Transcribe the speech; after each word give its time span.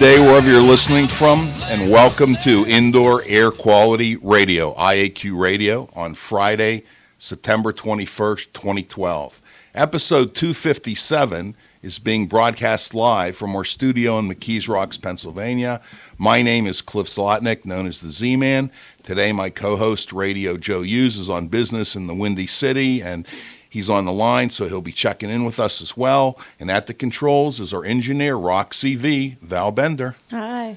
Day 0.00 0.18
wherever 0.18 0.48
you're 0.48 0.62
listening 0.62 1.06
from, 1.06 1.40
and 1.64 1.90
welcome 1.90 2.34
to 2.34 2.64
Indoor 2.66 3.22
Air 3.26 3.50
Quality 3.50 4.16
Radio, 4.16 4.72
IAQ 4.72 5.38
Radio, 5.38 5.90
on 5.94 6.14
Friday, 6.14 6.84
September 7.18 7.70
21st, 7.70 8.50
2012. 8.54 9.42
Episode 9.74 10.34
257 10.34 11.54
is 11.82 11.98
being 11.98 12.26
broadcast 12.26 12.94
live 12.94 13.36
from 13.36 13.54
our 13.54 13.62
studio 13.62 14.18
in 14.18 14.26
McKees 14.26 14.70
Rocks, 14.70 14.96
Pennsylvania. 14.96 15.82
My 16.16 16.40
name 16.40 16.66
is 16.66 16.80
Cliff 16.80 17.06
Zlotnick, 17.06 17.66
known 17.66 17.86
as 17.86 18.00
the 18.00 18.08
Z 18.08 18.36
Man. 18.36 18.70
Today, 19.02 19.32
my 19.32 19.50
co 19.50 19.76
host, 19.76 20.14
Radio 20.14 20.56
Joe 20.56 20.80
Hughes, 20.80 21.18
is 21.18 21.28
on 21.28 21.48
business 21.48 21.94
in 21.94 22.06
the 22.06 22.14
Windy 22.14 22.46
City, 22.46 23.02
and 23.02 23.26
He's 23.70 23.88
on 23.88 24.04
the 24.04 24.12
line, 24.12 24.50
so 24.50 24.66
he'll 24.66 24.82
be 24.82 24.92
checking 24.92 25.30
in 25.30 25.44
with 25.44 25.60
us 25.60 25.80
as 25.80 25.96
well. 25.96 26.36
And 26.58 26.70
at 26.72 26.88
the 26.88 26.92
controls 26.92 27.60
is 27.60 27.72
our 27.72 27.84
engineer, 27.84 28.34
Roxy 28.34 28.96
V, 28.96 29.36
Val 29.40 29.70
Bender. 29.70 30.16
Hi. 30.32 30.76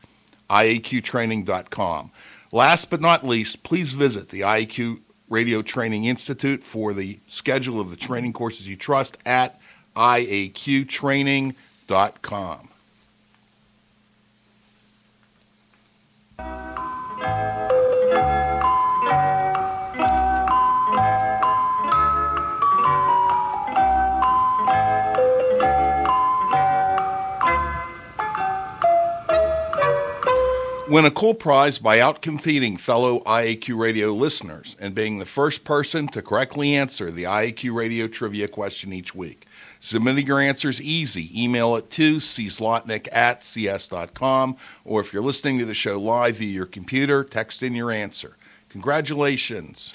iaqtraining.com. 0.49 2.13
Last 2.57 2.89
but 2.89 3.03
not 3.03 3.23
least, 3.23 3.63
please 3.65 3.93
visit 3.93 4.31
the 4.31 4.41
IAQ 4.41 5.01
Radio 5.29 5.61
Training 5.61 6.07
Institute 6.07 6.65
for 6.65 6.95
the 6.95 7.19
schedule 7.27 7.81
of 7.81 7.91
the 7.91 7.99
training 7.99 8.33
courses 8.33 8.67
you 8.67 8.77
trust 8.77 9.19
at 9.27 9.61
iaqtraining.com. 9.95 12.69
Win 30.89 31.05
a 31.05 31.11
cool 31.11 31.35
prize 31.35 31.79
by 31.79 31.99
outcompeting 31.99 32.79
fellow 32.79 33.19
IAQ 33.25 33.77
radio 33.77 34.13
listeners 34.13 34.77
and 34.79 34.95
being 34.95 35.19
the 35.19 35.27
first 35.27 35.65
person 35.65 36.07
to 36.07 36.23
correctly 36.23 36.77
answer 36.77 37.11
the 37.11 37.25
IAQ 37.25 37.75
radio 37.75 38.07
trivia 38.07 38.47
question 38.47 38.93
each 38.93 39.13
week. 39.13 39.47
Submitting 39.81 40.29
your 40.29 40.39
answer 40.39 40.69
is 40.69 40.81
easy. 40.81 41.43
Email 41.43 41.75
it 41.75 41.91
to 41.91 42.19
czlotnick 42.19 43.09
at 43.11 43.43
cs.com, 43.43 44.57
or 44.85 45.01
if 45.01 45.13
you're 45.13 45.25
listening 45.25 45.59
to 45.59 45.65
the 45.65 45.75
show 45.75 45.99
live 45.99 46.37
via 46.37 46.53
your 46.53 46.67
computer, 46.67 47.25
text 47.25 47.65
in 47.65 47.75
your 47.75 47.91
answer. 47.91 48.37
Congratulations. 48.69 49.91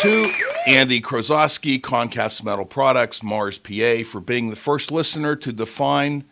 To 0.00 0.32
Andy 0.66 1.00
Krozowski, 1.00 1.80
Concast 1.80 2.42
Metal 2.42 2.64
Products, 2.64 3.22
Mars 3.22 3.58
PA, 3.58 4.02
for 4.04 4.20
being 4.20 4.50
the 4.50 4.56
first 4.56 4.90
listener 4.90 5.36
to 5.36 5.52
define 5.52 6.24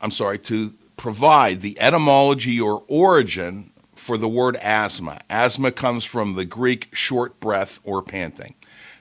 I'm 0.00 0.10
sorry, 0.10 0.38
to 0.40 0.74
provide 0.96 1.60
the 1.60 1.80
etymology 1.80 2.60
or 2.60 2.84
origin 2.88 3.70
for 3.94 4.16
the 4.16 4.28
word 4.28 4.56
asthma. 4.56 5.20
Asthma 5.28 5.72
comes 5.72 6.04
from 6.04 6.34
the 6.34 6.44
Greek 6.44 6.88
short 6.94 7.38
breath 7.40 7.80
or 7.84 8.02
panting. 8.02 8.54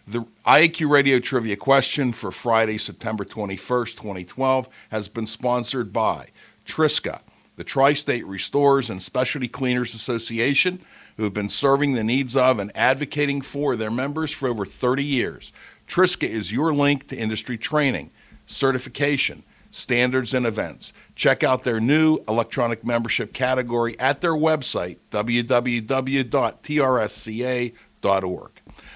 The 0.07 0.25
IAQ 0.45 0.89
Radio 0.89 1.19
Trivia 1.19 1.56
question 1.56 2.12
for 2.12 2.31
Friday, 2.31 2.77
September 2.77 3.24
21st, 3.24 3.95
2012, 3.95 4.69
has 4.89 5.07
been 5.07 5.27
sponsored 5.27 5.94
by 5.94 6.30
Triska, 6.66 7.22
the 7.57 7.63
Tri 7.63 7.94
State 7.94 8.25
Restorers 8.25 8.89
and 8.89 9.04
Specialty 9.04 9.48
Cleaners 9.48 9.94
Association, 9.94 10.80
who 11.18 11.24
have 11.24 11.33
been 11.33 11.50
serving 11.50 11.94
the 11.94 12.04
needs 12.04 12.36
of 12.36 12.57
and 12.57 12.72
advocating 12.75 13.42
for 13.42 13.75
their 13.75 13.92
members 13.92 14.31
for 14.31 14.48
over 14.48 14.65
30 14.65 15.04
years. 15.04 15.54
Triska 15.88 16.27
is 16.27 16.51
your 16.51 16.74
link 16.74 17.07
to 17.10 17.18
industry 17.18 17.57
training, 17.57 18.10
certification, 18.48 19.44
standards, 19.71 20.33
and 20.33 20.45
events. 20.45 20.94
Check 21.16 21.44
out 21.44 21.63
their 21.63 21.80
new 21.80 22.19
electronic 22.27 22.86
membership 22.86 23.33
category 23.33 23.98
at 24.00 24.21
their 24.21 24.33
website, 24.33 24.98
www.trsca.org. 25.12 25.51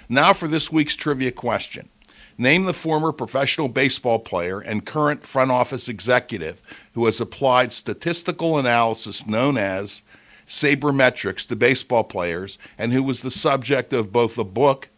Now 0.09 0.33
for 0.33 0.47
this 0.47 0.71
week's 0.71 0.95
trivia 0.95 1.31
question. 1.31 1.89
Name 2.37 2.63
the 2.65 2.73
former 2.73 3.11
professional 3.11 3.67
baseball 3.67 4.19
player 4.19 4.59
and 4.59 4.85
current 4.85 5.25
front 5.25 5.51
office 5.51 5.87
executive 5.87 6.61
who 6.93 7.05
has 7.05 7.21
applied 7.21 7.71
statistical 7.71 8.57
analysis 8.57 9.27
known 9.27 9.57
as 9.57 10.01
sabermetrics 10.47 11.47
to 11.47 11.55
baseball 11.55 12.03
players 12.03 12.57
and 12.77 12.91
who 12.91 13.03
was 13.03 13.21
the 13.21 13.31
subject 13.31 13.93
of 13.93 14.11
both 14.11 14.37
a 14.37 14.43
book 14.43 14.89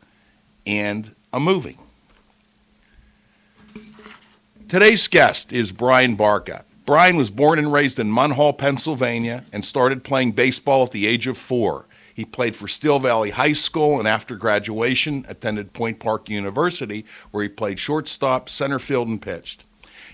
and 0.65 1.13
a 1.33 1.39
movie. 1.39 1.77
Today's 4.67 5.07
guest 5.07 5.53
is 5.53 5.71
Brian 5.71 6.15
Barca. 6.15 6.65
Brian 6.87 7.17
was 7.17 7.29
born 7.29 7.59
and 7.59 7.71
raised 7.71 7.99
in 7.99 8.11
Munhall, 8.11 8.57
Pennsylvania, 8.57 9.43
and 9.53 9.63
started 9.63 10.03
playing 10.03 10.31
baseball 10.31 10.85
at 10.85 10.91
the 10.91 11.05
age 11.05 11.27
of 11.27 11.37
four. 11.37 11.85
He 12.15 12.25
played 12.25 12.55
for 12.55 12.67
Steel 12.67 12.97
Valley 12.97 13.29
High 13.29 13.53
School 13.53 13.99
and 13.99 14.07
after 14.07 14.35
graduation 14.35 15.23
attended 15.29 15.73
Point 15.73 15.99
Park 15.99 16.31
University, 16.31 17.05
where 17.29 17.43
he 17.43 17.49
played 17.49 17.77
shortstop, 17.77 18.49
center 18.49 18.79
field, 18.79 19.07
and 19.07 19.21
pitched. 19.21 19.65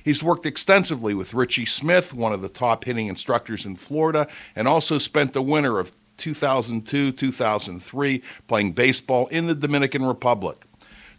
He's 0.04 0.22
worked 0.22 0.46
extensively 0.46 1.14
with 1.14 1.34
Richie 1.34 1.66
Smith, 1.66 2.14
one 2.14 2.34
of 2.34 2.42
the 2.42 2.50
top 2.50 2.84
hitting 2.84 3.08
instructors 3.08 3.66
in 3.66 3.78
Florida, 3.78 4.28
and 4.54 4.68
also 4.68 4.98
spent 4.98 5.32
the 5.32 5.42
winter 5.42 5.80
of 5.80 5.94
2002 6.18 7.14
2003 7.14 8.22
playing 8.48 8.74
baseball 8.74 9.28
in 9.28 9.48
the 9.48 9.56
Dominican 9.56 10.06
Republic. 10.06 10.66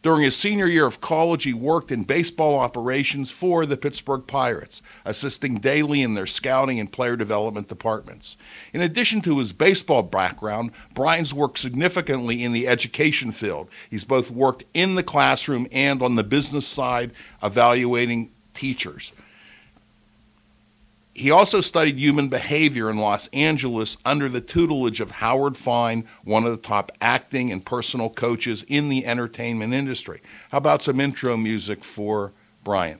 During 0.02 0.22
his 0.22 0.34
senior 0.34 0.66
year 0.66 0.84
of 0.84 1.00
college, 1.00 1.44
he 1.44 1.54
worked 1.54 1.93
in 1.93 2.02
baseball 2.02 2.58
operations 2.58 3.31
for 3.31 3.64
the 3.64 3.76
Pittsburgh 3.76 4.26
Pirates, 4.26 4.82
assisting 5.04 5.58
daily 5.58 6.02
in 6.02 6.14
their 6.14 6.26
scouting 6.26 6.81
and 6.81 6.90
player 6.90 7.16
development 7.16 7.69
departments. 7.69 8.37
In 8.72 8.81
addition 8.81 9.20
to 9.22 9.38
his 9.38 9.52
baseball 9.52 10.02
background, 10.02 10.72
Brian's 10.93 11.32
worked 11.32 11.58
significantly 11.58 12.43
in 12.43 12.52
the 12.52 12.66
education 12.66 13.31
field. 13.31 13.69
He's 13.90 14.04
both 14.04 14.28
worked 14.28 14.64
in 14.75 14.96
the 14.96 15.04
classroom 15.04 15.69
and 15.70 16.02
on 16.02 16.16
the 16.16 16.25
business 16.25 16.66
side, 16.66 17.12
evaluating 17.40 18.31
teachers. 18.54 19.12
He 21.14 21.31
also 21.31 21.61
studied 21.61 21.99
human 21.99 22.29
behavior 22.29 22.88
in 22.91 22.97
Los 22.97 23.29
Angeles 23.29 23.99
under 24.05 24.29
the 24.31 24.41
tutelage 24.41 25.00
of 25.00 25.11
Howard 25.11 25.56
Fine, 25.59 26.06
one 26.25 26.44
of 26.44 26.50
the 26.50 26.56
top 26.56 26.91
acting 27.03 27.53
and 27.53 27.64
personal 27.64 28.09
coaches 28.09 28.64
in 28.67 28.88
the 28.88 29.05
entertainment 29.05 29.75
industry. 29.75 30.23
How 30.50 30.59
about 30.59 30.82
some 30.82 31.00
intro 31.00 31.37
music 31.37 31.85
for 31.85 32.32
Brian? 32.64 32.99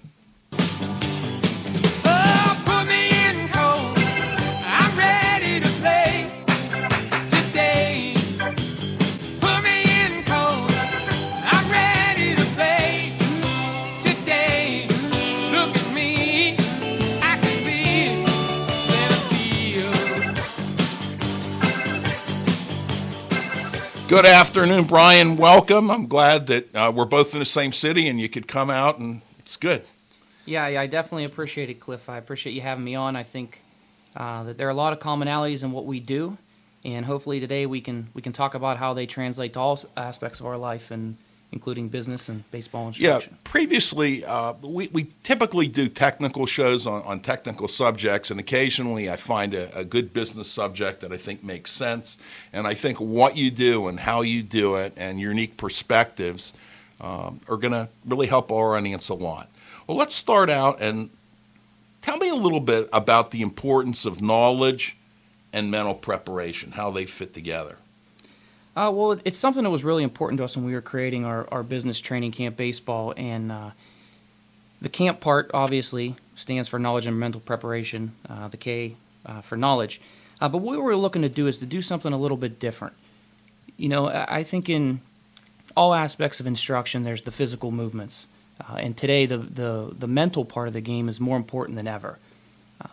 Good 24.13 24.27
afternoon, 24.27 24.85
Brian. 24.85 25.39
Welcome. 25.39 25.91
I'm 25.91 26.07
glad 26.07 26.47
that 26.49 26.77
uh, 26.77 26.93
we're 26.95 27.07
both 27.07 27.33
in 27.33 27.39
the 27.39 27.47
same 27.47 27.73
city 27.73 28.09
and 28.09 28.21
you 28.21 28.29
could 28.29 28.47
come 28.47 28.69
out, 28.69 28.99
and 28.99 29.23
it's 29.39 29.57
good. 29.57 29.85
Yeah, 30.45 30.69
yeah, 30.69 30.83
I 30.83 30.87
definitely 30.87 31.25
appreciate 31.25 31.71
it, 31.71 31.81
Cliff. 31.81 32.11
I 32.11 32.19
appreciate 32.19 32.53
you 32.53 32.61
having 32.61 32.85
me 32.85 32.95
on. 32.95 33.17
I 33.17 33.23
think 33.23 33.63
uh, 34.15 34.43
that 34.43 34.59
there 34.59 34.67
are 34.67 34.71
a 34.71 34.75
lot 34.75 34.93
of 34.93 34.99
commonalities 34.99 35.65
in 35.65 35.73
what 35.73 35.87
we 35.87 35.99
do, 35.99 36.37
and 36.85 37.07
hopefully 37.07 37.41
today 37.41 37.65
we 37.65 37.81
can 37.81 38.09
we 38.13 38.21
can 38.21 38.35
talk 38.35 38.55
about 38.55 38.77
how 38.77 38.93
they 38.93 39.07
translate 39.07 39.55
to 39.55 39.61
all 39.61 39.81
aspects 39.97 40.41
of 40.41 40.45
our 40.45 40.59
life, 40.59 40.91
and 40.91 41.17
including 41.53 41.89
business 41.89 42.29
and 42.29 42.51
baseball 42.51 42.89
instruction? 42.89 43.33
Yeah, 43.33 43.39
previously, 43.45 44.25
uh, 44.25 44.55
we, 44.63 44.89
we 44.89 45.09
typically 45.23 45.69
do 45.69 45.89
technical 45.89 46.47
shows 46.47 46.87
on, 46.87 47.03
on 47.03 47.21
technical 47.21 47.69
subjects, 47.69 48.31
and 48.31 48.41
occasionally 48.41 49.11
I 49.11 49.17
find 49.17 49.55
a, 49.55 49.79
a 49.79 49.85
good 49.85 50.13
business 50.13 50.51
subject 50.51 51.01
that 51.01 51.13
I 51.13 51.19
think 51.19 51.45
makes 51.45 51.71
sense. 51.71 52.19
And 52.53 52.67
I 52.67 52.75
think 52.75 52.99
what 53.01 53.37
you 53.37 53.51
do 53.51 53.89
and 53.89 54.01
how 54.01 54.23
you 54.23 54.43
do 54.43 54.77
it 54.77 54.93
and 54.97 55.21
your 55.21 55.33
unique 55.33 55.57
perspectives 55.57 56.53
um, 57.01 57.41
are 57.49 57.57
going 57.57 57.73
to 57.73 57.89
really 58.07 58.27
help 58.27 58.53
our 58.53 58.77
audience 58.77 59.09
a 59.09 59.15
lot. 59.15 59.49
Well, 59.87 59.97
let's 59.97 60.15
start 60.15 60.51
out 60.51 60.81
and 60.81 61.11
tell 62.01 62.19
me 62.19 62.29
a 62.29 62.35
little 62.35 62.61
bit 62.61 62.89
about 62.93 63.31
the 63.31 63.43
importance 63.43 64.05
of 64.05 64.23
knowledge 64.23 64.97
and 65.53 65.71
mental 65.71 65.95
preparation, 65.95 66.73
how 66.73 66.91
they 66.91 67.05
fit 67.05 67.35
together. 67.35 67.77
Uh, 68.75 68.91
well, 68.93 69.21
it's 69.25 69.39
something 69.39 69.65
that 69.65 69.71
was 69.71 69.85
really 69.85 70.03
important 70.03 70.39
to 70.39 70.45
us 70.45 70.57
when 70.57 70.65
we 70.65 70.73
were 70.73 70.81
creating 70.81 71.27
our, 71.27 71.47
our 71.53 71.63
business 71.63 72.01
training 72.01 72.33
camp 72.33 72.57
baseball. 72.57 73.13
And 73.17 73.53
uh, 73.53 73.71
the 74.81 74.89
camp 74.89 75.21
part 75.21 75.51
obviously 75.53 76.17
stands 76.37 76.69
for 76.69 76.79
knowledge 76.79 77.07
and 77.07 77.19
mental 77.19 77.41
preparation, 77.41 78.13
uh, 78.29 78.49
the 78.49 78.57
K 78.57 78.97
uh, 79.27 79.43
for 79.43 79.57
knowledge. 79.57 80.01
Uh, 80.41 80.49
but 80.49 80.59
what 80.59 80.73
we 80.73 80.79
were 80.79 80.97
looking 80.97 81.23
to 81.23 81.29
do 81.29 81.47
is 81.47 81.59
to 81.59 81.67
do 81.67 81.83
something 81.83 82.13
a 82.13 82.17
little 82.17 82.39
bit 82.39 82.59
different. 82.59 82.95
You 83.77 83.91
know, 83.91 84.07
I 84.09 84.43
think 84.43 84.71
in 84.71 85.01
all 85.77 85.93
aspects 85.95 86.41
of 86.41 86.47
instruction, 86.47 87.05
there's 87.05 87.23
the 87.23 87.31
physical 87.31 87.71
movements. 87.71 88.27
Uh, 88.61 88.77
and 88.77 88.97
today, 88.97 89.27
the, 89.27 89.39
the, 89.39 89.95
the 89.99 90.07
mental 90.07 90.45
part 90.45 90.69
of 90.69 90.75
the 90.75 90.81
game 90.81 91.09
is 91.09 91.21
more 91.21 91.37
important 91.37 91.77
than 91.77 91.87
ever. 91.87 92.19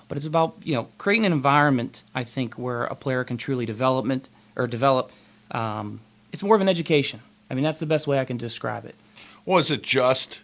But 0.08 0.18
it's 0.18 0.28
about 0.28 0.56
you 0.64 0.76
know 0.76 0.88
creating 1.00 1.26
an 1.26 1.31
environment, 1.31 2.04
I 2.14 2.24
think, 2.24 2.56
where 2.56 2.84
a 2.84 2.96
player 2.96 3.24
can 3.24 3.38
truly 3.38 3.66
development 3.66 4.30
or 4.56 4.68
develop 4.68 5.12
um, 5.51 6.00
it's 6.31 6.44
more 6.44 6.56
of 6.56 6.62
an 6.62 6.69
education. 6.69 7.22
I 7.50 7.54
mean, 7.54 7.63
that's 7.63 7.80
the 7.80 7.86
best 7.86 8.07
way 8.07 8.19
I 8.19 8.25
can 8.25 8.38
describe 8.38 8.86
it. 8.86 8.96
Well, 9.46 9.57
is 9.57 9.72
it 9.72 9.81
just 9.81 10.40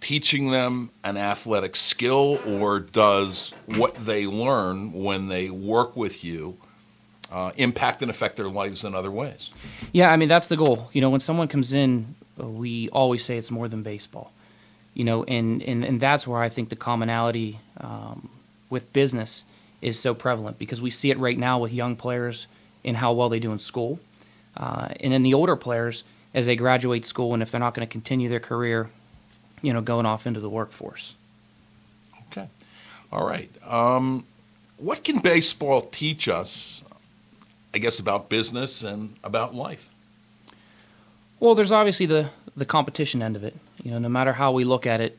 teaching 0.00 0.50
them 0.50 0.90
an 1.04 1.16
athletic 1.16 1.76
skill, 1.76 2.40
or 2.46 2.80
does 2.80 3.54
what 3.66 3.94
they 3.94 4.26
learn 4.26 4.92
when 4.92 5.28
they 5.28 5.50
work 5.50 5.96
with 5.96 6.24
you 6.24 6.56
uh, 7.30 7.52
impact 7.56 8.02
and 8.02 8.10
affect 8.10 8.36
their 8.36 8.48
lives 8.48 8.84
in 8.84 8.94
other 8.94 9.10
ways? 9.10 9.50
Yeah, 9.92 10.10
I 10.10 10.16
mean, 10.16 10.28
that's 10.28 10.48
the 10.48 10.56
goal. 10.56 10.90
You 10.92 11.00
know, 11.00 11.10
when 11.10 11.20
someone 11.20 11.48
comes 11.48 11.72
in, 11.72 12.14
we 12.36 12.88
always 12.90 13.24
say 13.24 13.36
it's 13.36 13.50
more 13.50 13.68
than 13.68 13.82
baseball. 13.82 14.32
You 14.94 15.04
know, 15.04 15.24
and, 15.24 15.62
and, 15.62 15.84
and 15.84 16.00
that's 16.00 16.26
where 16.26 16.40
I 16.40 16.48
think 16.48 16.70
the 16.70 16.76
commonality 16.76 17.58
um, 17.80 18.30
with 18.70 18.90
business 18.94 19.44
is 19.82 19.98
so 19.98 20.14
prevalent 20.14 20.58
because 20.58 20.80
we 20.80 20.90
see 20.90 21.10
it 21.10 21.18
right 21.18 21.38
now 21.38 21.58
with 21.58 21.72
young 21.72 21.96
players 21.96 22.46
in 22.82 22.94
how 22.94 23.12
well 23.12 23.28
they 23.28 23.38
do 23.38 23.52
in 23.52 23.58
school. 23.58 23.98
Uh, 24.56 24.88
and 25.00 25.12
then 25.12 25.22
the 25.22 25.34
older 25.34 25.56
players 25.56 26.04
as 26.34 26.46
they 26.46 26.56
graduate 26.56 27.04
school 27.04 27.34
and 27.34 27.42
if 27.42 27.50
they're 27.50 27.60
not 27.60 27.74
going 27.74 27.86
to 27.86 27.90
continue 27.90 28.28
their 28.28 28.40
career, 28.40 28.90
you 29.62 29.72
know, 29.72 29.80
going 29.80 30.06
off 30.06 30.26
into 30.26 30.40
the 30.40 30.50
workforce. 30.50 31.14
Okay. 32.30 32.48
All 33.12 33.26
right. 33.26 33.50
Um, 33.66 34.24
what 34.78 35.04
can 35.04 35.20
baseball 35.20 35.80
teach 35.80 36.28
us, 36.28 36.84
I 37.74 37.78
guess, 37.78 37.98
about 37.98 38.28
business 38.28 38.82
and 38.82 39.16
about 39.24 39.54
life? 39.54 39.88
Well, 41.40 41.54
there's 41.54 41.72
obviously 41.72 42.06
the 42.06 42.30
the 42.56 42.64
competition 42.64 43.22
end 43.22 43.36
of 43.36 43.44
it. 43.44 43.54
You 43.82 43.90
know, 43.90 43.98
no 43.98 44.08
matter 44.08 44.32
how 44.32 44.52
we 44.52 44.64
look 44.64 44.86
at 44.86 45.00
it, 45.00 45.18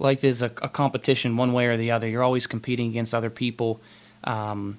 life 0.00 0.24
is 0.24 0.42
a, 0.42 0.46
a 0.62 0.68
competition 0.68 1.36
one 1.36 1.52
way 1.52 1.66
or 1.66 1.76
the 1.76 1.92
other. 1.92 2.08
You're 2.08 2.22
always 2.22 2.46
competing 2.46 2.88
against 2.88 3.14
other 3.14 3.30
people. 3.30 3.80
Um, 4.24 4.78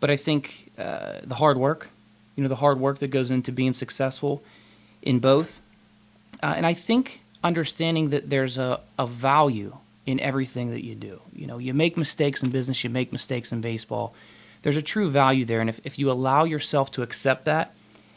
but 0.00 0.10
I 0.10 0.16
think 0.16 0.72
uh, 0.78 1.20
the 1.22 1.36
hard 1.36 1.58
work, 1.58 1.88
you 2.40 2.44
know, 2.44 2.48
the 2.48 2.56
hard 2.56 2.80
work 2.80 3.00
that 3.00 3.08
goes 3.08 3.30
into 3.30 3.52
being 3.52 3.74
successful 3.74 4.42
in 5.02 5.18
both, 5.18 5.60
uh, 6.42 6.54
and 6.56 6.64
I 6.64 6.72
think 6.72 7.20
understanding 7.44 8.08
that 8.10 8.30
there's 8.30 8.56
a, 8.56 8.80
a 8.98 9.06
value 9.06 9.76
in 10.06 10.18
everything 10.20 10.70
that 10.70 10.82
you 10.82 10.94
do. 10.94 11.20
You 11.34 11.46
know, 11.46 11.58
you 11.58 11.74
make 11.74 11.98
mistakes 11.98 12.42
in 12.42 12.48
business, 12.48 12.82
you 12.82 12.88
make 12.88 13.12
mistakes 13.12 13.52
in 13.52 13.60
baseball. 13.60 14.14
There's 14.62 14.78
a 14.78 14.82
true 14.82 15.10
value 15.10 15.44
there, 15.44 15.60
and 15.60 15.68
if, 15.68 15.80
if 15.84 15.98
you 15.98 16.10
allow 16.10 16.44
yourself 16.44 16.90
to 16.92 17.02
accept 17.02 17.44
that 17.44 17.74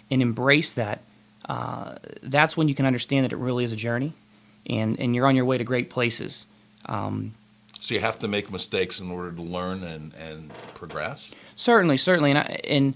and 0.10 0.22
embrace 0.22 0.72
that, 0.72 1.02
uh, 1.50 1.96
that's 2.22 2.56
when 2.56 2.70
you 2.70 2.76
can 2.76 2.86
understand 2.86 3.26
that 3.26 3.34
it 3.34 3.38
really 3.38 3.66
is 3.66 3.74
a 3.74 3.76
journey, 3.76 4.14
and 4.70 4.98
and 5.02 5.14
you're 5.14 5.28
on 5.28 5.36
your 5.36 5.44
way 5.44 5.58
to 5.58 5.66
great 5.66 5.90
places. 5.90 6.46
Um, 6.86 7.34
So 7.82 7.94
you 7.94 8.00
have 8.00 8.20
to 8.20 8.30
make 8.30 8.50
mistakes 8.50 9.02
in 9.02 9.12
order 9.12 9.34
to 9.36 9.42
learn 9.42 9.84
and, 9.84 10.14
and 10.16 10.50
progress? 10.76 11.34
certainly, 11.56 11.98
certainly, 11.98 12.32
and 12.32 12.40
I, 12.40 12.62
and 12.70 12.96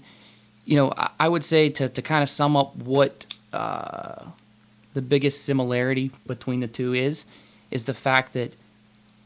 you 0.68 0.76
know, 0.76 0.92
I, 0.94 1.10
I 1.18 1.28
would 1.30 1.42
say 1.42 1.70
to 1.70 1.88
to 1.88 2.02
kind 2.02 2.22
of 2.22 2.28
sum 2.28 2.54
up 2.54 2.76
what 2.76 3.24
uh, 3.54 4.26
the 4.92 5.00
biggest 5.00 5.42
similarity 5.42 6.10
between 6.26 6.60
the 6.60 6.68
two 6.68 6.92
is, 6.92 7.24
is 7.70 7.84
the 7.84 7.94
fact 7.94 8.34
that 8.34 8.54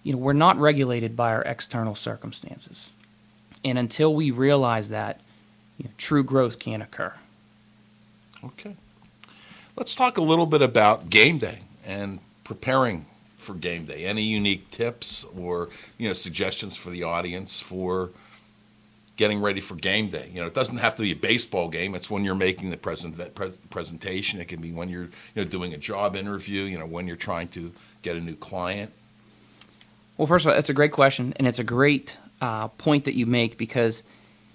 you 0.04 0.12
know 0.12 0.18
we're 0.18 0.34
not 0.34 0.56
regulated 0.56 1.16
by 1.16 1.34
our 1.34 1.42
external 1.42 1.96
circumstances, 1.96 2.92
and 3.64 3.76
until 3.76 4.14
we 4.14 4.30
realize 4.30 4.90
that, 4.90 5.20
you 5.78 5.86
know, 5.86 5.90
true 5.98 6.22
growth 6.22 6.60
can 6.60 6.80
occur. 6.80 7.12
Okay. 8.44 8.76
Let's 9.76 9.96
talk 9.96 10.18
a 10.18 10.22
little 10.22 10.46
bit 10.46 10.62
about 10.62 11.10
game 11.10 11.38
day 11.38 11.60
and 11.84 12.20
preparing 12.44 13.06
for 13.38 13.54
game 13.54 13.84
day? 13.86 14.04
Any 14.04 14.22
unique 14.22 14.70
tips 14.70 15.24
or 15.36 15.70
you 15.98 16.06
know 16.06 16.14
suggestions 16.14 16.76
for 16.76 16.90
the 16.90 17.02
audience 17.02 17.58
for 17.58 18.10
getting 19.22 19.40
ready 19.40 19.60
for 19.60 19.76
game 19.76 20.08
day? 20.08 20.28
You 20.34 20.40
know, 20.40 20.48
it 20.48 20.54
doesn't 20.54 20.78
have 20.78 20.96
to 20.96 21.02
be 21.02 21.12
a 21.12 21.16
baseball 21.16 21.68
game. 21.68 21.94
It's 21.94 22.10
when 22.10 22.24
you're 22.24 22.34
making 22.34 22.70
the 22.70 22.76
present 22.76 23.16
pre- 23.36 23.52
presentation. 23.70 24.40
It 24.40 24.48
can 24.48 24.60
be 24.60 24.72
when 24.72 24.88
you're 24.88 25.10
you 25.34 25.36
know 25.36 25.44
doing 25.44 25.72
a 25.72 25.78
job 25.78 26.16
interview. 26.16 26.62
You 26.62 26.76
know, 26.76 26.86
when 26.86 27.06
you're 27.06 27.14
trying 27.14 27.46
to 27.48 27.70
get 28.02 28.16
a 28.16 28.20
new 28.20 28.34
client. 28.34 28.90
Well, 30.18 30.26
first 30.26 30.44
of 30.44 30.50
all, 30.50 30.58
it's 30.58 30.70
a 30.70 30.74
great 30.74 30.90
question, 30.90 31.34
and 31.36 31.46
it's 31.46 31.60
a 31.60 31.64
great 31.64 32.18
uh, 32.40 32.66
point 32.66 33.04
that 33.04 33.14
you 33.14 33.26
make 33.26 33.58
because 33.58 34.02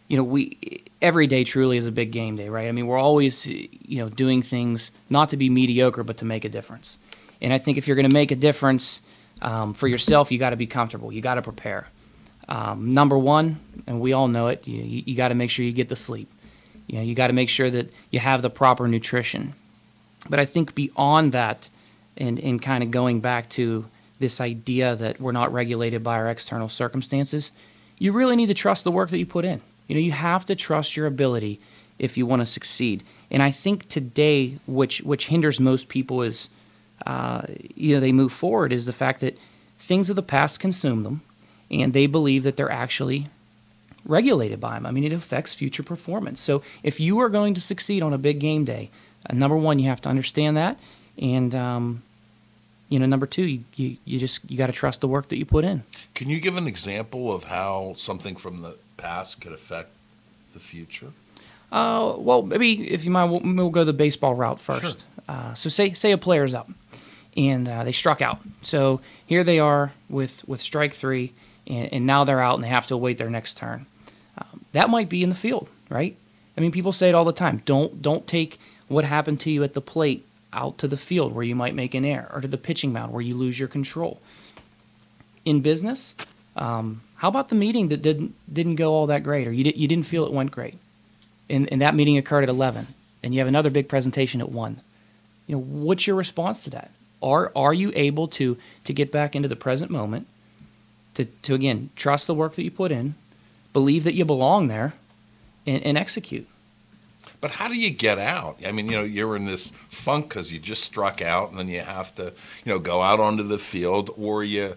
you 0.10 0.18
know 0.18 0.24
we 0.26 0.84
every 1.02 1.28
day 1.28 1.46
truly 1.46 1.78
is 1.78 1.86
a 1.86 1.92
big 1.94 2.12
game 2.12 2.36
day, 2.36 2.50
right? 2.50 2.68
I 2.68 2.74
mean, 2.74 2.88
we're 2.88 2.98
always 2.98 3.46
you 3.46 4.00
know 4.00 4.10
doing 4.10 4.42
things 4.42 4.92
not 5.10 5.30
to 5.30 5.38
be 5.38 5.50
mediocre, 5.50 6.04
but 6.04 6.18
to 6.18 6.26
make 6.26 6.44
a 6.44 6.50
difference. 6.50 6.98
And 7.40 7.54
I 7.54 7.58
think 7.58 7.78
if 7.78 7.88
you're 7.88 7.96
going 7.96 8.10
to 8.10 8.14
make 8.14 8.32
a 8.32 8.36
difference 8.36 9.02
um, 9.42 9.74
for 9.74 9.88
yourself, 9.88 10.30
you 10.30 10.40
got 10.40 10.50
to 10.50 10.58
be 10.58 10.68
comfortable. 10.68 11.14
You 11.14 11.22
got 11.22 11.36
to 11.36 11.42
prepare. 11.42 11.88
Um, 12.50 12.94
number 12.94 13.18
one, 13.18 13.60
and 13.88 14.00
we 14.00 14.14
all 14.14 14.28
know 14.28 14.48
it, 14.48 14.68
you, 14.68 14.82
you, 15.06 15.16
got 15.16 15.30
to 15.30 15.36
make 15.36 15.50
sure 15.50 15.66
you 15.66 15.74
get 15.74 15.90
the 15.90 15.96
sleep. 15.96 16.32
You 16.88 16.98
know, 16.98 17.04
you 17.04 17.14
got 17.14 17.28
to 17.28 17.34
make 17.34 17.50
sure 17.50 17.70
that 17.70 17.92
you 18.10 18.20
have 18.20 18.42
the 18.42 18.50
proper 18.50 18.88
nutrition. 18.88 19.54
But 20.30 20.40
I 20.40 20.46
think 20.46 20.74
beyond 20.74 21.34
that, 21.34 21.70
and, 22.16 22.40
and 22.40 22.62
kind 22.62 22.84
of 22.84 22.92
going 22.92 23.20
back 23.20 23.50
to 23.50 23.86
this 24.20 24.42
idea 24.42 24.96
that 24.96 25.20
we're 25.20 25.32
not 25.32 25.54
regulated 25.54 26.04
by 26.04 26.16
our 26.16 26.30
external 26.30 26.70
circumstances, 26.70 27.52
you 28.00 28.12
really 28.12 28.36
need 28.36 28.48
to 28.48 28.54
trust 28.54 28.84
the 28.84 28.92
work 28.92 29.10
that 29.10 29.18
you 29.18 29.26
put 29.26 29.46
in. 29.46 29.62
You 29.88 29.96
know, 29.96 30.02
you 30.02 30.12
have 30.12 30.46
to 30.46 30.56
trust 30.56 30.98
your 30.98 31.06
ability 31.06 31.60
if 32.00 32.18
you 32.18 32.26
want 32.26 32.42
to 32.42 32.46
succeed. 32.46 33.04
And 33.30 33.44
I 33.44 33.52
think 33.52 33.88
today, 33.88 34.58
which 34.68 35.02
which 35.02 35.28
hinders 35.28 35.60
most 35.60 35.90
people 35.90 36.22
is, 36.22 36.50
uh, 37.06 37.42
you 37.76 37.96
know, 37.96 38.00
they 38.00 38.12
move 38.12 38.32
forward 38.32 38.72
is 38.72 38.86
the 38.86 38.94
fact 38.94 39.22
that 39.22 39.38
things 39.78 40.10
of 40.10 40.16
the 40.16 40.24
past 40.24 40.60
consume 40.60 41.04
them, 41.04 41.22
and 41.72 41.94
they 41.94 42.08
believe 42.08 42.44
that 42.44 42.58
they're 42.58 42.72
actually 42.72 43.28
regulated 44.06 44.60
by 44.60 44.76
them. 44.76 44.86
I 44.86 44.92
mean, 44.92 45.04
it 45.04 45.12
affects 45.14 45.54
future 45.54 45.84
performance. 45.84 46.40
So 46.40 46.62
if 46.84 47.00
you 47.00 47.20
are 47.20 47.30
going 47.30 47.54
to 47.56 47.62
succeed 47.62 48.02
on 48.02 48.14
a 48.14 48.18
big 48.18 48.40
game 48.40 48.64
day, 48.64 48.90
uh, 49.30 49.34
number 49.34 49.58
one, 49.58 49.80
you 49.80 49.88
have 49.90 50.02
to 50.02 50.10
understand 50.10 50.58
that, 50.58 50.80
and 51.18 51.54
um, 51.54 52.04
you 52.90 53.00
know, 53.00 53.06
number 53.06 53.26
two, 53.26 53.44
you, 53.44 53.64
you, 53.76 53.98
you 54.06 54.20
just 54.20 54.40
you 54.50 54.58
got 54.58 54.68
to 54.68 54.74
trust 54.74 55.02
the 55.02 55.08
work 55.08 55.28
that 55.30 55.38
you 55.38 55.46
put 55.46 55.66
in. 55.66 55.84
Can 56.14 56.30
you 56.30 56.40
give 56.40 56.56
an 56.56 56.68
example 56.68 57.34
of 57.34 57.46
how 57.46 57.94
something 57.98 58.36
from 58.36 58.62
the 58.62 58.76
past 58.96 59.42
could 59.42 59.52
affect 59.52 59.90
the 60.54 60.60
future? 60.60 61.12
Uh, 61.72 62.16
well, 62.18 62.44
maybe 62.44 62.90
if 62.90 63.04
you 63.04 63.12
mind, 63.12 63.30
we'll, 63.30 63.42
we'll 63.56 63.70
go 63.70 63.84
the 63.84 63.92
baseball 63.92 64.36
route 64.36 64.60
first. 64.60 65.00
Sure. 65.00 65.08
Uh, 65.28 65.54
so 65.54 65.68
say 65.68 65.92
say 65.92 66.14
a 66.14 66.18
player's 66.18 66.54
up 66.54 66.70
and 67.36 67.70
uh, 67.70 67.84
they 67.84 67.92
struck 67.92 68.22
out. 68.22 68.40
So 68.62 69.02
here 69.26 69.44
they 69.44 69.60
are 69.60 69.92
with 70.10 70.48
with 70.48 70.62
strike 70.62 70.94
three, 70.94 71.34
and, 71.68 71.94
and, 71.94 72.06
now 72.06 72.24
they're 72.24 72.42
out 72.42 72.56
and 72.56 72.64
they 72.64 72.70
have 72.70 72.88
to 72.88 72.98
wait 72.98 73.18
their 73.18 73.30
next 73.30 73.58
turn. 73.58 73.86
Um, 74.38 74.66
that 74.74 74.90
might 74.90 75.10
be 75.10 75.24
in 75.24 75.30
the 75.30 75.36
field, 75.36 75.68
right? 75.90 76.16
I 76.58 76.62
mean, 76.62 76.72
people 76.72 76.92
say 76.92 77.10
it 77.10 77.16
all 77.16 77.26
the 77.26 77.34
time. 77.34 77.62
Don't 77.66 78.02
don't 78.02 78.26
take 78.26 78.60
what 78.88 79.06
happened 79.06 79.42
to 79.42 79.52
you 79.52 79.64
at 79.64 79.74
the 79.74 79.82
plate 79.82 80.26
out 80.54 80.78
to 80.80 80.88
the 80.88 80.98
field 80.98 81.34
where 81.34 81.44
you 81.44 81.56
might 81.56 81.76
make 81.76 81.94
an 81.94 82.06
error, 82.06 82.30
or 82.34 82.42
to 82.42 82.48
the 82.48 82.58
pitching 82.58 82.94
mound 82.94 83.14
where 83.14 83.22
you 83.22 83.36
lose 83.36 83.60
your 83.60 83.68
control. 83.68 84.20
In 85.46 85.62
business, 85.62 86.16
um, 86.56 87.02
how 87.18 87.30
about 87.30 87.50
the 87.50 87.56
meeting 87.56 87.90
that 87.90 88.02
didn't 88.02 88.34
didn't 88.52 88.76
go 88.76 88.94
all 88.94 89.08
that 89.08 89.24
great, 89.24 89.48
or 89.48 89.52
you, 89.52 89.64
did, 89.64 89.78
you 89.78 89.88
didn't 89.88 90.06
feel 90.06 90.26
it 90.26 90.34
went 90.34 90.52
great, 90.52 90.78
and, 91.50 91.72
and 91.72 91.82
that 91.82 91.96
meeting 91.96 92.18
occurred 92.18 92.44
at 92.44 92.50
eleven, 92.50 92.88
and 93.22 93.34
you 93.34 93.40
have 93.40 93.48
another 93.48 93.70
big 93.70 93.88
presentation 93.88 94.42
at 94.42 94.50
one. 94.50 94.82
You 95.46 95.56
know, 95.56 95.62
what's 95.62 96.08
your 96.08 96.16
response 96.16 96.64
to 96.66 96.72
that? 96.72 96.92
Are 97.22 97.52
are 97.56 97.74
you 97.74 97.92
able 97.96 98.28
to 98.30 98.58
to 98.86 98.94
get 98.94 99.12
back 99.12 99.36
into 99.36 99.48
the 99.48 99.56
present 99.56 99.92
moment, 99.92 100.28
to 101.18 101.26
to 101.26 101.54
again 101.54 101.90
trust 101.96 102.28
the 102.28 102.34
work 102.34 102.54
that 102.54 102.64
you 102.64 102.72
put 102.72 102.92
in, 102.92 103.16
believe 103.74 104.04
that 104.06 104.14
you 104.14 104.24
belong 104.26 104.68
there, 104.68 104.94
and, 105.66 105.84
and 105.84 105.98
execute? 105.98 106.48
But 107.42 107.52
how 107.52 107.68
do 107.68 107.76
you 107.76 107.92
get 107.92 108.18
out? 108.18 108.58
I 108.66 108.72
mean, 108.72 108.88
you 108.88 108.94
know, 108.94 109.04
you're 109.04 109.36
in 109.36 109.46
this 109.46 109.72
funk 109.90 110.30
because 110.30 110.52
you 110.52 110.60
just 110.60 110.84
struck 110.84 111.22
out, 111.22 111.50
and 111.50 111.60
then 111.60 111.68
you 111.68 111.82
have 111.82 112.16
to, 112.16 112.34
you 112.64 112.72
know, 112.72 112.80
go 112.80 113.02
out 113.02 113.20
onto 113.20 113.44
the 113.44 113.60
field, 113.60 114.12
or 114.18 114.44
you 114.44 114.76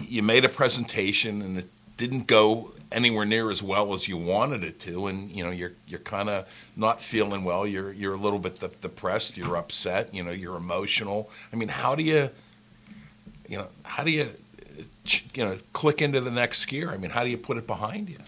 you 0.00 0.22
made 0.22 0.44
a 0.44 0.48
presentation 0.48 1.42
and 1.42 1.58
it 1.58 1.68
didn't 1.96 2.28
go 2.28 2.72
anywhere 2.92 3.24
near 3.24 3.50
as 3.50 3.62
well 3.62 3.92
as 3.92 4.06
you 4.06 4.16
wanted 4.16 4.64
it 4.64 4.78
to, 4.80 5.06
and 5.06 5.30
you 5.30 5.44
know 5.44 5.50
you're 5.50 5.72
you're 5.86 6.00
kind 6.00 6.28
of 6.28 6.46
not 6.76 7.02
feeling 7.02 7.44
well. 7.44 7.66
You're 7.66 7.92
you're 7.92 8.14
a 8.14 8.18
little 8.18 8.38
bit 8.38 8.60
depressed. 8.80 9.36
You're 9.36 9.56
upset. 9.56 10.14
You 10.14 10.22
know 10.22 10.30
you're 10.30 10.56
emotional. 10.56 11.30
I 11.52 11.56
mean, 11.56 11.68
how 11.68 11.94
do 11.94 12.02
you 12.02 12.30
you 13.48 13.58
know 13.58 13.68
how 13.84 14.04
do 14.04 14.10
you 14.10 14.28
you 15.34 15.44
know 15.44 15.56
click 15.72 16.02
into 16.02 16.20
the 16.20 16.30
next 16.30 16.64
gear? 16.66 16.90
I 16.90 16.96
mean, 16.96 17.10
how 17.10 17.24
do 17.24 17.30
you 17.30 17.38
put 17.38 17.56
it 17.56 17.66
behind 17.66 18.08
you? 18.08 18.18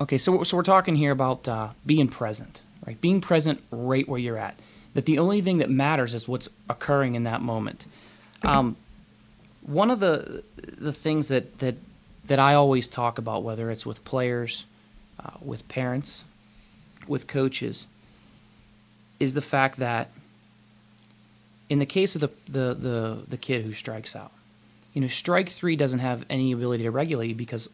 Okay, 0.00 0.18
so 0.18 0.42
so 0.42 0.56
we're 0.56 0.62
talking 0.62 0.96
here 0.96 1.12
about 1.12 1.48
uh, 1.48 1.70
being 1.84 2.08
present, 2.08 2.60
right? 2.86 3.00
Being 3.00 3.20
present 3.20 3.62
right 3.70 4.06
where 4.08 4.20
you're 4.20 4.36
at. 4.38 4.58
That 4.94 5.06
the 5.06 5.18
only 5.18 5.40
thing 5.40 5.58
that 5.58 5.70
matters 5.70 6.14
is 6.14 6.26
what's 6.26 6.48
occurring 6.70 7.14
in 7.14 7.24
that 7.24 7.42
moment. 7.42 7.86
Um, 8.42 8.76
one 9.62 9.90
of 9.90 10.00
the 10.00 10.42
the 10.56 10.92
things 10.92 11.28
that 11.28 11.58
that 11.58 11.76
that 12.26 12.38
I 12.38 12.54
always 12.54 12.88
talk 12.88 13.18
about, 13.18 13.42
whether 13.42 13.70
it's 13.70 13.86
with 13.86 14.04
players, 14.04 14.66
uh, 15.22 15.30
with 15.42 15.66
parents, 15.68 16.24
with 17.06 17.26
coaches, 17.26 17.86
is 19.20 19.34
the 19.34 19.42
fact 19.42 19.76
that 19.78 20.10
in 21.68 21.78
the 21.78 21.86
case 21.86 22.14
of 22.14 22.20
the, 22.20 22.30
the 22.46 22.74
the 22.74 23.22
the 23.28 23.36
kid 23.36 23.64
who 23.64 23.72
strikes 23.72 24.14
out, 24.14 24.32
you 24.96 25.02
know, 25.02 25.08
strike 25.08 25.50
three 25.50 25.76
doesn't 25.76 25.98
have 25.98 26.24
any 26.30 26.52
ability 26.52 26.84
to 26.84 26.90
regulate 26.90 27.34
because 27.34 27.68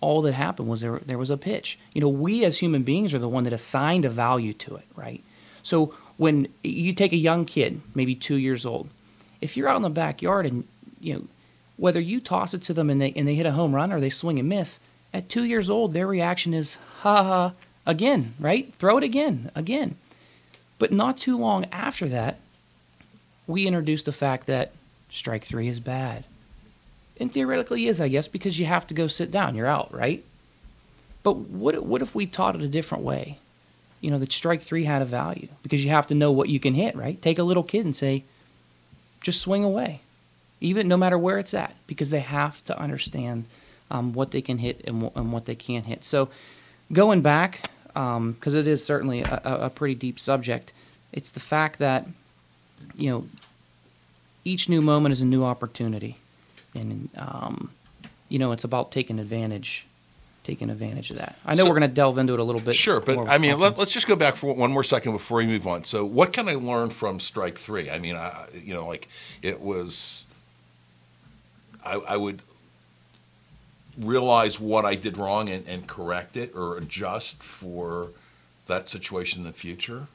all 0.00 0.20
that 0.22 0.32
happened 0.32 0.68
was 0.68 0.80
there 0.80 0.98
there 0.98 1.16
was 1.16 1.30
a 1.30 1.36
pitch. 1.36 1.78
You 1.94 2.00
know, 2.00 2.08
we 2.08 2.44
as 2.44 2.58
human 2.58 2.82
beings 2.82 3.14
are 3.14 3.20
the 3.20 3.28
one 3.28 3.44
that 3.44 3.52
assigned 3.52 4.04
a 4.04 4.10
value 4.10 4.52
to 4.54 4.74
it, 4.74 4.84
right? 4.96 5.22
So 5.62 5.94
when 6.16 6.48
you 6.64 6.92
take 6.92 7.12
a 7.12 7.16
young 7.16 7.44
kid, 7.44 7.82
maybe 7.94 8.16
two 8.16 8.34
years 8.34 8.66
old, 8.66 8.88
if 9.40 9.56
you're 9.56 9.68
out 9.68 9.76
in 9.76 9.82
the 9.82 9.90
backyard 9.90 10.44
and 10.44 10.64
you 11.00 11.14
know, 11.14 11.22
whether 11.76 12.00
you 12.00 12.20
toss 12.20 12.52
it 12.52 12.62
to 12.62 12.74
them 12.74 12.90
and 12.90 13.00
they 13.00 13.12
and 13.14 13.28
they 13.28 13.36
hit 13.36 13.46
a 13.46 13.52
home 13.52 13.72
run 13.72 13.92
or 13.92 14.00
they 14.00 14.10
swing 14.10 14.40
and 14.40 14.48
miss, 14.48 14.80
at 15.14 15.28
two 15.28 15.44
years 15.44 15.70
old, 15.70 15.92
their 15.92 16.08
reaction 16.08 16.52
is 16.52 16.78
ha 17.02 17.22
ha 17.22 17.52
again, 17.86 18.34
right? 18.40 18.74
Throw 18.74 18.98
it 18.98 19.04
again, 19.04 19.52
again. 19.54 19.94
But 20.80 20.90
not 20.90 21.16
too 21.16 21.38
long 21.38 21.66
after 21.66 22.08
that, 22.08 22.40
we 23.46 23.68
introduced 23.68 24.06
the 24.06 24.10
fact 24.10 24.48
that 24.48 24.72
strike 25.10 25.44
three 25.44 25.68
is 25.68 25.78
bad. 25.78 26.24
And 27.18 27.32
theoretically 27.32 27.86
is, 27.86 28.00
I 28.00 28.08
guess, 28.08 28.28
because 28.28 28.58
you 28.58 28.66
have 28.66 28.86
to 28.88 28.94
go 28.94 29.06
sit 29.06 29.30
down. 29.30 29.54
You're 29.54 29.66
out, 29.66 29.92
right? 29.92 30.24
But 31.22 31.36
what 31.36 31.84
what 31.84 32.02
if 32.02 32.14
we 32.14 32.26
taught 32.26 32.54
it 32.54 32.62
a 32.62 32.68
different 32.68 33.04
way? 33.04 33.38
You 34.00 34.10
know, 34.10 34.18
that 34.18 34.32
strike 34.32 34.62
three 34.62 34.84
had 34.84 35.02
a 35.02 35.06
value 35.06 35.48
because 35.62 35.84
you 35.84 35.90
have 35.90 36.06
to 36.08 36.14
know 36.14 36.30
what 36.30 36.48
you 36.48 36.60
can 36.60 36.74
hit, 36.74 36.94
right? 36.94 37.20
Take 37.20 37.38
a 37.38 37.42
little 37.42 37.62
kid 37.62 37.84
and 37.84 37.96
say, 37.96 38.24
just 39.20 39.40
swing 39.40 39.64
away 39.64 40.00
even 40.60 40.88
no 40.88 40.96
matter 40.96 41.18
where 41.18 41.38
it's 41.38 41.54
at, 41.54 41.74
because 41.86 42.10
they 42.10 42.20
have 42.20 42.64
to 42.64 42.78
understand 42.78 43.44
um, 43.90 44.12
what 44.12 44.30
they 44.30 44.40
can 44.40 44.58
hit 44.58 44.82
and, 44.86 45.10
and, 45.14 45.32
what 45.32 45.44
they 45.44 45.54
can't 45.54 45.86
hit. 45.86 46.04
So, 46.04 46.28
going 46.92 47.20
back, 47.20 47.70
because 47.88 48.16
um, 48.16 48.36
it 48.42 48.66
is 48.66 48.84
certainly 48.84 49.22
a, 49.22 49.40
a, 49.44 49.70
pretty 49.70 49.94
deep 49.94 50.18
subject, 50.18 50.72
it's 51.12 51.30
the 51.30 51.40
fact 51.40 51.78
that 51.78 52.06
you 52.96 53.10
know 53.10 53.24
each 54.44 54.68
new 54.68 54.80
moment 54.80 55.12
is 55.12 55.22
a 55.22 55.26
new 55.26 55.44
opportunity, 55.44 56.16
and 56.76 57.08
um, 57.16 57.70
you 58.28 58.38
know 58.38 58.52
it's 58.52 58.64
about 58.64 58.92
taking 58.92 59.18
advantage. 59.18 59.86
Taking 60.44 60.70
advantage 60.70 61.10
of 61.10 61.16
that. 61.16 61.36
I 61.44 61.56
know 61.56 61.64
so, 61.64 61.70
we're 61.70 61.76
going 61.76 61.90
to 61.90 61.94
delve 61.94 62.18
into 62.18 62.32
it 62.32 62.38
a 62.38 62.44
little 62.44 62.60
bit. 62.60 62.76
Sure, 62.76 63.00
but 63.00 63.28
I 63.28 63.36
mean, 63.36 63.58
let, 63.58 63.76
us 63.80 63.92
just 63.92 64.06
go 64.06 64.14
back 64.14 64.36
for 64.36 64.54
one 64.54 64.70
more 64.70 64.84
second 64.84 65.10
before 65.10 65.38
we 65.38 65.46
move 65.46 65.66
on. 65.66 65.82
So, 65.82 66.04
what 66.04 66.32
can 66.32 66.48
I 66.48 66.54
learn 66.54 66.90
from 66.90 67.18
Strike 67.18 67.58
Three? 67.58 67.90
I 67.90 67.98
mean, 67.98 68.14
I, 68.14 68.46
you 68.54 68.72
know, 68.72 68.86
like 68.86 69.08
it 69.42 69.60
was 69.60 70.24
I, 71.84 71.94
I 71.94 72.16
would 72.16 72.42
realize 73.98 74.60
what 74.60 74.84
I 74.84 74.94
did 74.94 75.16
wrong 75.16 75.48
and, 75.48 75.66
and 75.66 75.86
correct 75.86 76.36
it 76.36 76.54
or 76.54 76.76
adjust 76.76 77.42
for 77.42 78.10
that 78.66 78.88
situation 78.88 79.40
in 79.40 79.46
the 79.46 79.52
future? 79.52 80.06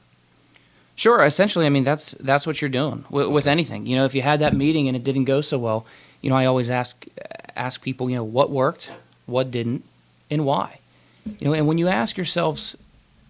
Sure. 0.94 1.22
Essentially, 1.22 1.66
I 1.66 1.70
mean 1.70 1.84
that's 1.84 2.12
that's 2.12 2.46
what 2.46 2.60
you're 2.60 2.68
doing 2.68 3.04
with, 3.10 3.28
with, 3.28 3.46
anything. 3.46 3.86
You 3.86 3.96
know, 3.96 4.04
if 4.04 4.14
you 4.14 4.22
had 4.22 4.40
that 4.40 4.54
meeting 4.54 4.88
and 4.88 4.96
it 4.96 5.02
didn't 5.02 5.24
go 5.24 5.40
so 5.40 5.58
well, 5.58 5.86
you 6.22 6.30
know, 6.30 6.36
I 6.36 6.46
always 6.46 6.70
ask 6.70 7.04
ask 7.54 7.82
people, 7.82 8.08
you 8.08 8.16
know, 8.16 8.24
what 8.24 8.50
worked, 8.50 8.90
what 9.26 9.50
didn't, 9.50 9.84
and 10.30 10.46
why. 10.46 10.78
You 11.26 11.48
know, 11.48 11.52
and 11.52 11.66
when 11.66 11.78
you 11.78 11.88
ask 11.88 12.16
yourselves 12.16 12.76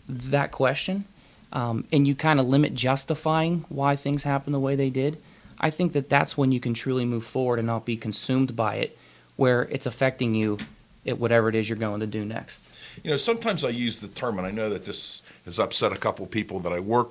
that 0.08 0.52
question, 0.52 1.04
um, 1.52 1.84
and 1.92 2.06
you 2.06 2.14
kind 2.14 2.38
of 2.40 2.46
limit 2.46 2.74
justifying 2.74 3.64
why 3.68 3.96
things 3.96 4.22
happen 4.22 4.52
the 4.52 4.60
way 4.60 4.76
they 4.76 4.90
did, 4.90 5.18
I 5.60 5.70
think 5.70 5.92
that 5.92 6.08
that's 6.08 6.36
when 6.36 6.52
you 6.52 6.60
can 6.60 6.74
truly 6.74 7.04
move 7.04 7.24
forward 7.24 7.58
and 7.58 7.66
not 7.66 7.84
be 7.84 7.96
consumed 7.96 8.56
by 8.56 8.76
it, 8.76 8.96
where 9.36 9.62
it's 9.62 9.86
affecting 9.86 10.34
you 10.34 10.58
at 11.06 11.18
whatever 11.18 11.48
it 11.48 11.54
is 11.54 11.68
you're 11.68 11.78
going 11.78 12.00
to 12.00 12.06
do 12.06 12.24
next. 12.24 12.70
you 13.02 13.10
know, 13.10 13.16
sometimes 13.16 13.64
I 13.64 13.70
use 13.70 14.00
the 14.00 14.08
term, 14.08 14.38
and 14.38 14.46
I 14.46 14.50
know 14.50 14.70
that 14.70 14.84
this 14.84 15.22
has 15.44 15.58
upset 15.58 15.92
a 15.92 15.96
couple 15.96 16.26
people 16.26 16.60
that 16.60 16.72
I 16.72 16.80
work 16.80 17.10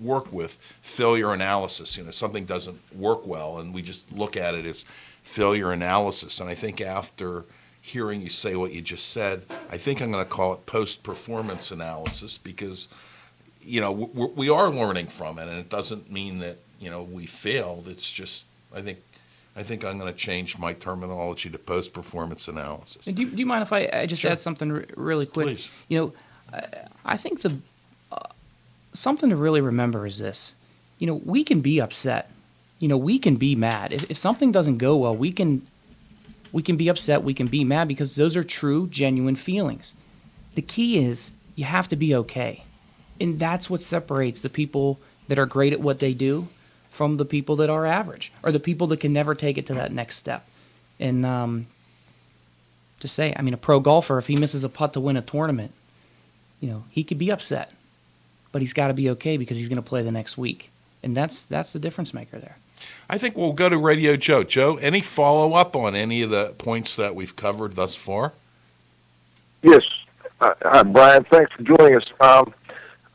work 0.00 0.32
with. 0.32 0.58
Failure 0.82 1.32
analysis. 1.32 1.96
You 1.96 2.04
know, 2.04 2.10
something 2.10 2.44
doesn't 2.44 2.78
work 2.94 3.26
well, 3.26 3.58
and 3.58 3.72
we 3.72 3.82
just 3.82 4.10
look 4.12 4.36
at 4.36 4.54
it 4.54 4.66
as 4.66 4.84
failure 5.30 5.70
analysis. 5.70 6.40
And 6.40 6.50
I 6.50 6.54
think 6.54 6.80
after 6.80 7.44
hearing 7.80 8.20
you 8.20 8.28
say 8.28 8.56
what 8.56 8.72
you 8.72 8.82
just 8.82 9.10
said, 9.10 9.42
I 9.70 9.78
think 9.78 10.02
I'm 10.02 10.10
going 10.10 10.24
to 10.24 10.30
call 10.30 10.52
it 10.52 10.66
post 10.66 11.04
performance 11.04 11.70
analysis 11.70 12.36
because, 12.36 12.88
you 13.62 13.80
know, 13.80 13.92
we 13.92 14.50
are 14.50 14.70
learning 14.70 15.06
from 15.06 15.38
it, 15.38 15.46
and 15.48 15.56
it 15.56 15.68
doesn't 15.68 16.10
mean 16.10 16.40
that 16.40 16.56
you 16.80 16.90
know 16.90 17.02
we 17.02 17.26
failed. 17.26 17.86
It's 17.86 18.10
just 18.10 18.46
I 18.74 18.80
think 18.80 18.98
I 19.54 19.62
think 19.62 19.84
I'm 19.84 19.98
going 19.98 20.12
to 20.12 20.18
change 20.18 20.58
my 20.58 20.72
terminology 20.72 21.48
to 21.50 21.58
post 21.58 21.92
performance 21.92 22.48
analysis. 22.48 23.04
Do 23.04 23.12
you, 23.12 23.30
do 23.30 23.36
you, 23.36 23.46
mind 23.46 23.62
if 23.62 23.72
I, 23.72 23.88
I 23.92 24.06
just 24.06 24.22
sure. 24.22 24.30
add 24.30 24.40
something 24.40 24.72
r- 24.72 24.84
really 24.96 25.26
quick? 25.26 25.46
Please. 25.46 25.70
You 25.88 25.98
know, 26.00 26.12
I, 26.52 27.14
I 27.14 27.16
think 27.16 27.42
the 27.42 27.56
uh, 28.10 28.28
something 28.92 29.30
to 29.30 29.36
really 29.36 29.60
remember 29.60 30.06
is 30.06 30.18
this. 30.18 30.54
You 30.98 31.06
know, 31.06 31.20
we 31.24 31.44
can 31.44 31.60
be 31.60 31.80
upset. 31.80 32.30
You 32.80 32.88
know, 32.88 32.96
we 32.96 33.18
can 33.18 33.36
be 33.36 33.54
mad. 33.54 33.92
If, 33.92 34.10
if 34.10 34.18
something 34.18 34.50
doesn't 34.50 34.78
go 34.78 34.96
well, 34.96 35.16
we 35.16 35.30
can 35.30 35.64
we 36.52 36.62
can 36.62 36.76
be 36.76 36.88
upset, 36.88 37.22
we 37.22 37.34
can 37.34 37.46
be 37.46 37.62
mad 37.62 37.86
because 37.86 38.16
those 38.16 38.36
are 38.36 38.42
true, 38.42 38.88
genuine 38.88 39.36
feelings. 39.36 39.94
The 40.56 40.62
key 40.62 40.98
is 40.98 41.32
you 41.54 41.64
have 41.64 41.88
to 41.88 41.96
be 41.96 42.14
okay. 42.16 42.64
And 43.20 43.38
that's 43.38 43.70
what 43.70 43.82
separates 43.82 44.40
the 44.40 44.48
people 44.48 44.98
that 45.28 45.38
are 45.38 45.46
great 45.46 45.72
at 45.72 45.80
what 45.80 46.00
they 46.00 46.12
do 46.12 46.48
from 46.90 47.18
the 47.18 47.24
people 47.24 47.56
that 47.56 47.70
are 47.70 47.86
average 47.86 48.32
or 48.42 48.50
the 48.50 48.58
people 48.58 48.88
that 48.88 48.98
can 48.98 49.12
never 49.12 49.34
take 49.34 49.58
it 49.58 49.66
to 49.66 49.74
that 49.74 49.92
next 49.92 50.16
step. 50.16 50.44
And 50.98 51.24
um, 51.24 51.66
to 53.00 53.08
say, 53.08 53.32
I 53.36 53.42
mean, 53.42 53.54
a 53.54 53.58
pro 53.58 53.78
golfer, 53.78 54.18
if 54.18 54.26
he 54.26 54.36
misses 54.36 54.64
a 54.64 54.68
putt 54.68 54.94
to 54.94 55.00
win 55.00 55.16
a 55.16 55.22
tournament, 55.22 55.72
you 56.60 56.68
know, 56.68 56.84
he 56.90 57.04
could 57.04 57.18
be 57.18 57.30
upset, 57.30 57.72
but 58.52 58.60
he's 58.60 58.72
got 58.72 58.88
to 58.88 58.94
be 58.94 59.10
okay 59.10 59.36
because 59.36 59.56
he's 59.56 59.68
going 59.68 59.76
to 59.76 59.88
play 59.88 60.02
the 60.02 60.12
next 60.12 60.36
week. 60.36 60.70
And 61.02 61.16
that's 61.16 61.42
that's 61.42 61.72
the 61.72 61.78
difference 61.78 62.12
maker 62.12 62.38
there. 62.38 62.56
I 63.08 63.18
think 63.18 63.36
we'll 63.36 63.52
go 63.52 63.68
to 63.68 63.78
Radio 63.78 64.16
Joe. 64.16 64.44
Joe, 64.44 64.76
any 64.76 65.00
follow 65.00 65.54
up 65.54 65.74
on 65.74 65.94
any 65.94 66.22
of 66.22 66.30
the 66.30 66.54
points 66.58 66.96
that 66.96 67.14
we've 67.14 67.34
covered 67.34 67.74
thus 67.74 67.96
far? 67.96 68.32
Yes. 69.62 69.82
Uh, 70.40 70.54
hi, 70.62 70.82
Brian. 70.84 71.24
Thanks 71.24 71.52
for 71.52 71.62
joining 71.62 71.96
us. 71.96 72.04
Um, 72.20 72.54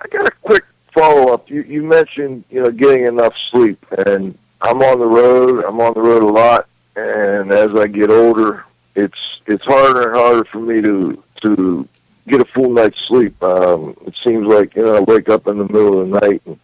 I 0.02 0.08
got 0.10 0.28
a 0.28 0.32
quick 0.44 0.64
follow 0.94 1.34
up. 1.34 1.50
You, 1.50 1.62
you 1.64 1.84
mentioned 1.84 2.44
you 2.50 2.62
know 2.62 2.70
getting 2.70 3.08
enough 3.08 3.34
sleep, 3.52 3.84
and 4.08 4.38
I'm 4.62 4.82
on 4.82 5.00
the 5.00 5.06
road. 5.06 5.64
I'm 5.66 5.80
on 5.80 5.94
the 5.94 6.02
road 6.02 6.24
a 6.24 6.28
lot, 6.28 6.68
and 6.96 7.52
as 7.52 7.76
I 7.76 7.88
get 7.88 8.10
older, 8.10 8.66
it's 8.96 9.18
it's 9.48 9.64
harder 9.64 10.10
and 10.10 10.16
harder 10.16 10.46
for 10.46 10.60
me 10.60 10.82
to 10.82 11.24
to 11.44 11.88
get 12.28 12.42
a 12.42 12.46
full 12.46 12.72
night's 12.72 13.00
sleep. 13.08 13.42
Um, 13.44 13.96
it 14.06 14.16
seems 14.26 14.48
like 14.48 14.76
you 14.76 14.84
know 14.84 14.96
I 14.96 15.00
wake 15.02 15.30
up 15.30 15.48
in 15.48 15.58
the 15.58 15.66
middle 15.66 16.02
of 16.02 16.10
the 16.10 16.20
night 16.20 16.42
and 16.46 16.60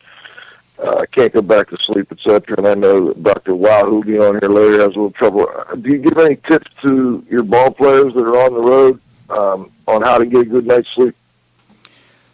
uh, 0.82 1.06
can't 1.16 1.34
go 1.34 1.42
back 1.42 1.70
to 1.70 1.78
sleep, 1.86 2.12
etc. 2.12 2.56
And 2.58 2.68
I 2.68 2.74
know 2.74 3.08
that 3.08 3.24
Dr. 3.24 3.56
Wow, 3.56 3.86
who'll 3.86 4.04
be 4.04 4.18
on 4.18 4.40
here 4.42 4.50
later, 4.50 4.80
has 4.80 4.88
a 4.88 4.88
little 4.88 5.12
trouble. 5.12 5.48
Uh, 5.48 5.76
do 5.76 5.90
you 5.90 6.00
give 6.00 6.18
any 6.18 6.38
tips 6.50 6.68
to 6.86 7.26
your 7.30 7.44
ball 7.44 7.72
players 7.72 8.14
that 8.14 8.24
are 8.24 8.46
on 8.46 8.54
the 8.54 8.62
road 8.62 9.02
um, 9.30 9.72
on 9.88 10.02
how 10.02 10.18
to 10.18 10.26
get 10.26 10.42
a 10.42 10.46
good 10.46 10.66
night's 10.66 10.88
sleep? 10.96 11.16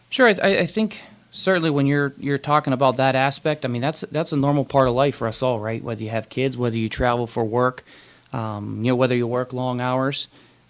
Sure, 0.10 0.28
I, 0.28 0.60
I 0.60 0.66
think 0.66 1.02
certainly 1.32 1.70
when 1.70 1.86
you're 1.86 2.14
you're 2.18 2.38
talking 2.38 2.74
about 2.74 2.98
that 2.98 3.16
aspect, 3.16 3.66
I 3.66 3.68
mean 3.68 3.82
that's 3.82 4.02
that's 4.02 4.32
a 4.32 4.38
normal 4.38 4.64
part 4.64 4.88
of 4.88 4.94
life 4.94 5.16
for 5.16 5.28
us 5.28 5.42
all, 5.42 5.60
right? 5.60 5.84
Whether 5.84 6.04
you 6.04 6.10
have 6.10 6.30
kids, 6.30 6.58
whether 6.58 6.78
you 6.78 6.88
travel 6.88 7.28
for 7.28 7.44
work, 7.44 7.84
um, 8.32 8.84
you 8.84 8.92
know, 8.92 8.96
whether 8.96 9.16
you 9.16 9.28
work 9.28 9.54
long 9.54 9.82
hours. 9.82 10.28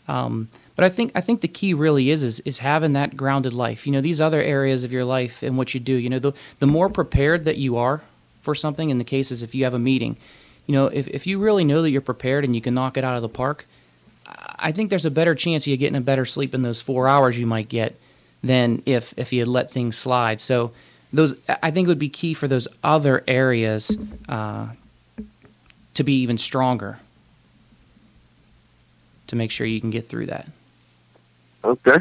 Um, 0.08 0.50
but 0.78 0.86
I 0.86 0.90
think 0.90 1.12
I 1.16 1.22
think 1.22 1.42
the 1.42 1.48
key 1.48 1.74
really 1.74 2.12
is, 2.12 2.22
is 2.22 2.40
is 2.42 2.60
having 2.60 2.94
that 2.94 3.18
grounded 3.18 3.52
life. 3.52 3.88
You 3.88 3.94
know, 3.94 4.00
these 4.00 4.22
other 4.22 4.42
areas 4.42 4.84
of 4.84 4.94
your 4.94 5.04
life 5.04 5.42
and 5.42 5.58
what 5.58 5.74
you 5.74 5.80
do. 5.80 5.94
You 5.94 6.10
know, 6.10 6.20
the 6.20 6.34
the 6.60 6.68
more 6.68 6.88
prepared 6.88 7.46
that 7.46 7.58
you 7.58 7.78
are 7.78 8.04
for 8.42 8.54
something. 8.54 8.92
In 8.92 9.00
the 9.00 9.04
cases, 9.04 9.42
if 9.42 9.56
you 9.56 9.64
have 9.64 9.74
a 9.74 9.80
meeting, 9.80 10.18
you 10.68 10.74
know, 10.76 10.86
if 10.86 11.08
if 11.08 11.26
you 11.26 11.40
really 11.40 11.64
know 11.64 11.82
that 11.82 11.90
you're 11.90 12.00
prepared 12.00 12.46
and 12.46 12.56
you 12.56 12.62
can 12.62 12.76
knock 12.76 12.96
it 12.96 13.04
out 13.04 13.16
of 13.16 13.24
the 13.24 13.28
park, 13.30 13.66
I 14.28 14.72
think 14.72 14.92
there's 14.92 15.06
a 15.06 15.12
better 15.12 15.34
chance 15.34 15.64
of 15.64 15.70
you 15.70 15.78
getting 15.78 15.98
a 15.98 16.02
better 16.02 16.26
sleep 16.26 16.54
in 16.54 16.62
those 16.62 16.80
four 16.80 17.08
hours 17.08 17.40
you 17.40 17.48
might 17.48 17.70
get 17.70 18.00
than 18.44 18.84
if 18.86 19.16
if 19.18 19.34
you 19.34 19.48
let 19.48 19.72
things 19.72 19.98
slide. 19.98 20.40
So 20.40 20.74
those 21.12 21.40
I 21.63 21.72
think 21.72 21.88
would 21.88 21.98
be 21.98 22.10
key 22.10 22.36
for 22.36 22.48
those 22.48 22.68
other 22.84 23.24
areas 23.28 23.98
uh, 24.30 24.68
to 25.96 26.04
be 26.04 26.22
even 26.22 26.38
stronger 26.38 27.00
to 29.26 29.36
make 29.36 29.50
sure 29.50 29.66
you 29.66 29.82
can 29.82 29.90
get 29.90 30.08
through 30.08 30.28
that. 30.28 30.48
Okay. 31.67 31.97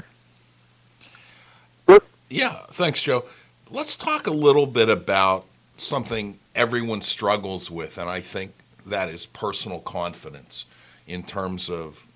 Yeah, 2.28 2.56
thanks, 2.70 3.02
Joe. 3.02 3.24
Let's 3.70 3.96
talk 3.96 4.26
a 4.26 4.32
little 4.32 4.66
bit 4.66 4.88
about 4.88 5.44
something 5.76 6.38
everyone 6.54 7.02
struggles 7.02 7.70
with, 7.70 7.98
and 7.98 8.08
I 8.08 8.20
think 8.20 8.52
that 8.86 9.08
is 9.08 9.26
personal 9.26 9.80
confidence 9.80 10.66
in 11.06 11.22
terms 11.22 11.68
of 11.68 12.06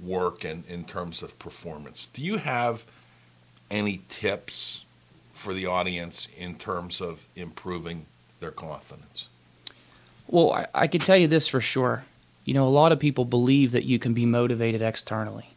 work 0.00 0.44
and 0.44 0.64
in 0.66 0.84
terms 0.84 1.22
of 1.22 1.38
performance. 1.38 2.08
Do 2.12 2.22
you 2.22 2.38
have 2.38 2.84
any 3.70 4.02
tips 4.08 4.84
for 5.32 5.52
the 5.52 5.66
audience 5.66 6.28
in 6.36 6.54
terms 6.54 7.00
of 7.00 7.26
improving 7.36 8.06
their 8.40 8.50
confidence? 8.50 9.28
Well, 10.28 10.52
I, 10.52 10.66
I 10.74 10.86
could 10.86 11.04
tell 11.04 11.16
you 11.16 11.28
this 11.28 11.48
for 11.48 11.60
sure. 11.60 12.04
You 12.44 12.54
know, 12.54 12.66
a 12.66 12.70
lot 12.70 12.92
of 12.92 12.98
people 12.98 13.24
believe 13.24 13.72
that 13.72 13.84
you 13.84 13.98
can 13.98 14.14
be 14.14 14.24
motivated 14.24 14.80
externally, 14.82 15.50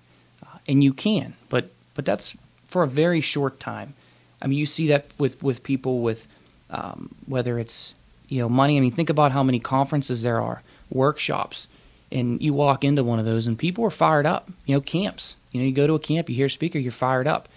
and 0.68 0.84
you 0.84 0.94
can, 0.94 1.34
but 1.50 1.70
but 1.94 2.06
that's 2.06 2.36
for 2.66 2.84
a 2.84 2.88
very 2.88 3.22
short 3.22 3.60
time. 3.60 3.94
I 4.42 4.48
mean, 4.48 4.58
you 4.58 4.66
see 4.66 4.88
that 4.88 5.06
with 5.18 5.42
with 5.44 5.64
people 5.64 6.02
with 6.02 6.28
um, 6.70 7.14
whether 7.26 7.60
it's 7.60 7.94
you 8.28 8.42
know 8.42 8.50
money. 8.50 8.78
I 8.78 8.80
mean, 8.80 8.92
think 8.92 9.10
about 9.10 9.32
how 9.32 9.44
many 9.44 9.60
conferences 9.60 10.22
there 10.22 10.42
are, 10.42 10.64
workshops, 10.90 11.68
and 12.12 12.42
you 12.42 12.54
walk 12.54 12.84
into 12.84 13.04
one 13.04 13.20
of 13.20 13.26
those, 13.26 13.48
and 13.48 13.58
people 13.58 13.86
are 13.86 13.92
fired 13.92 14.26
up. 14.26 14.50
You 14.66 14.76
know, 14.76 14.82
camps. 14.82 15.36
You 15.52 15.62
know, 15.62 15.68
you 15.68 15.74
go 15.74 15.86
to 15.86 15.96
a 15.96 16.00
camp, 16.00 16.30
you 16.30 16.36
hear 16.36 16.46
a 16.46 16.50
speaker, 16.50 16.80
you're 16.80 16.94
fired 16.94 17.28
up. 17.28 17.50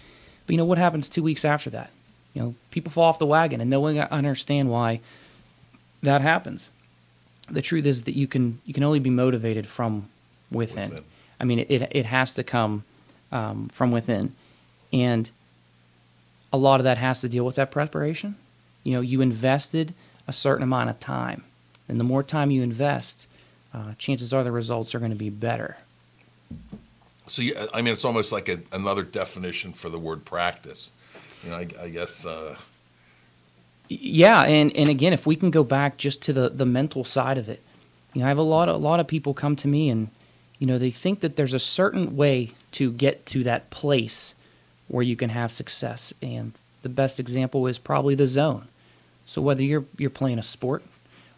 But 0.45 0.53
you 0.53 0.57
know 0.57 0.65
what 0.65 0.77
happens 0.77 1.07
two 1.07 1.23
weeks 1.23 1.45
after 1.45 1.69
that? 1.71 1.89
You 2.33 2.41
know, 2.41 2.55
people 2.71 2.91
fall 2.91 3.05
off 3.05 3.19
the 3.19 3.25
wagon, 3.25 3.61
and 3.61 3.69
no 3.69 3.79
one 3.79 3.97
understand 3.97 4.69
why 4.69 4.99
that 6.03 6.21
happens. 6.21 6.71
The 7.49 7.61
truth 7.61 7.85
is 7.85 8.03
that 8.03 8.15
you 8.15 8.27
can 8.27 8.59
you 8.65 8.73
can 8.73 8.83
only 8.83 8.99
be 8.99 9.09
motivated 9.09 9.65
from 9.65 10.09
within. 10.51 10.89
within. 10.89 11.05
I 11.39 11.45
mean, 11.45 11.59
it 11.59 11.87
it 11.91 12.05
has 12.05 12.33
to 12.35 12.43
come 12.43 12.83
um, 13.35 13.57
from 13.77 13.91
within, 13.91 14.25
and 14.91 15.29
a 16.51 16.57
lot 16.57 16.79
of 16.79 16.85
that 16.85 16.97
has 16.97 17.21
to 17.21 17.29
deal 17.29 17.45
with 17.45 17.55
that 17.55 17.69
preparation. 17.71 18.35
You 18.83 18.93
know, 18.93 19.01
you 19.01 19.21
invested 19.21 19.93
a 20.27 20.33
certain 20.33 20.63
amount 20.63 20.89
of 20.89 20.99
time, 20.99 21.43
and 21.87 21.99
the 21.99 22.03
more 22.03 22.23
time 22.23 22.49
you 22.51 22.63
invest, 22.63 23.27
uh, 23.73 23.93
chances 23.97 24.33
are 24.33 24.43
the 24.43 24.51
results 24.51 24.95
are 24.95 24.99
going 24.99 25.11
to 25.11 25.23
be 25.27 25.29
better. 25.29 25.77
So, 27.27 27.41
I 27.73 27.81
mean, 27.81 27.93
it's 27.93 28.05
almost 28.05 28.31
like 28.31 28.47
a, 28.49 28.59
another 28.71 29.03
definition 29.03 29.73
for 29.73 29.89
the 29.89 29.99
word 29.99 30.23
practice. 30.23 30.91
You 31.43 31.49
know, 31.49 31.57
I, 31.57 31.67
I 31.85 31.89
guess. 31.89 32.25
Uh... 32.25 32.55
Yeah, 33.89 34.43
and, 34.43 34.75
and 34.77 34.89
again, 34.89 35.13
if 35.13 35.25
we 35.25 35.35
can 35.35 35.51
go 35.51 35.63
back 35.63 35.97
just 35.97 36.21
to 36.23 36.33
the, 36.33 36.49
the 36.49 36.65
mental 36.65 37.03
side 37.03 37.37
of 37.37 37.49
it, 37.49 37.61
you 38.13 38.21
know, 38.21 38.27
I 38.27 38.29
have 38.29 38.37
a 38.37 38.43
lot 38.43 38.69
of, 38.69 38.75
a 38.75 38.83
lot 38.89 38.99
of 38.99 39.07
people 39.07 39.33
come 39.33 39.55
to 39.57 39.67
me 39.67 39.89
and, 39.89 40.09
you 40.59 40.67
know, 40.67 40.77
they 40.77 40.91
think 40.91 41.19
that 41.19 41.35
there's 41.35 41.53
a 41.53 41.59
certain 41.59 42.15
way 42.15 42.51
to 42.75 42.91
get 42.91 43.25
to 43.27 43.43
that 43.43 43.69
place 43.69 44.35
where 44.87 45.03
you 45.03 45.15
can 45.15 45.29
have 45.29 45.51
success. 45.51 46.13
And 46.21 46.53
the 46.81 46.89
best 46.89 47.19
example 47.19 47.67
is 47.67 47.77
probably 47.77 48.15
the 48.15 48.27
zone. 48.27 48.67
So 49.25 49.41
whether 49.41 49.63
you're 49.63 49.85
you're 49.97 50.09
playing 50.09 50.39
a 50.39 50.43
sport 50.43 50.83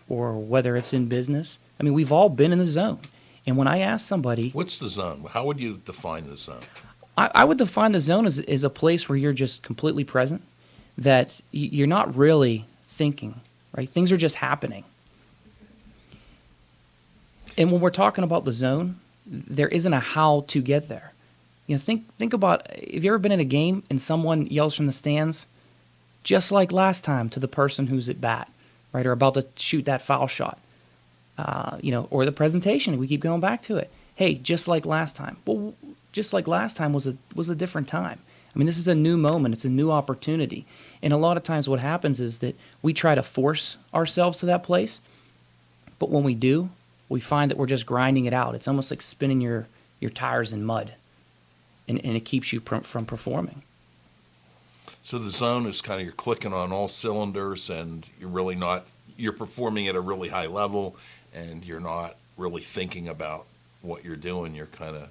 or 0.09 0.33
whether 0.33 0.75
it's 0.75 0.93
in 0.93 1.07
business, 1.07 1.59
I 1.79 1.83
mean, 1.83 1.93
we've 1.93 2.11
all 2.11 2.29
been 2.29 2.51
in 2.51 2.59
the 2.59 2.65
zone. 2.65 2.99
And 3.45 3.55
when 3.55 3.67
I 3.67 3.79
ask 3.79 4.05
somebody, 4.05 4.49
what's 4.49 4.77
the 4.77 4.89
zone? 4.89 5.25
How 5.29 5.45
would 5.45 5.59
you 5.59 5.79
define 5.85 6.27
the 6.27 6.37
zone? 6.37 6.63
I, 7.17 7.31
I 7.33 7.45
would 7.45 7.57
define 7.57 7.93
the 7.93 8.01
zone 8.01 8.25
as, 8.25 8.39
as 8.39 8.63
a 8.63 8.69
place 8.69 9.07
where 9.07 9.17
you're 9.17 9.33
just 9.33 9.63
completely 9.63 10.03
present, 10.03 10.41
that 10.97 11.39
you're 11.51 11.87
not 11.87 12.15
really 12.15 12.65
thinking, 12.87 13.39
right? 13.75 13.87
Things 13.87 14.11
are 14.11 14.17
just 14.17 14.35
happening. 14.35 14.83
And 17.57 17.71
when 17.71 17.79
we're 17.79 17.89
talking 17.89 18.23
about 18.23 18.43
the 18.43 18.51
zone, 18.51 18.99
there 19.25 19.67
isn't 19.67 19.93
a 19.93 19.99
how 19.99 20.45
to 20.49 20.61
get 20.61 20.89
there. 20.89 21.11
You 21.67 21.75
know, 21.75 21.79
think 21.79 22.11
think 22.15 22.33
about 22.33 22.67
have 22.71 23.03
you 23.03 23.11
ever 23.11 23.19
been 23.19 23.31
in 23.31 23.39
a 23.39 23.45
game 23.45 23.83
and 23.89 24.01
someone 24.01 24.47
yells 24.47 24.73
from 24.75 24.87
the 24.87 24.93
stands, 24.93 25.47
just 26.23 26.51
like 26.51 26.71
last 26.71 27.03
time 27.03 27.29
to 27.29 27.39
the 27.39 27.47
person 27.47 27.87
who's 27.87 28.09
at 28.09 28.19
bat, 28.21 28.49
right, 28.93 29.05
or 29.05 29.11
about 29.11 29.35
to 29.35 29.45
shoot 29.55 29.85
that 29.85 30.01
foul 30.01 30.27
shot 30.27 30.57
uh, 31.37 31.77
you 31.81 31.91
know, 31.91 32.07
or 32.09 32.25
the 32.25 32.31
presentation. 32.31 32.97
We 32.97 33.07
keep 33.07 33.21
going 33.21 33.41
back 33.41 33.61
to 33.63 33.77
it. 33.77 33.91
Hey, 34.15 34.35
just 34.35 34.67
like 34.67 34.85
last 34.85 35.15
time. 35.15 35.37
Well, 35.45 35.75
just 36.11 36.33
like 36.33 36.47
last 36.47 36.77
time 36.77 36.93
was 36.93 37.05
a 37.05 37.15
was 37.35 37.49
a 37.49 37.55
different 37.55 37.87
time. 37.87 38.19
I 38.55 38.57
mean, 38.57 38.65
this 38.65 38.79
is 38.79 38.87
a 38.87 38.95
new 38.95 39.17
moment. 39.17 39.53
It's 39.53 39.65
a 39.65 39.69
new 39.69 39.91
opportunity. 39.91 40.65
And 41.03 41.13
a 41.13 41.17
lot 41.17 41.37
of 41.37 41.43
times, 41.43 41.69
what 41.69 41.79
happens 41.79 42.19
is 42.19 42.39
that 42.39 42.55
we 42.81 42.93
try 42.93 43.13
to 43.13 43.21
force 43.21 43.77
ourselves 43.93 44.39
to 44.39 44.47
that 44.47 44.63
place, 44.63 45.01
but 45.99 46.09
when 46.09 46.23
we 46.23 46.33
do, 46.33 46.69
we 47.07 47.19
find 47.19 47.51
that 47.51 47.57
we're 47.57 47.67
just 47.67 47.85
grinding 47.85 48.25
it 48.25 48.33
out. 48.33 48.55
It's 48.55 48.67
almost 48.67 48.89
like 48.89 49.01
spinning 49.01 49.41
your 49.41 49.67
your 49.99 50.11
tires 50.11 50.53
in 50.53 50.63
mud. 50.63 50.93
And, 51.87 52.03
and 52.03 52.15
it 52.15 52.21
keeps 52.21 52.51
you 52.53 52.61
pr- 52.61 52.77
from 52.77 53.05
performing. 53.05 53.61
So 55.03 55.17
the 55.17 55.31
zone 55.31 55.65
is 55.67 55.81
kind 55.81 56.01
of 56.01 56.05
you're 56.05 56.13
clicking 56.13 56.53
on 56.53 56.71
all 56.71 56.89
cylinders, 56.89 57.69
and 57.69 58.05
you're 58.19 58.29
really 58.29 58.55
not 58.55 58.85
you're 59.15 59.33
performing 59.33 59.87
at 59.87 59.95
a 59.95 60.01
really 60.01 60.29
high 60.29 60.47
level, 60.47 60.95
and 61.33 61.63
you're 61.63 61.79
not 61.79 62.17
really 62.37 62.61
thinking 62.61 63.07
about 63.07 63.45
what 63.81 64.03
you're 64.03 64.15
doing. 64.15 64.53
You're 64.53 64.65
kind 64.67 64.95
of 64.95 65.09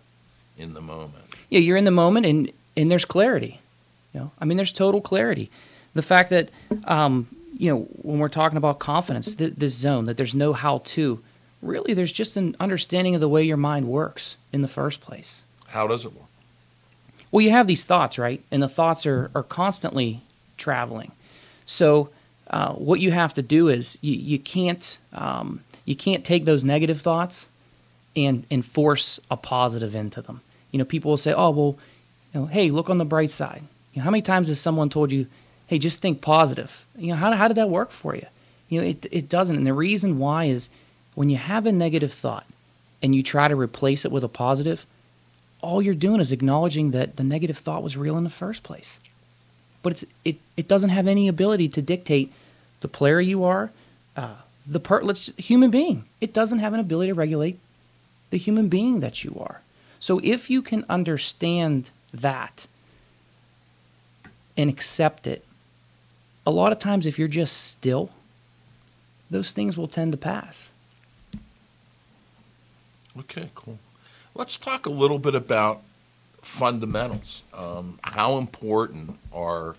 in 0.58 0.74
the 0.74 0.80
moment. 0.80 1.24
Yeah, 1.48 1.60
you're 1.60 1.76
in 1.76 1.84
the 1.84 1.90
moment, 1.90 2.26
and 2.26 2.52
and 2.76 2.90
there's 2.90 3.04
clarity. 3.04 3.60
You 4.12 4.20
know, 4.20 4.30
I 4.38 4.44
mean, 4.44 4.56
there's 4.56 4.72
total 4.72 5.00
clarity. 5.00 5.50
The 5.94 6.02
fact 6.02 6.30
that 6.30 6.50
um, 6.84 7.26
you 7.58 7.72
know 7.72 7.80
when 8.02 8.18
we're 8.18 8.28
talking 8.28 8.58
about 8.58 8.78
confidence, 8.78 9.34
th- 9.34 9.54
this 9.56 9.74
zone 9.74 10.04
that 10.04 10.16
there's 10.16 10.34
no 10.34 10.52
how 10.52 10.78
to. 10.84 11.22
Really, 11.62 11.94
there's 11.94 12.12
just 12.12 12.36
an 12.36 12.54
understanding 12.60 13.14
of 13.14 13.20
the 13.22 13.30
way 13.30 13.42
your 13.42 13.56
mind 13.56 13.88
works 13.88 14.36
in 14.52 14.60
the 14.60 14.68
first 14.68 15.00
place. 15.00 15.42
How 15.68 15.86
does 15.86 16.04
it 16.04 16.12
work? 16.12 16.25
Well, 17.30 17.42
you 17.42 17.50
have 17.50 17.66
these 17.66 17.84
thoughts, 17.84 18.18
right? 18.18 18.42
And 18.50 18.62
the 18.62 18.68
thoughts 18.68 19.06
are, 19.06 19.30
are 19.34 19.42
constantly 19.42 20.22
traveling. 20.56 21.12
So, 21.66 22.10
uh, 22.48 22.74
what 22.74 23.00
you 23.00 23.10
have 23.10 23.34
to 23.34 23.42
do 23.42 23.68
is 23.68 23.98
you, 24.00 24.14
you 24.14 24.38
can't 24.38 24.98
um, 25.12 25.60
you 25.84 25.96
can't 25.96 26.24
take 26.24 26.44
those 26.44 26.64
negative 26.64 27.00
thoughts 27.00 27.48
and 28.14 28.46
and 28.50 28.64
force 28.64 29.18
a 29.30 29.36
positive 29.36 29.94
into 29.94 30.22
them. 30.22 30.40
You 30.70 30.78
know, 30.78 30.84
people 30.84 31.10
will 31.10 31.18
say, 31.18 31.32
"Oh, 31.32 31.50
well, 31.50 31.78
you 32.32 32.40
know, 32.40 32.46
hey, 32.46 32.70
look 32.70 32.88
on 32.88 32.98
the 32.98 33.04
bright 33.04 33.30
side." 33.30 33.62
You 33.92 34.00
know, 34.00 34.04
how 34.04 34.10
many 34.10 34.22
times 34.22 34.48
has 34.48 34.60
someone 34.60 34.88
told 34.90 35.10
you, 35.10 35.26
"Hey, 35.66 35.78
just 35.78 36.00
think 36.00 36.20
positive"? 36.20 36.86
You 36.96 37.08
know, 37.08 37.16
how 37.16 37.32
how 37.32 37.48
did 37.48 37.56
that 37.56 37.70
work 37.70 37.90
for 37.90 38.14
you? 38.14 38.26
You 38.68 38.80
know, 38.80 38.86
it 38.86 39.06
it 39.10 39.28
doesn't. 39.28 39.56
And 39.56 39.66
the 39.66 39.74
reason 39.74 40.18
why 40.18 40.44
is 40.44 40.70
when 41.14 41.30
you 41.30 41.36
have 41.36 41.66
a 41.66 41.72
negative 41.72 42.12
thought 42.12 42.46
and 43.02 43.14
you 43.14 43.22
try 43.22 43.48
to 43.48 43.56
replace 43.56 44.04
it 44.04 44.12
with 44.12 44.22
a 44.24 44.28
positive, 44.28 44.86
all 45.66 45.82
you're 45.82 45.94
doing 45.94 46.20
is 46.20 46.30
acknowledging 46.30 46.92
that 46.92 47.16
the 47.16 47.24
negative 47.24 47.58
thought 47.58 47.82
was 47.82 47.96
real 47.96 48.16
in 48.16 48.24
the 48.24 48.30
first 48.30 48.62
place. 48.62 49.00
But 49.82 50.04
it 50.24 50.36
it 50.56 50.68
doesn't 50.68 50.90
have 50.90 51.08
any 51.08 51.26
ability 51.28 51.68
to 51.70 51.82
dictate 51.82 52.32
the 52.80 52.88
player 52.88 53.20
you 53.20 53.42
are, 53.44 53.70
uh, 54.16 54.36
the 54.66 54.80
per- 54.80 55.02
let's 55.02 55.32
human 55.36 55.70
being. 55.70 56.04
It 56.20 56.32
doesn't 56.32 56.60
have 56.60 56.72
an 56.72 56.80
ability 56.80 57.10
to 57.10 57.14
regulate 57.14 57.58
the 58.30 58.38
human 58.38 58.68
being 58.68 59.00
that 59.00 59.24
you 59.24 59.36
are. 59.40 59.60
So 59.98 60.20
if 60.22 60.48
you 60.48 60.62
can 60.62 60.84
understand 60.88 61.90
that 62.14 62.66
and 64.56 64.70
accept 64.70 65.26
it, 65.26 65.44
a 66.46 66.50
lot 66.50 66.70
of 66.70 66.78
times 66.78 67.06
if 67.06 67.18
you're 67.18 67.28
just 67.42 67.56
still, 67.70 68.10
those 69.30 69.52
things 69.52 69.76
will 69.76 69.88
tend 69.88 70.12
to 70.12 70.18
pass. 70.18 70.70
Okay, 73.18 73.48
cool. 73.54 73.78
Let's 74.36 74.58
talk 74.58 74.84
a 74.84 74.90
little 74.90 75.18
bit 75.18 75.34
about 75.34 75.80
fundamentals. 76.42 77.42
Um, 77.54 77.98
how 78.02 78.36
important 78.36 79.18
are 79.32 79.76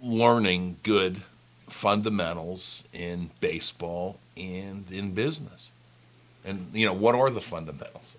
learning 0.00 0.76
good 0.84 1.20
fundamentals 1.68 2.84
in 2.92 3.30
baseball 3.40 4.20
and 4.36 4.84
in 4.92 5.14
business? 5.14 5.70
And, 6.44 6.68
you 6.72 6.86
know, 6.86 6.92
what 6.92 7.16
are 7.16 7.28
the 7.28 7.40
fundamentals? 7.40 8.16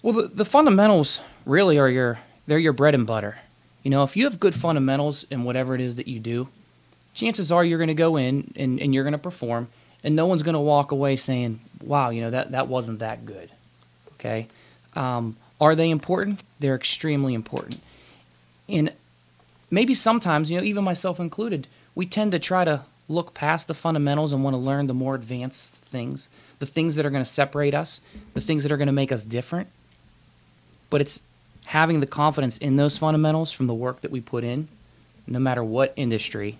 Well, 0.00 0.14
the, 0.14 0.28
the 0.28 0.44
fundamentals 0.46 1.20
really 1.44 1.78
are 1.78 1.90
your 1.90 2.20
they're 2.46 2.58
your 2.58 2.72
bread 2.72 2.94
and 2.94 3.06
butter. 3.06 3.36
You 3.82 3.90
know, 3.90 4.04
if 4.04 4.16
you 4.16 4.24
have 4.24 4.40
good 4.40 4.54
fundamentals 4.54 5.26
in 5.30 5.44
whatever 5.44 5.74
it 5.74 5.82
is 5.82 5.96
that 5.96 6.08
you 6.08 6.18
do, 6.18 6.48
chances 7.12 7.52
are 7.52 7.62
you're 7.62 7.78
going 7.78 7.88
to 7.88 7.94
go 7.94 8.16
in 8.16 8.54
and, 8.56 8.80
and 8.80 8.94
you're 8.94 9.04
going 9.04 9.12
to 9.12 9.18
perform, 9.18 9.68
and 10.02 10.16
no 10.16 10.24
one's 10.24 10.42
going 10.42 10.54
to 10.54 10.60
walk 10.60 10.92
away 10.92 11.16
saying, 11.16 11.60
"Wow, 11.86 12.10
you 12.10 12.20
know 12.20 12.30
that 12.30 12.52
that 12.52 12.68
wasn't 12.68 12.98
that 13.00 13.26
good." 13.26 13.50
Okay, 14.14 14.48
um, 14.94 15.36
are 15.60 15.74
they 15.74 15.90
important? 15.90 16.40
They're 16.60 16.74
extremely 16.74 17.34
important, 17.34 17.80
and 18.68 18.92
maybe 19.70 19.94
sometimes, 19.94 20.50
you 20.50 20.58
know, 20.58 20.64
even 20.64 20.84
myself 20.84 21.20
included, 21.20 21.66
we 21.94 22.06
tend 22.06 22.32
to 22.32 22.38
try 22.38 22.64
to 22.64 22.82
look 23.08 23.34
past 23.34 23.68
the 23.68 23.74
fundamentals 23.74 24.32
and 24.32 24.42
want 24.42 24.54
to 24.54 24.58
learn 24.58 24.86
the 24.86 24.94
more 24.94 25.14
advanced 25.14 25.74
things, 25.76 26.28
the 26.58 26.66
things 26.66 26.96
that 26.96 27.04
are 27.04 27.10
going 27.10 27.24
to 27.24 27.28
separate 27.30 27.74
us, 27.74 28.00
the 28.32 28.40
things 28.40 28.62
that 28.62 28.72
are 28.72 28.76
going 28.76 28.86
to 28.86 28.92
make 28.92 29.12
us 29.12 29.24
different. 29.24 29.68
But 30.90 31.00
it's 31.00 31.20
having 31.66 32.00
the 32.00 32.06
confidence 32.06 32.56
in 32.58 32.76
those 32.76 32.96
fundamentals 32.96 33.52
from 33.52 33.66
the 33.66 33.74
work 33.74 34.00
that 34.00 34.10
we 34.10 34.20
put 34.20 34.44
in, 34.44 34.68
no 35.26 35.38
matter 35.38 35.62
what 35.64 35.92
industry, 35.96 36.58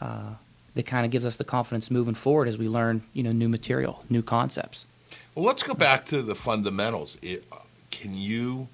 uh, 0.00 0.34
that 0.74 0.86
kind 0.86 1.04
of 1.04 1.12
gives 1.12 1.26
us 1.26 1.36
the 1.36 1.44
confidence 1.44 1.90
moving 1.90 2.14
forward 2.14 2.48
as 2.48 2.58
we 2.58 2.68
learn, 2.68 3.02
you 3.12 3.22
know, 3.22 3.32
new 3.32 3.48
material, 3.48 4.04
new 4.08 4.22
concepts. 4.22 4.86
Well, 5.34 5.44
let's 5.44 5.62
go 5.62 5.74
back 5.74 6.06
to 6.06 6.22
the 6.22 6.34
fundamentals. 6.34 7.18
It, 7.22 7.44
can 7.90 8.16
you 8.16 8.68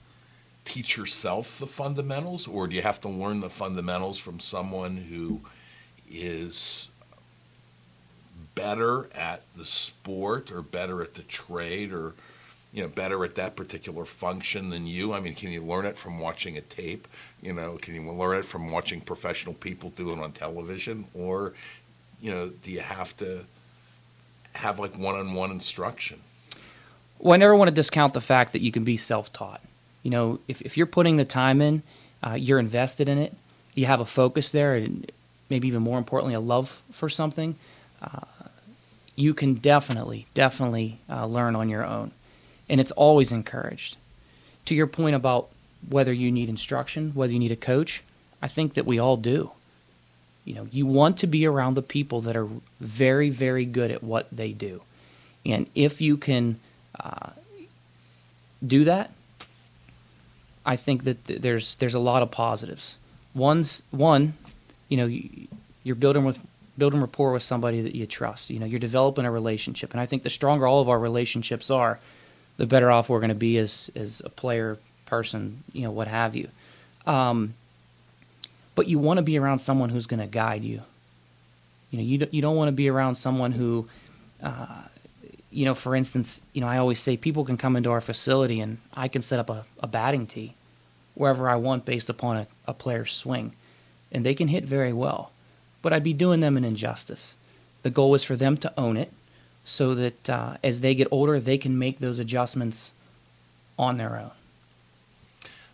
teach 0.64 0.96
yourself 0.96 1.58
the 1.58 1.66
fundamentals, 1.66 2.46
or 2.46 2.66
do 2.66 2.76
you 2.76 2.82
have 2.82 3.00
to 3.00 3.08
learn 3.08 3.40
the 3.40 3.50
fundamentals 3.50 4.18
from 4.18 4.38
someone 4.38 4.96
who 4.96 5.40
is 6.10 6.88
better 8.54 9.08
at 9.14 9.42
the 9.56 9.64
sport, 9.64 10.50
or 10.50 10.62
better 10.62 11.00
at 11.00 11.14
the 11.14 11.22
trade, 11.22 11.92
or 11.92 12.14
you 12.72 12.82
know, 12.82 12.88
better 12.88 13.24
at 13.24 13.34
that 13.36 13.56
particular 13.56 14.04
function 14.04 14.68
than 14.68 14.86
you? 14.86 15.12
I 15.12 15.20
mean, 15.20 15.34
can 15.34 15.50
you 15.50 15.62
learn 15.62 15.86
it 15.86 15.96
from 15.96 16.18
watching 16.18 16.56
a 16.58 16.60
tape? 16.60 17.08
You 17.40 17.54
know, 17.54 17.78
can 17.80 17.94
you 17.94 18.02
learn 18.12 18.38
it 18.38 18.44
from 18.44 18.70
watching 18.70 19.00
professional 19.00 19.54
people 19.54 19.90
do 19.90 20.12
it 20.12 20.18
on 20.18 20.32
television, 20.32 21.06
or 21.14 21.54
you 22.20 22.30
know, 22.30 22.48
do 22.48 22.70
you 22.70 22.80
have 22.80 23.16
to 23.18 23.44
have 24.54 24.78
like 24.78 24.98
one-on-one 24.98 25.50
instruction? 25.50 26.20
Well, 27.18 27.34
I 27.34 27.36
never 27.36 27.54
want 27.56 27.68
to 27.68 27.74
discount 27.74 28.12
the 28.14 28.20
fact 28.20 28.52
that 28.52 28.62
you 28.62 28.72
can 28.72 28.84
be 28.84 28.96
self-taught. 28.96 29.60
You 30.02 30.10
know, 30.10 30.38
if 30.48 30.62
if 30.62 30.76
you're 30.76 30.86
putting 30.86 31.16
the 31.16 31.24
time 31.24 31.60
in, 31.60 31.82
uh, 32.22 32.34
you're 32.34 32.58
invested 32.58 33.08
in 33.08 33.18
it. 33.18 33.34
You 33.74 33.86
have 33.86 34.00
a 34.00 34.04
focus 34.04 34.52
there, 34.52 34.74
and 34.74 35.10
maybe 35.50 35.68
even 35.68 35.82
more 35.82 35.98
importantly, 35.98 36.34
a 36.34 36.40
love 36.40 36.82
for 36.90 37.08
something. 37.08 37.56
Uh, 38.02 38.20
you 39.16 39.34
can 39.34 39.54
definitely, 39.54 40.26
definitely 40.34 40.98
uh, 41.10 41.26
learn 41.26 41.56
on 41.56 41.68
your 41.68 41.84
own, 41.84 42.12
and 42.68 42.80
it's 42.80 42.92
always 42.92 43.32
encouraged. 43.32 43.96
To 44.66 44.74
your 44.74 44.86
point 44.86 45.16
about 45.16 45.48
whether 45.88 46.12
you 46.12 46.30
need 46.30 46.48
instruction, 46.48 47.12
whether 47.14 47.32
you 47.32 47.38
need 47.38 47.52
a 47.52 47.56
coach, 47.56 48.02
I 48.40 48.48
think 48.48 48.74
that 48.74 48.86
we 48.86 48.98
all 48.98 49.16
do. 49.16 49.50
You 50.48 50.54
know, 50.54 50.68
you 50.72 50.86
want 50.86 51.18
to 51.18 51.26
be 51.26 51.44
around 51.44 51.74
the 51.74 51.82
people 51.82 52.22
that 52.22 52.34
are 52.34 52.48
very, 52.80 53.28
very 53.28 53.66
good 53.66 53.90
at 53.90 54.02
what 54.02 54.26
they 54.32 54.52
do, 54.52 54.80
and 55.44 55.66
if 55.74 56.00
you 56.00 56.16
can 56.16 56.58
uh, 56.98 57.30
do 58.66 58.84
that, 58.84 59.10
I 60.64 60.76
think 60.76 61.04
that 61.04 61.22
th- 61.26 61.42
there's 61.42 61.74
there's 61.74 61.92
a 61.92 61.98
lot 61.98 62.22
of 62.22 62.30
positives. 62.30 62.96
One's 63.34 63.82
one, 63.90 64.32
you 64.88 64.96
know, 64.96 65.06
you're 65.84 65.96
building 65.96 66.24
with 66.24 66.38
building 66.78 67.02
rapport 67.02 67.34
with 67.34 67.42
somebody 67.42 67.82
that 67.82 67.94
you 67.94 68.06
trust. 68.06 68.48
You 68.48 68.58
know, 68.58 68.66
you're 68.66 68.80
developing 68.80 69.26
a 69.26 69.30
relationship, 69.30 69.92
and 69.92 70.00
I 70.00 70.06
think 70.06 70.22
the 70.22 70.30
stronger 70.30 70.66
all 70.66 70.80
of 70.80 70.88
our 70.88 70.98
relationships 70.98 71.70
are, 71.70 71.98
the 72.56 72.66
better 72.66 72.90
off 72.90 73.10
we're 73.10 73.20
going 73.20 73.28
to 73.28 73.34
be 73.34 73.58
as 73.58 73.90
as 73.94 74.22
a 74.24 74.30
player, 74.30 74.78
person, 75.04 75.62
you 75.74 75.82
know, 75.82 75.90
what 75.90 76.08
have 76.08 76.34
you. 76.34 76.48
Um, 77.06 77.52
but 78.78 78.86
you 78.86 79.00
want 79.00 79.18
to 79.18 79.24
be 79.24 79.36
around 79.36 79.58
someone 79.58 79.88
who's 79.88 80.06
going 80.06 80.20
to 80.20 80.28
guide 80.28 80.62
you. 80.62 80.80
You 81.90 81.98
know, 81.98 82.04
you 82.04 82.18
don't, 82.18 82.32
you 82.32 82.40
don't 82.40 82.54
want 82.54 82.68
to 82.68 82.72
be 82.72 82.88
around 82.88 83.16
someone 83.16 83.50
who, 83.50 83.88
uh, 84.40 84.82
you 85.50 85.64
know, 85.64 85.74
for 85.74 85.96
instance, 85.96 86.40
you 86.52 86.60
know, 86.60 86.68
I 86.68 86.78
always 86.78 87.00
say 87.00 87.16
people 87.16 87.44
can 87.44 87.56
come 87.56 87.74
into 87.74 87.90
our 87.90 88.00
facility 88.00 88.60
and 88.60 88.78
I 88.94 89.08
can 89.08 89.20
set 89.20 89.40
up 89.40 89.50
a, 89.50 89.64
a 89.80 89.88
batting 89.88 90.28
tee 90.28 90.54
wherever 91.16 91.48
I 91.48 91.56
want 91.56 91.86
based 91.86 92.08
upon 92.08 92.36
a, 92.36 92.46
a 92.68 92.72
player's 92.72 93.12
swing, 93.12 93.50
and 94.12 94.24
they 94.24 94.36
can 94.36 94.46
hit 94.46 94.62
very 94.62 94.92
well. 94.92 95.32
But 95.82 95.92
I'd 95.92 96.04
be 96.04 96.12
doing 96.12 96.38
them 96.38 96.56
an 96.56 96.64
injustice. 96.64 97.34
The 97.82 97.90
goal 97.90 98.14
is 98.14 98.22
for 98.22 98.36
them 98.36 98.56
to 98.58 98.72
own 98.78 98.96
it 98.96 99.12
so 99.64 99.96
that 99.96 100.30
uh, 100.30 100.56
as 100.62 100.82
they 100.82 100.94
get 100.94 101.08
older, 101.10 101.40
they 101.40 101.58
can 101.58 101.80
make 101.80 101.98
those 101.98 102.20
adjustments 102.20 102.92
on 103.76 103.96
their 103.96 104.16
own. 104.20 104.30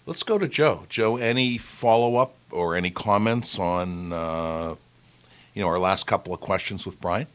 Let's 0.07 0.23
go 0.23 0.37
to 0.38 0.47
Joe. 0.47 0.85
Joe, 0.88 1.17
any 1.17 1.57
follow 1.57 2.17
up 2.17 2.35
or 2.51 2.77
any 2.77 2.90
comments 2.90 3.59
on 3.59 4.12
uh, 4.12 4.75
you 5.55 5.62
know 5.62 5.69
our 5.69 5.79
last 5.79 6.07
couple 6.07 6.35
of 6.35 6.40
questions 6.40 6.85
with 6.85 7.01
Brian? 7.01 7.27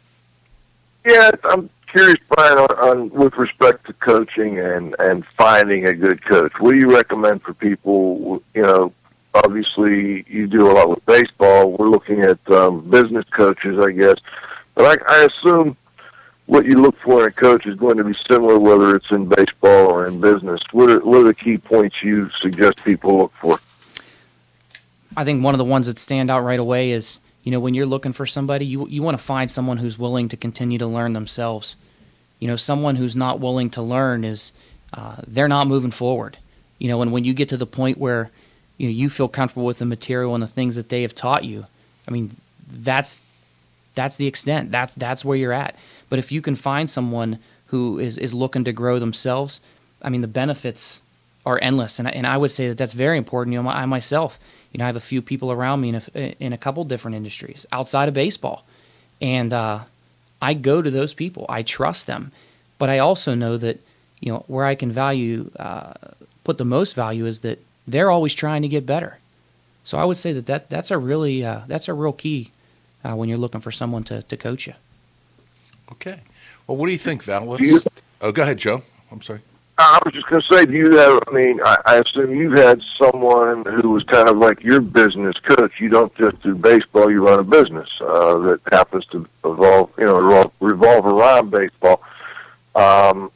Yeah, 1.06 1.32
I'm 1.46 1.70
curious, 1.92 2.18
Brian, 2.30 2.60
on, 2.60 2.90
on 2.90 3.10
with 3.10 3.34
respect 3.36 3.88
to 3.88 3.94
coaching 3.94 4.60
and 4.60 4.96
and 5.00 5.26
finding 5.26 5.88
a 5.88 5.94
good 5.94 6.24
coach. 6.26 6.54
What 6.60 6.74
do 6.74 6.78
you 6.78 6.94
recommend 6.96 7.42
for 7.42 7.56
people? 7.56 8.44
You 8.54 8.62
know, 8.62 8.94
obviously 9.34 10.26
you 10.28 10.46
do 10.46 10.70
a 10.70 10.74
lot 10.74 10.90
with 10.90 11.06
baseball. 11.08 11.72
We're 11.72 11.90
looking 11.90 12.22
at 12.22 12.40
um, 12.52 12.88
business 12.88 13.26
coaches, 13.32 13.80
I 13.84 13.92
guess, 13.92 14.16
but 14.76 15.02
I, 15.02 15.22
I 15.22 15.28
assume 15.28 15.76
what 16.50 16.66
you 16.66 16.74
look 16.82 16.98
for 17.02 17.22
in 17.22 17.28
a 17.28 17.32
coach 17.32 17.68
is 17.68 17.76
going 17.76 17.98
to 17.98 18.04
be 18.04 18.16
similar 18.28 18.58
whether 18.58 18.96
it's 18.96 19.12
in 19.12 19.28
baseball 19.28 19.92
or 19.92 20.08
in 20.08 20.20
business. 20.20 20.60
What 20.72 20.90
are, 20.90 21.00
what 21.02 21.20
are 21.20 21.26
the 21.26 21.36
key 21.36 21.60
points 21.60 21.98
you 22.02 22.28
suggest 22.42 22.84
people 22.84 23.20
look 23.20 23.34
for? 23.40 23.60
I 25.16 25.24
think 25.24 25.44
one 25.44 25.54
of 25.54 25.60
the 25.60 25.66
ones 25.66 25.86
that 25.86 26.00
stand 26.00 26.32
out 26.32 26.42
right 26.42 26.60
away 26.60 26.90
is 26.90 27.20
you 27.44 27.52
know 27.52 27.60
when 27.60 27.76
you're 27.76 27.86
looking 27.86 28.14
for 28.14 28.26
somebody, 28.26 28.66
you 28.66 28.88
you 28.88 29.04
want 29.04 29.16
to 29.16 29.24
find 29.24 29.52
someone 29.52 29.78
who's 29.78 30.00
willing 30.00 30.28
to 30.30 30.38
continue 30.38 30.80
to 30.80 30.88
learn 30.88 31.14
themselves. 31.14 31.76
You 32.40 32.48
know, 32.48 32.56
someone 32.56 32.96
who's 32.96 33.16
not 33.16 33.40
willing 33.40 33.70
to 33.72 33.84
learn 33.84 34.24
is 34.24 34.52
uh, 34.92 35.18
they're 35.28 35.48
not 35.48 35.68
moving 35.68 35.92
forward. 35.92 36.40
You 36.80 36.88
know, 36.88 37.04
and 37.04 37.12
when 37.12 37.26
you 37.26 37.36
get 37.36 37.50
to 37.50 37.58
the 37.58 37.68
point 37.68 38.00
where 38.00 38.32
you 38.78 38.88
know 38.88 38.92
you 38.92 39.10
feel 39.10 39.28
comfortable 39.28 39.66
with 39.66 39.78
the 39.78 39.86
material 39.86 40.34
and 40.34 40.42
the 40.42 40.48
things 40.48 40.76
that 40.78 40.90
they 40.90 41.04
have 41.04 41.14
taught 41.14 41.44
you, 41.44 41.68
I 42.08 42.12
mean, 42.12 42.36
that's 42.68 43.22
that's 43.96 44.18
the 44.18 44.28
extent. 44.28 44.72
That's 44.72 44.96
that's 44.96 45.26
where 45.26 45.38
you're 45.38 45.54
at. 45.54 45.76
But 46.10 46.20
if 46.20 46.32
you 46.32 46.42
can 46.42 46.56
find 46.56 46.90
someone 46.90 47.40
who 47.68 48.00
is 48.00 48.18
is 48.18 48.34
looking 48.34 48.64
to 48.66 48.72
grow 48.72 49.00
themselves, 49.00 49.62
I 50.02 50.10
mean, 50.10 50.22
the 50.22 50.28
benefits 50.28 51.02
are 51.46 51.60
endless. 51.62 52.00
And 52.00 52.08
I, 52.08 52.12
and 52.12 52.28
I 52.28 52.38
would 52.38 52.52
say 52.52 52.68
that 52.70 52.78
that's 52.78 52.94
very 52.94 53.18
important. 53.18 53.54
You 53.54 53.62
know, 53.64 53.70
I 53.70 53.86
myself, 53.86 54.40
you 54.72 54.78
know, 54.78 54.86
I 54.86 54.88
have 54.88 54.96
a 54.96 55.02
few 55.02 55.22
people 55.22 55.52
around 55.52 55.82
me 55.82 55.90
in 55.90 55.96
a, 55.96 56.36
in 56.40 56.54
a 56.54 56.58
couple 56.58 56.84
different 56.84 57.16
industries 57.16 57.66
outside 57.72 58.08
of 58.08 58.14
baseball, 58.14 58.64
and 59.22 59.54
uh, 59.54 59.82
I 60.42 60.54
go 60.54 60.82
to 60.82 60.92
those 60.92 61.14
people. 61.14 61.46
I 61.50 61.64
trust 61.64 62.08
them, 62.08 62.32
but 62.78 62.90
I 62.90 63.00
also 63.00 63.36
know 63.36 63.58
that 63.58 63.80
you 64.20 64.32
know 64.32 64.44
where 64.48 64.66
I 64.66 64.76
can 64.76 64.92
value 64.92 65.52
uh, 65.58 65.94
put 66.44 66.58
the 66.58 66.66
most 66.66 66.96
value 66.96 67.26
is 67.26 67.42
that 67.42 67.60
they're 67.88 68.12
always 68.12 68.34
trying 68.36 68.62
to 68.62 68.68
get 68.68 68.86
better. 68.86 69.18
So 69.84 69.98
I 69.98 70.06
would 70.06 70.18
say 70.18 70.34
that, 70.34 70.46
that 70.46 70.70
that's 70.70 70.92
a 70.92 70.98
really 70.98 71.44
uh, 71.44 71.62
that's 71.68 71.88
a 71.88 71.94
real 71.94 72.14
key 72.14 72.52
uh, 73.04 73.16
when 73.16 73.30
you're 73.30 73.38
looking 73.38 73.62
for 73.62 73.72
someone 73.72 74.04
to, 74.06 74.22
to 74.24 74.38
coach 74.38 74.68
you. 74.68 74.74
Okay. 75.94 76.20
Well, 76.68 76.78
what 76.78 76.86
do 76.86 76.92
you 76.92 76.98
think, 76.98 77.24
Val? 77.24 77.46
Let's, 77.46 77.68
You- 77.70 77.82
oh, 78.22 78.32
go 78.32 78.44
ahead, 78.44 78.58
Joe. 78.60 78.84
I'm 79.12 79.22
sorry. 79.22 79.42
I 79.82 79.98
was 80.04 80.14
just 80.14 80.28
going 80.28 80.42
to 80.42 80.54
say, 80.56 80.66
do 80.66 80.74
you 80.74 80.98
have? 80.98 81.24
I 81.28 81.32
mean, 81.32 81.62
I, 81.64 81.78
I 81.86 81.96
assume 82.00 82.36
you've 82.36 82.58
had 82.58 82.82
someone 83.02 83.64
who 83.64 83.92
was 83.92 84.04
kind 84.04 84.28
of 84.28 84.36
like 84.36 84.62
your 84.62 84.82
business 84.82 85.38
coach. 85.38 85.72
You 85.80 85.88
don't 85.88 86.14
just 86.16 86.42
do 86.44 86.54
baseball; 86.54 87.10
you 87.10 87.26
run 87.26 87.40
a 87.40 87.44
business 87.44 87.88
uh, 88.02 88.38
that 88.40 88.60
happens 88.74 89.06
to 89.14 89.26
evolve, 89.46 89.90
you 89.98 90.04
know, 90.04 90.20
revolve, 90.20 90.52
revolve 90.60 91.06
around 91.06 91.52
baseball. 91.52 92.04
Um, 92.76 93.32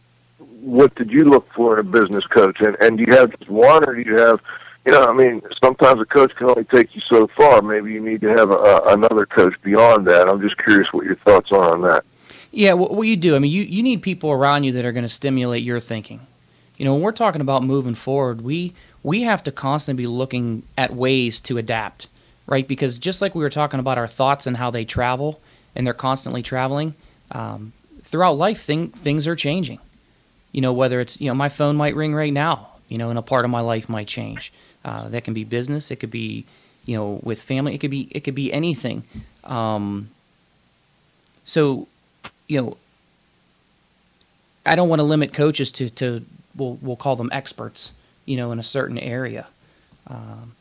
what 0.59 0.93
did 0.95 1.11
you 1.11 1.23
look 1.23 1.49
for 1.53 1.79
in 1.79 1.79
a 1.79 1.89
business 1.89 2.25
coach? 2.27 2.59
And, 2.59 2.75
and 2.81 2.97
do 2.97 3.05
you 3.07 3.13
have 3.15 3.37
just 3.39 3.49
one, 3.49 3.87
or 3.87 3.95
do 3.95 4.01
you 4.01 4.17
have? 4.17 4.41
You 4.85 4.91
know, 4.91 5.05
I 5.05 5.13
mean, 5.13 5.41
sometimes 5.63 6.01
a 6.01 6.05
coach 6.05 6.35
can 6.35 6.49
only 6.49 6.65
take 6.65 6.93
you 6.93 7.01
so 7.09 7.27
far. 7.37 7.61
Maybe 7.61 7.93
you 7.93 8.01
need 8.01 8.19
to 8.21 8.29
have 8.29 8.51
a, 8.51 8.81
another 8.87 9.25
coach 9.25 9.53
beyond 9.63 10.07
that. 10.07 10.27
I'm 10.27 10.41
just 10.41 10.57
curious 10.57 10.91
what 10.91 11.05
your 11.05 11.15
thoughts 11.17 11.51
are 11.51 11.73
on 11.73 11.81
that. 11.83 12.03
Yeah, 12.51 12.73
what, 12.73 12.93
what 12.93 13.03
you 13.03 13.15
do, 13.15 13.35
I 13.35 13.39
mean, 13.39 13.51
you, 13.51 13.63
you 13.63 13.81
need 13.81 14.01
people 14.01 14.31
around 14.31 14.65
you 14.65 14.73
that 14.73 14.85
are 14.85 14.91
going 14.91 15.03
to 15.03 15.09
stimulate 15.09 15.63
your 15.63 15.79
thinking. 15.79 16.27
You 16.77 16.85
know, 16.85 16.93
when 16.93 17.01
we're 17.01 17.11
talking 17.11 17.41
about 17.41 17.63
moving 17.63 17.95
forward, 17.95 18.41
we 18.41 18.73
we 19.03 19.21
have 19.23 19.43
to 19.43 19.51
constantly 19.51 20.03
be 20.03 20.07
looking 20.07 20.63
at 20.77 20.93
ways 20.93 21.39
to 21.41 21.57
adapt, 21.57 22.07
right? 22.47 22.67
Because 22.67 22.99
just 22.99 23.21
like 23.21 23.35
we 23.35 23.43
were 23.43 23.49
talking 23.49 23.79
about 23.79 23.97
our 23.97 24.07
thoughts 24.07 24.47
and 24.47 24.57
how 24.57 24.71
they 24.71 24.85
travel, 24.85 25.39
and 25.75 25.85
they're 25.85 25.93
constantly 25.93 26.41
traveling 26.41 26.95
um, 27.31 27.73
throughout 28.01 28.37
life, 28.37 28.61
thing, 28.61 28.89
things 28.89 29.27
are 29.27 29.35
changing. 29.35 29.79
You 30.51 30.61
know, 30.61 30.73
whether 30.73 30.99
it's 30.99 31.21
you 31.21 31.27
know 31.27 31.35
my 31.35 31.49
phone 31.49 31.75
might 31.75 31.95
ring 31.95 32.13
right 32.13 32.33
now, 32.33 32.69
you 32.87 32.97
know, 32.97 33.09
and 33.09 33.19
a 33.19 33.23
part 33.23 33.45
of 33.45 33.51
my 33.51 33.61
life 33.61 33.87
might 33.87 34.07
change. 34.07 34.51
Uh, 34.83 35.07
that 35.09 35.23
can 35.23 35.33
be 35.33 35.43
business. 35.43 35.91
It 35.91 35.97
could 35.97 36.11
be, 36.11 36.45
you 36.85 36.97
know, 36.97 37.19
with 37.23 37.41
family. 37.41 37.73
It 37.73 37.77
could 37.79 37.91
be 37.91 38.07
it 38.11 38.21
could 38.21 38.35
be 38.35 38.51
anything. 38.51 39.03
Um, 39.43 40.09
so, 41.45 41.87
you 42.47 42.61
know, 42.61 42.77
I 44.65 44.75
don't 44.75 44.89
want 44.89 44.99
to 44.99 45.03
limit 45.03 45.33
coaches 45.33 45.71
to 45.73 45.89
to 45.91 46.25
we'll 46.55 46.77
we'll 46.81 46.95
call 46.95 47.15
them 47.15 47.29
experts, 47.31 47.91
you 48.25 48.37
know, 48.37 48.51
in 48.51 48.59
a 48.59 48.63
certain 48.63 48.97
area. 48.97 49.47
Um, 50.07 50.55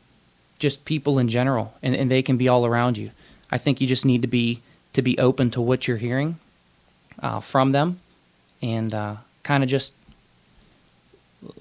just 0.59 0.85
people 0.85 1.19
in 1.19 1.27
general, 1.27 1.73
and, 1.83 1.93
and 1.93 2.09
they 2.09 2.21
can 2.21 2.37
be 2.37 2.47
all 2.47 2.65
around 2.65 2.97
you. 2.97 3.11
I 3.51 3.57
think 3.57 3.81
you 3.81 3.87
just 3.87 4.05
need 4.05 4.21
to 4.21 4.27
be 4.27 4.61
to 4.93 5.01
be 5.01 5.17
open 5.17 5.51
to 5.51 5.61
what 5.61 5.87
you're 5.87 5.97
hearing 5.97 6.39
uh, 7.19 7.41
from 7.41 7.73
them, 7.73 7.99
and 8.61 8.93
uh, 8.93 9.15
kind 9.43 9.63
of 9.63 9.69
just 9.69 9.93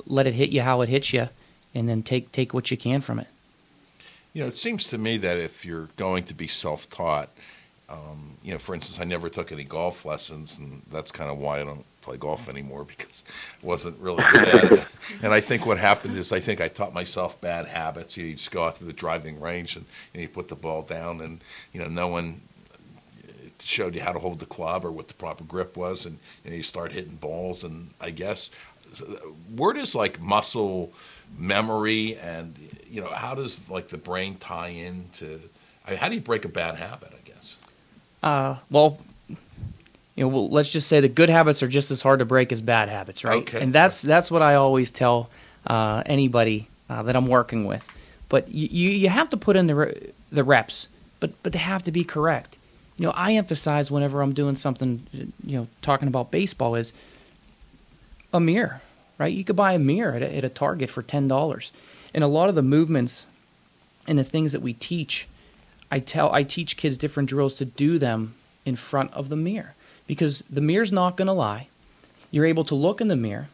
let 0.07 0.27
it 0.27 0.35
hit 0.35 0.51
you 0.51 0.63
how 0.63 0.81
it 0.83 0.89
hits 0.89 1.13
you, 1.13 1.29
and 1.75 1.89
then 1.89 2.03
take 2.03 2.33
take 2.33 2.55
what 2.55 2.71
you 2.71 2.77
can 2.77 3.01
from 3.01 3.19
it. 3.19 3.29
You 4.33 4.43
know, 4.43 4.49
it 4.49 4.57
seems 4.57 4.89
to 4.89 4.99
me 4.99 5.19
that 5.19 5.39
if 5.39 5.65
you're 5.65 5.89
going 5.97 6.25
to 6.25 6.35
be 6.35 6.49
self-taught, 6.49 7.29
um, 7.91 8.39
you 8.43 8.53
know, 8.53 8.59
for 8.59 8.75
instance, 8.75 8.99
I 8.99 9.05
never 9.05 9.29
took 9.29 9.53
any 9.53 9.65
golf 9.65 10.07
lessons, 10.07 10.57
and 10.57 10.81
that's 10.91 11.13
kind 11.13 11.31
of 11.31 11.39
why 11.39 11.61
I 11.61 11.65
don't 11.65 11.85
play 12.01 12.17
golf 12.17 12.49
anymore 12.49 12.85
because 12.97 13.25
I 13.63 13.67
wasn't 13.67 13.99
really 13.99 14.25
good 14.33 14.49
at 14.49 14.73
it. 14.73 14.87
And 15.23 15.35
I 15.35 15.41
think 15.41 15.67
what 15.67 15.79
happened 15.79 16.17
is 16.17 16.33
I 16.33 16.41
think 16.41 16.61
I 16.61 16.69
taught 16.69 16.95
myself 16.95 17.41
bad 17.41 17.67
habits. 17.67 18.17
You, 18.17 18.23
know, 18.23 18.29
you 18.31 18.35
just 18.37 18.51
go 18.51 18.65
out 18.65 18.79
to 18.79 18.85
the 18.85 18.93
driving 18.93 19.41
range 19.41 19.77
and, 19.77 19.85
and 20.15 20.23
you 20.23 20.29
put 20.29 20.49
the 20.49 20.57
ball 20.57 20.83
down, 20.83 21.21
and 21.21 21.41
you 21.73 21.81
know, 21.81 21.89
no 21.89 22.09
one 22.09 22.41
showed 23.61 23.95
you 23.95 24.01
how 24.01 24.13
to 24.13 24.19
hold 24.19 24.39
the 24.39 24.47
club 24.47 24.85
or 24.85 24.91
what 24.91 25.09
the 25.09 25.15
proper 25.15 25.45
grip 25.45 25.77
was, 25.77 26.07
and 26.07 26.19
you, 26.45 26.51
know, 26.51 26.57
you 26.57 26.63
start 26.63 26.93
hitting 26.93 27.17
balls. 27.17 27.63
And 27.63 27.91
I 28.01 28.11
guess 28.11 28.51
where 29.55 29.73
does 29.73 29.95
like 29.95 30.21
muscle 30.21 30.93
memory 31.39 32.17
and 32.17 32.55
you 32.89 33.01
know 33.01 33.09
how 33.09 33.35
does 33.35 33.61
like 33.69 33.89
the 33.89 33.99
brain 33.99 34.37
tie 34.37 34.69
into 34.69 35.41
I 35.87 35.91
mean, 35.91 35.99
how 35.99 36.09
do 36.09 36.15
you 36.15 36.21
break 36.21 36.45
a 36.45 36.49
bad 36.49 36.77
habit? 36.77 37.13
I 37.13 37.29
guess. 37.29 37.57
Uh, 38.23 38.57
well, 38.71 38.99
you 39.29 40.25
know, 40.25 40.29
well, 40.29 40.49
let's 40.51 40.71
just 40.71 40.89
say 40.89 41.01
the 41.01 41.09
good 41.09 41.31
habits 41.31 41.63
are 41.63 41.69
just 41.69 41.91
as 41.91 42.03
hard 42.03 42.19
to 42.21 42.25
break 42.25 42.53
as 42.53 42.61
bad 42.61 42.89
habits, 42.89 43.25
right? 43.25 43.43
Okay. 43.43 43.61
And 43.61 43.73
that's 43.73 44.03
that's 44.03 44.31
what 44.31 44.43
I 44.43 44.55
always 44.55 44.91
tell 44.91 45.31
uh, 45.67 46.03
anybody 46.07 46.69
uh, 46.89 47.03
that 47.05 47.17
I'm 47.17 47.27
working 47.27 47.65
with. 47.65 47.87
But 48.29 48.49
you, 48.49 48.69
you 48.71 48.91
you 48.91 49.09
have 49.09 49.31
to 49.31 49.37
put 49.37 49.57
in 49.57 49.67
the 49.67 49.75
re- 49.75 50.13
the 50.31 50.45
reps, 50.45 50.89
but 51.21 51.31
but 51.43 51.53
they 51.53 51.59
have 51.59 51.83
to 51.85 51.93
be 51.93 52.05
correct. 52.05 52.59
You 52.99 53.07
know, 53.07 53.13
I 53.17 53.35
emphasize 53.35 53.91
whenever 53.91 54.23
I'm 54.23 54.33
doing 54.33 54.55
something, 54.55 55.07
you 55.13 55.59
know, 55.59 55.67
talking 55.81 56.09
about 56.09 56.31
baseball 56.31 56.75
is 56.75 56.93
a 58.33 58.39
mirror, 58.39 58.81
right? 59.23 59.33
You 59.33 59.45
could 59.45 59.55
buy 59.55 59.73
a 59.75 59.79
mirror 59.79 60.15
at 60.15 60.23
a, 60.23 60.37
at 60.37 60.45
a 60.45 60.49
Target 60.49 60.91
for 60.91 61.01
ten 61.01 61.29
dollars, 61.29 61.71
and 62.13 62.25
a 62.25 62.27
lot 62.27 62.49
of 62.49 62.57
the 62.57 62.63
movements 62.63 63.25
and 64.09 64.19
the 64.19 64.25
things 64.25 64.51
that 64.51 64.63
we 64.63 64.73
teach, 64.73 65.29
I 65.93 66.01
tell 66.01 66.33
I 66.33 66.43
teach 66.43 66.77
kids 66.77 66.99
different 66.99 67.29
drills 67.29 67.55
to 67.59 67.65
do 67.65 68.01
them 68.01 68.35
in 68.67 68.75
front 68.75 69.13
of 69.13 69.29
the 69.29 69.37
mirror 69.37 69.75
because 70.09 70.43
the 70.51 70.61
mirror's 70.61 70.93
not 70.93 71.17
going 71.17 71.27
to 71.27 71.33
lie. 71.33 71.69
You're 72.33 72.47
able 72.47 72.65
to 72.65 72.75
look 72.75 73.01
in 73.01 73.07
the 73.07 73.17
mirror, 73.17 73.49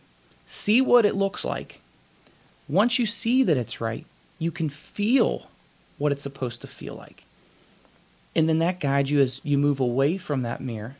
see 0.47 0.81
what 0.81 1.05
it 1.05 1.15
looks 1.15 1.45
like. 1.45 1.83
Once 2.67 2.99
you 2.99 3.05
see 3.05 3.43
that 3.43 3.57
it's 3.59 3.81
right, 3.81 4.07
you 4.39 4.51
can 4.51 4.71
feel 4.71 5.49
what 5.99 6.13
it's 6.13 6.23
supposed 6.23 6.63
to 6.63 6.67
feel 6.67 6.95
like. 6.95 7.25
And 8.35 8.49
then 8.49 8.59
that 8.61 8.81
guides 8.81 9.11
you 9.11 9.21
as 9.21 9.41
you 9.45 9.59
move 9.59 9.81
away 9.81 10.17
from 10.17 10.43
that 10.43 10.63
mirror 10.63 10.97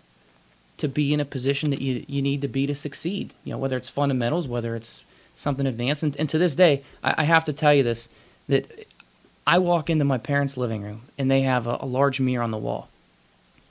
to 0.79 0.89
be 0.89 1.13
in 1.13 1.21
a 1.21 1.25
position 1.25 1.71
that 1.71 1.81
you, 1.81 2.05
you 2.09 2.23
need 2.23 2.41
to 2.43 2.49
be 2.49 2.67
to 2.67 2.75
succeed. 2.75 3.35
You 3.45 3.53
know, 3.53 3.59
whether 3.59 3.77
it's 3.77 3.89
fundamentals, 3.89 4.49
whether 4.49 4.75
it's 4.77 5.05
something 5.35 5.67
advanced. 5.67 6.03
And, 6.03 6.17
and 6.17 6.29
to 6.31 6.39
this 6.39 6.55
day, 6.57 6.83
I, 7.03 7.15
I 7.19 7.25
have 7.25 7.45
to 7.45 7.53
tell 7.53 7.75
you 7.75 7.83
this 7.83 8.09
that 8.49 8.87
I 9.47 9.59
walk 9.59 9.91
into 9.91 10.05
my 10.05 10.19
parents' 10.19 10.57
living 10.57 10.83
room 10.83 11.03
and 11.19 11.31
they 11.31 11.43
have 11.43 11.67
a, 11.67 11.79
a 11.81 11.87
large 11.87 12.21
mirror 12.21 12.43
on 12.43 12.51
the 12.51 12.59
wall. 12.59 12.89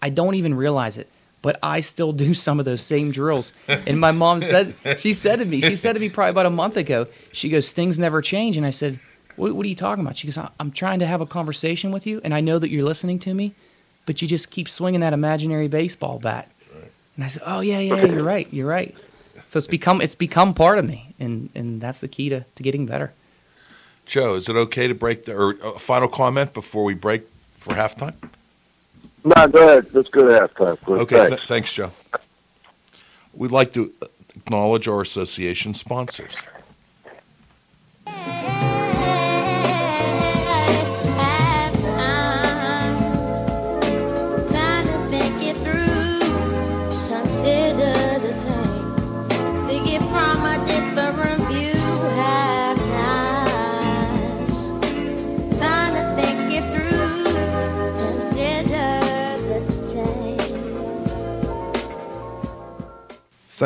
I 0.01 0.09
don't 0.09 0.35
even 0.35 0.53
realize 0.53 0.97
it, 0.97 1.09
but 1.41 1.57
I 1.63 1.81
still 1.81 2.13
do 2.13 2.33
some 2.33 2.59
of 2.59 2.65
those 2.65 2.81
same 2.81 3.11
drills. 3.11 3.53
And 3.67 3.99
my 3.99 4.11
mom 4.11 4.41
said, 4.41 4.75
she 4.97 5.13
said 5.13 5.39
to 5.39 5.45
me, 5.45 5.59
she 5.61 5.75
said 5.75 5.93
to 5.93 5.99
me 5.99 6.09
probably 6.09 6.31
about 6.31 6.45
a 6.45 6.51
month 6.51 6.77
ago, 6.77 7.07
she 7.33 7.49
goes, 7.49 7.71
things 7.71 7.97
never 7.97 8.21
change. 8.21 8.57
And 8.57 8.65
I 8.65 8.69
said, 8.69 8.99
what, 9.35 9.53
what 9.53 9.65
are 9.65 9.69
you 9.69 9.75
talking 9.75 10.03
about? 10.03 10.17
She 10.17 10.27
goes, 10.27 10.37
"I- 10.37 10.49
I'm 10.59 10.71
trying 10.71 10.99
to 10.99 11.05
have 11.05 11.21
a 11.21 11.25
conversation 11.25 11.91
with 11.91 12.07
you, 12.07 12.21
and 12.23 12.33
I 12.33 12.41
know 12.41 12.57
that 12.59 12.69
you're 12.69 12.83
listening 12.83 13.19
to 13.19 13.33
me, 13.33 13.53
but 14.07 14.21
you 14.21 14.27
just 14.27 14.49
keep 14.49 14.67
swinging 14.67 15.01
that 15.01 15.13
imaginary 15.13 15.67
baseball 15.67 16.17
bat. 16.19 16.49
And 17.17 17.25
I 17.25 17.27
said, 17.27 17.43
oh 17.45 17.59
yeah, 17.59 17.79
yeah, 17.79 18.05
you're 18.05 18.23
right, 18.23 18.47
you're 18.53 18.67
right. 18.67 18.95
So 19.47 19.57
it's 19.57 19.67
become 19.67 20.01
it's 20.01 20.15
become 20.15 20.53
part 20.53 20.77
of 20.77 20.87
me, 20.87 21.13
and 21.19 21.49
and 21.55 21.81
that's 21.81 22.01
the 22.01 22.07
key 22.07 22.29
to, 22.29 22.45
to 22.55 22.63
getting 22.63 22.85
better. 22.85 23.11
Joe, 24.05 24.35
is 24.35 24.47
it 24.47 24.55
okay 24.55 24.87
to 24.87 24.93
break 24.93 25.25
the 25.25 25.35
or 25.35 25.51
a 25.63 25.79
final 25.79 26.07
comment 26.07 26.53
before 26.53 26.83
we 26.83 26.93
break 26.93 27.23
for 27.55 27.73
halftime? 27.73 28.13
No, 29.25 29.47
go 29.47 29.63
ahead. 29.63 29.93
Let's 29.93 30.09
go 30.09 30.27
to 30.27 30.39
halftime. 30.39 30.79
please. 30.79 30.99
Okay, 31.01 31.15
Thanks. 31.17 31.35
th- 31.35 31.47
thanks, 31.47 31.73
Joe. 31.73 31.91
We'd 33.33 33.51
like 33.51 33.73
to 33.73 33.91
acknowledge 34.35 34.87
our 34.87 35.01
association 35.01 35.73
sponsors. 35.73 36.33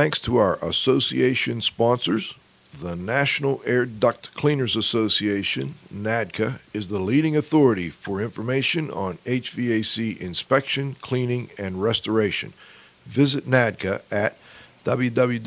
Thanks 0.01 0.19
to 0.21 0.37
our 0.37 0.57
association 0.63 1.61
sponsors, 1.61 2.33
the 2.73 2.95
National 2.95 3.61
Air 3.67 3.85
Duct 3.85 4.33
Cleaners 4.33 4.75
Association, 4.75 5.75
NADCA, 5.93 6.57
is 6.73 6.87
the 6.87 6.97
leading 6.97 7.37
authority 7.37 7.91
for 7.91 8.19
information 8.19 8.89
on 8.89 9.19
HVAC 9.27 10.17
inspection, 10.19 10.95
cleaning, 11.01 11.51
and 11.59 11.83
restoration. 11.83 12.53
Visit 13.05 13.45
NADCA 13.45 14.01
at 14.11 14.37
www.nadca.com. 14.85 15.39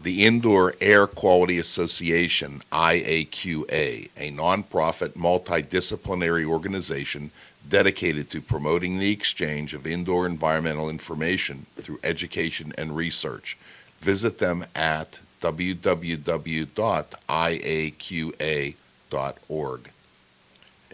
The 0.00 0.24
Indoor 0.24 0.74
Air 0.80 1.08
Quality 1.08 1.58
Association, 1.58 2.62
IAQA, 2.70 4.10
a 4.16 4.30
nonprofit 4.30 5.14
multidisciplinary 5.14 6.44
organization 6.44 7.32
dedicated 7.68 8.30
to 8.30 8.40
promoting 8.40 8.98
the 8.98 9.12
exchange 9.12 9.74
of 9.74 9.86
indoor 9.86 10.26
environmental 10.26 10.90
information 10.90 11.66
through 11.76 12.00
education 12.02 12.72
and 12.76 12.96
research. 12.96 13.56
Visit 14.00 14.38
them 14.38 14.64
at 14.74 15.20
www.iaqa.org. 15.40 16.70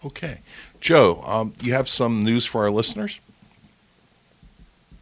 Okay. 0.03 0.39
Joe, 0.81 1.21
um, 1.25 1.53
you 1.61 1.73
have 1.73 1.87
some 1.87 2.23
news 2.23 2.45
for 2.45 2.63
our 2.63 2.71
listeners? 2.71 3.19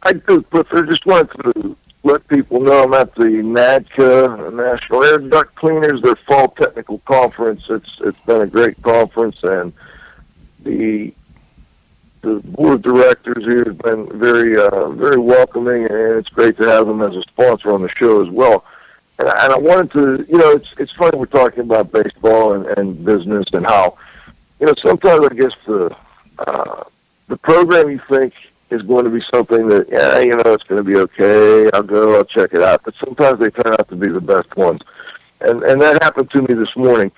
I 0.02 0.12
do, 0.12 0.44
but 0.50 0.66
I 0.72 0.82
just 0.82 1.06
wanted 1.06 1.30
to 1.42 1.76
let 2.06 2.26
people 2.28 2.60
know 2.60 2.84
I'm 2.84 2.94
at 2.94 3.14
the 3.16 3.24
NADCA 3.24 4.54
National 4.54 5.04
Air 5.04 5.18
Duct 5.18 5.54
Cleaners, 5.56 6.00
their 6.02 6.14
fall 6.14 6.48
technical 6.48 6.98
conference. 7.00 7.64
It's 7.68 7.90
it's 8.00 8.20
been 8.20 8.42
a 8.42 8.46
great 8.46 8.80
conference, 8.82 9.36
and 9.42 9.72
the 10.62 11.12
the 12.22 12.40
board 12.44 12.74
of 12.74 12.82
directors 12.82 13.44
here 13.44 13.64
has 13.64 13.76
been 13.76 14.18
very 14.18 14.56
uh, 14.56 14.90
very 14.90 15.18
welcoming, 15.18 15.82
and 15.82 16.16
it's 16.18 16.28
great 16.28 16.56
to 16.58 16.68
have 16.68 16.86
them 16.86 17.02
as 17.02 17.14
a 17.16 17.22
sponsor 17.22 17.72
on 17.72 17.82
the 17.82 17.90
show 17.90 18.24
as 18.24 18.30
well. 18.30 18.64
And 19.18 19.28
I, 19.28 19.44
and 19.44 19.52
I 19.54 19.58
wanted 19.58 19.90
to, 19.92 20.26
you 20.28 20.38
know, 20.38 20.50
it's 20.52 20.68
it's 20.78 20.92
funny 20.92 21.18
we're 21.18 21.26
talking 21.26 21.60
about 21.60 21.90
baseball 21.90 22.52
and, 22.52 22.66
and 22.78 23.04
business 23.04 23.46
and 23.52 23.66
how, 23.66 23.98
you 24.60 24.66
know, 24.66 24.74
sometimes 24.84 25.26
I 25.26 25.34
guess 25.34 25.52
the 25.66 25.96
uh, 26.38 26.84
the 27.26 27.36
program 27.36 27.90
you 27.90 28.00
think 28.08 28.32
is 28.70 28.82
going 28.82 29.04
to 29.04 29.10
be 29.10 29.22
something 29.32 29.68
that, 29.68 29.88
yeah, 29.88 30.18
you 30.18 30.30
know, 30.30 30.52
it's 30.52 30.64
going 30.64 30.82
to 30.82 30.88
be 30.88 30.96
okay. 30.96 31.70
I'll 31.72 31.82
go, 31.82 32.16
I'll 32.16 32.24
check 32.24 32.52
it 32.52 32.62
out. 32.62 32.82
But 32.84 32.94
sometimes 33.04 33.38
they 33.38 33.50
turn 33.50 33.72
out 33.72 33.88
to 33.88 33.96
be 33.96 34.08
the 34.08 34.20
best 34.20 34.56
ones, 34.56 34.80
and 35.40 35.62
and 35.62 35.80
that 35.80 36.02
happened 36.02 36.30
to 36.32 36.42
me 36.42 36.54
this 36.54 36.74
morning. 36.76 37.12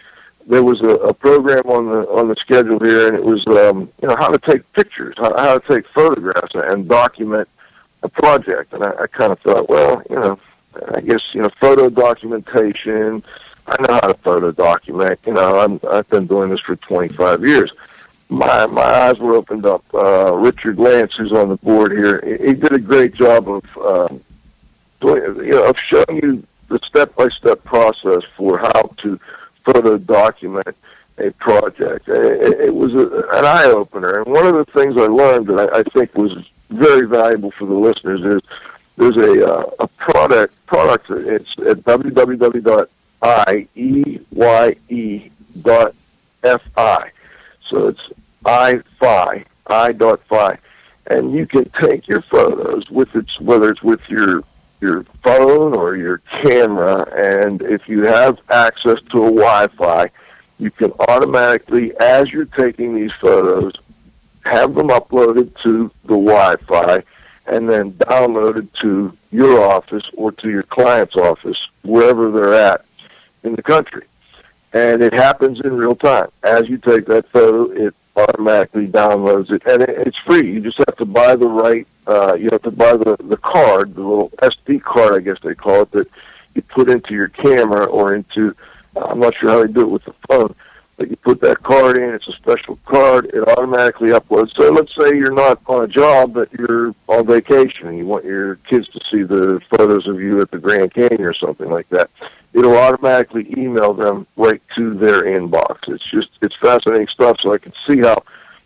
There 0.46 0.62
was 0.62 0.80
a, 0.80 0.90
a 0.90 1.14
program 1.14 1.66
on 1.66 1.86
the 1.86 2.08
on 2.08 2.28
the 2.28 2.36
schedule 2.36 2.78
here, 2.80 3.08
and 3.08 3.16
it 3.16 3.24
was 3.24 3.46
um, 3.46 3.90
you 4.02 4.08
know 4.08 4.16
how 4.18 4.28
to 4.28 4.38
take 4.38 4.70
pictures, 4.72 5.14
how, 5.18 5.36
how 5.36 5.58
to 5.58 5.74
take 5.74 5.86
photographs, 5.88 6.52
and 6.54 6.88
document 6.88 7.48
a 8.02 8.08
project. 8.08 8.72
And 8.72 8.84
I, 8.84 8.92
I 9.02 9.06
kind 9.06 9.32
of 9.32 9.40
thought, 9.40 9.68
well, 9.68 10.02
you 10.08 10.16
know, 10.16 10.38
I 10.94 11.00
guess 11.00 11.22
you 11.32 11.42
know, 11.42 11.50
photo 11.60 11.88
documentation. 11.88 13.24
I 13.66 13.82
know 13.82 13.94
how 13.94 14.12
to 14.12 14.14
photo 14.14 14.50
document. 14.50 15.20
You 15.26 15.34
know, 15.34 15.60
I'm, 15.60 15.78
I've 15.90 16.08
been 16.08 16.26
doing 16.26 16.48
this 16.48 16.60
for 16.60 16.76
25 16.76 17.44
years 17.44 17.70
my 18.28 18.66
my 18.66 18.82
eyes 18.82 19.18
were 19.18 19.34
opened 19.34 19.66
up. 19.66 19.84
Uh, 19.92 20.34
Richard 20.34 20.78
Lance, 20.78 21.12
who's 21.16 21.32
on 21.32 21.48
the 21.48 21.56
board 21.56 21.92
here, 21.92 22.22
he, 22.24 22.48
he 22.48 22.54
did 22.54 22.72
a 22.72 22.78
great 22.78 23.14
job 23.14 23.48
of 23.48 23.78
um, 23.78 24.22
doing, 25.00 25.36
you 25.44 25.52
know, 25.52 25.68
of 25.68 25.76
showing 25.90 26.20
you 26.22 26.46
the 26.68 26.78
step 26.86 27.14
by 27.16 27.28
step 27.28 27.64
process 27.64 28.22
for 28.36 28.58
how 28.58 28.82
to 29.02 29.18
photo 29.64 29.96
document 29.98 30.76
a 31.18 31.30
project. 31.32 32.08
It, 32.08 32.66
it 32.66 32.74
was 32.74 32.94
a, 32.94 33.06
an 33.38 33.44
eye 33.44 33.64
opener, 33.64 34.22
and 34.22 34.32
one 34.32 34.46
of 34.46 34.54
the 34.54 34.64
things 34.72 34.96
I 34.96 35.06
learned 35.06 35.46
that 35.48 35.70
I, 35.72 35.80
I 35.80 35.82
think 35.82 36.14
was 36.14 36.32
very 36.70 37.06
valuable 37.06 37.50
for 37.52 37.66
the 37.66 37.74
listeners 37.74 38.20
is 38.36 38.42
there's 38.96 39.16
a 39.16 39.46
uh, 39.46 39.70
a 39.80 39.88
product 39.88 40.66
product. 40.66 41.10
It's 41.10 41.50
at 41.66 41.78
www.eye.fi. 41.78 42.88
So 47.68 47.88
it's 47.88 48.00
Eye-Fi, 48.44 49.44
eye.fi. 49.66 50.58
And 51.10 51.32
you 51.32 51.46
can 51.46 51.70
take 51.82 52.06
your 52.06 52.22
photos 52.22 52.88
with 52.90 53.14
its, 53.14 53.40
whether 53.40 53.70
it's 53.70 53.82
with 53.82 54.00
your 54.08 54.42
your 54.80 55.04
phone 55.24 55.74
or 55.74 55.96
your 55.96 56.18
camera, 56.42 57.02
and 57.16 57.62
if 57.62 57.88
you 57.88 58.04
have 58.04 58.38
access 58.50 58.98
to 59.10 59.24
a 59.24 59.30
Wi-Fi, 59.30 60.08
you 60.58 60.70
can 60.70 60.92
automatically, 61.08 61.92
as 61.98 62.30
you're 62.30 62.44
taking 62.44 62.94
these 62.94 63.12
photos, 63.20 63.72
have 64.44 64.74
them 64.74 64.88
uploaded 64.88 65.54
to 65.62 65.90
the 66.04 66.16
Wi-Fi, 66.16 67.02
and 67.46 67.68
then 67.68 67.92
downloaded 67.94 68.68
to 68.80 69.16
your 69.30 69.68
office 69.68 70.08
or 70.14 70.32
to 70.32 70.50
your 70.50 70.62
client's 70.64 71.16
office, 71.16 71.58
wherever 71.82 72.30
they're 72.30 72.54
at 72.54 72.84
in 73.42 73.54
the 73.54 73.62
country. 73.62 74.04
And 74.72 75.02
it 75.02 75.12
happens 75.12 75.60
in 75.60 75.76
real 75.76 75.96
time. 75.96 76.30
As 76.42 76.68
you 76.68 76.78
take 76.78 77.06
that 77.06 77.28
photo, 77.30 77.70
it 77.70 77.94
automatically 78.18 78.86
downloads 78.86 79.50
it, 79.50 79.62
and 79.66 79.82
it, 79.82 80.06
it's 80.06 80.16
free. 80.26 80.52
You 80.52 80.60
just 80.60 80.78
have 80.78 80.96
to 80.96 81.04
buy 81.04 81.36
the 81.36 81.48
right. 81.48 81.86
Uh, 82.06 82.34
you 82.34 82.48
have 82.50 82.62
to 82.62 82.70
buy 82.70 82.96
the 82.96 83.16
the 83.24 83.36
card, 83.38 83.94
the 83.94 84.02
little 84.02 84.30
SD 84.42 84.82
card, 84.82 85.14
I 85.14 85.20
guess 85.20 85.38
they 85.42 85.54
call 85.54 85.82
it, 85.82 85.90
that 85.92 86.08
you 86.54 86.62
put 86.62 86.90
into 86.90 87.14
your 87.14 87.28
camera 87.28 87.86
or 87.86 88.14
into. 88.14 88.54
I'm 88.96 89.20
not 89.20 89.34
sure 89.40 89.50
how 89.50 89.64
they 89.64 89.72
do 89.72 89.82
it 89.82 89.90
with 89.90 90.04
the 90.04 90.14
phone, 90.28 90.54
you 90.98 91.16
put 91.16 91.40
that 91.42 91.62
card 91.62 91.98
in. 91.98 92.14
It's 92.14 92.26
a 92.26 92.32
special 92.32 92.78
card. 92.84 93.26
It 93.26 93.46
automatically 93.46 94.08
uploads. 94.08 94.54
So 94.56 94.68
let's 94.70 94.92
say 94.98 95.16
you're 95.16 95.30
not 95.30 95.60
on 95.66 95.84
a 95.84 95.88
job, 95.88 96.34
but 96.34 96.52
you're 96.52 96.94
on 97.06 97.26
vacation, 97.26 97.86
and 97.86 97.96
you 97.96 98.06
want 98.06 98.24
your 98.24 98.56
kids 98.56 98.88
to 98.88 99.00
see 99.10 99.22
the 99.22 99.60
photos 99.70 100.08
of 100.08 100.20
you 100.20 100.40
at 100.40 100.50
the 100.50 100.58
Grand 100.58 100.92
Canyon 100.92 101.22
or 101.22 101.34
something 101.34 101.70
like 101.70 101.88
that 101.90 102.10
it'll 102.52 102.76
automatically 102.76 103.46
email 103.56 103.92
them 103.92 104.26
right 104.36 104.62
to 104.76 104.94
their 104.94 105.22
inbox. 105.22 105.78
It's 105.88 106.08
just 106.10 106.28
it's 106.42 106.56
fascinating 106.56 107.08
stuff. 107.08 107.38
So 107.42 107.52
I 107.52 107.58
can 107.58 107.72
see 107.86 107.98
how, 107.98 108.22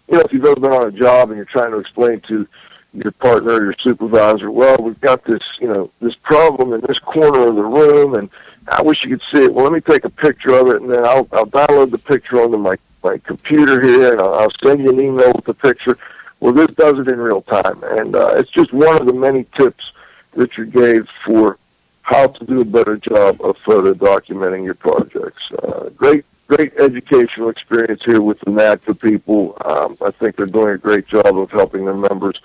you 0.08 0.16
know, 0.16 0.20
if 0.20 0.32
you've 0.32 0.44
ever 0.44 0.60
been 0.60 0.72
on 0.72 0.88
a 0.88 0.92
job 0.92 1.30
and 1.30 1.36
you're 1.36 1.44
trying 1.46 1.72
to 1.72 1.78
explain 1.78 2.20
to 2.28 2.46
your 2.94 3.12
partner 3.12 3.52
or 3.52 3.64
your 3.64 3.74
supervisor, 3.82 4.50
well, 4.50 4.76
we've 4.78 5.00
got 5.00 5.24
this, 5.24 5.42
you 5.60 5.68
know, 5.68 5.90
this 6.00 6.14
problem 6.22 6.72
in 6.72 6.80
this 6.82 6.98
corner 6.98 7.48
of 7.48 7.56
the 7.56 7.62
room, 7.62 8.14
and 8.14 8.28
I 8.68 8.82
wish 8.82 8.98
you 9.04 9.10
could 9.10 9.22
see 9.32 9.44
it. 9.44 9.54
Well, 9.54 9.64
let 9.64 9.72
me 9.72 9.80
take 9.80 10.04
a 10.04 10.10
picture 10.10 10.54
of 10.54 10.68
it, 10.68 10.82
and 10.82 10.90
then 10.90 11.04
I'll 11.04 11.28
I'll 11.32 11.46
download 11.46 11.90
the 11.90 11.98
picture 11.98 12.40
onto 12.40 12.56
my 12.56 12.74
my 13.02 13.18
computer 13.18 13.80
here, 13.82 14.12
and 14.12 14.20
I'll, 14.20 14.34
I'll 14.34 14.52
send 14.64 14.80
you 14.80 14.90
an 14.90 15.00
email 15.00 15.32
with 15.34 15.44
the 15.44 15.54
picture. 15.54 15.98
Well, 16.40 16.52
this 16.52 16.68
does 16.76 16.98
it 16.98 17.08
in 17.08 17.18
real 17.18 17.42
time, 17.42 17.82
and 17.82 18.16
uh, 18.16 18.34
it's 18.36 18.50
just 18.50 18.72
one 18.72 19.00
of 19.00 19.06
the 19.06 19.12
many 19.12 19.46
tips 19.56 19.84
Richard 20.34 20.72
gave 20.72 21.08
for 21.24 21.58
how 22.02 22.26
to 22.26 22.44
do 22.44 22.60
a 22.60 22.64
better 22.64 22.96
job 22.96 23.40
of 23.42 23.56
photo 23.58 23.94
documenting 23.94 24.64
your 24.64 24.74
projects. 24.74 25.42
Uh, 25.62 25.88
great, 25.90 26.24
great 26.48 26.72
educational 26.78 27.48
experience 27.48 28.02
here 28.04 28.20
with 28.20 28.40
the 28.40 28.50
NADCA 28.50 29.00
people. 29.00 29.56
Um, 29.64 29.96
I 30.04 30.10
think 30.10 30.36
they're 30.36 30.46
doing 30.46 30.74
a 30.74 30.78
great 30.78 31.06
job 31.06 31.38
of 31.38 31.50
helping 31.50 31.84
their 31.84 31.94
members 31.94 32.40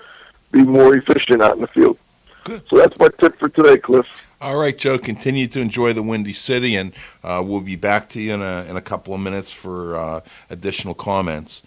be 0.51 0.63
more 0.63 0.95
efficient 0.95 1.41
out 1.41 1.55
in 1.55 1.61
the 1.61 1.67
field. 1.67 1.97
Good. 2.43 2.61
So 2.69 2.77
that's 2.77 2.97
my 2.99 3.09
tip 3.19 3.37
for 3.39 3.49
today, 3.49 3.77
Cliff. 3.77 4.05
All 4.39 4.55
right, 4.55 4.77
Joe. 4.77 4.99
Continue 4.99 5.47
to 5.47 5.59
enjoy 5.59 5.93
the 5.93 6.03
Windy 6.03 6.31
City, 6.31 6.75
and 6.75 6.93
uh, 7.23 7.41
we'll 7.43 7.59
be 7.59 7.75
back 7.75 8.07
to 8.09 8.21
you 8.21 8.35
in 8.35 8.43
a, 8.43 8.65
in 8.69 8.77
a 8.77 8.81
couple 8.81 9.15
of 9.15 9.19
minutes 9.19 9.51
for 9.51 9.95
uh, 9.95 10.21
additional 10.51 10.93
comments. 10.93 11.63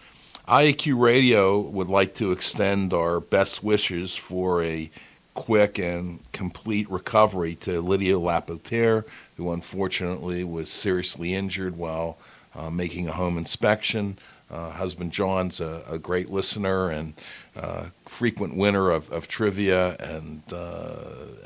IAQ 0.46 0.96
Radio 0.96 1.58
would 1.58 1.88
like 1.88 2.14
to 2.14 2.30
extend 2.30 2.92
our 2.92 3.18
best 3.18 3.64
wishes 3.64 4.14
for 4.14 4.62
a 4.62 4.88
quick 5.34 5.80
and 5.80 6.20
complete 6.30 6.88
recovery 6.88 7.56
to 7.56 7.80
Lydia 7.80 8.20
Lapotaire, 8.20 9.04
who 9.36 9.50
unfortunately 9.50 10.44
was 10.44 10.70
seriously 10.70 11.34
injured 11.34 11.76
while 11.76 12.18
uh, 12.54 12.70
making 12.70 13.08
a 13.08 13.12
home 13.12 13.36
inspection. 13.36 14.16
Uh, 14.48 14.70
husband 14.70 15.10
John's 15.10 15.60
a, 15.60 15.82
a, 15.88 15.98
great 15.98 16.28
listener 16.28 16.90
and 16.90 17.14
uh, 17.56 17.86
frequent 18.06 18.56
winner 18.56 18.90
of, 18.90 19.10
of 19.10 19.28
trivia, 19.28 19.96
and 19.98 20.42
uh, 20.52 20.94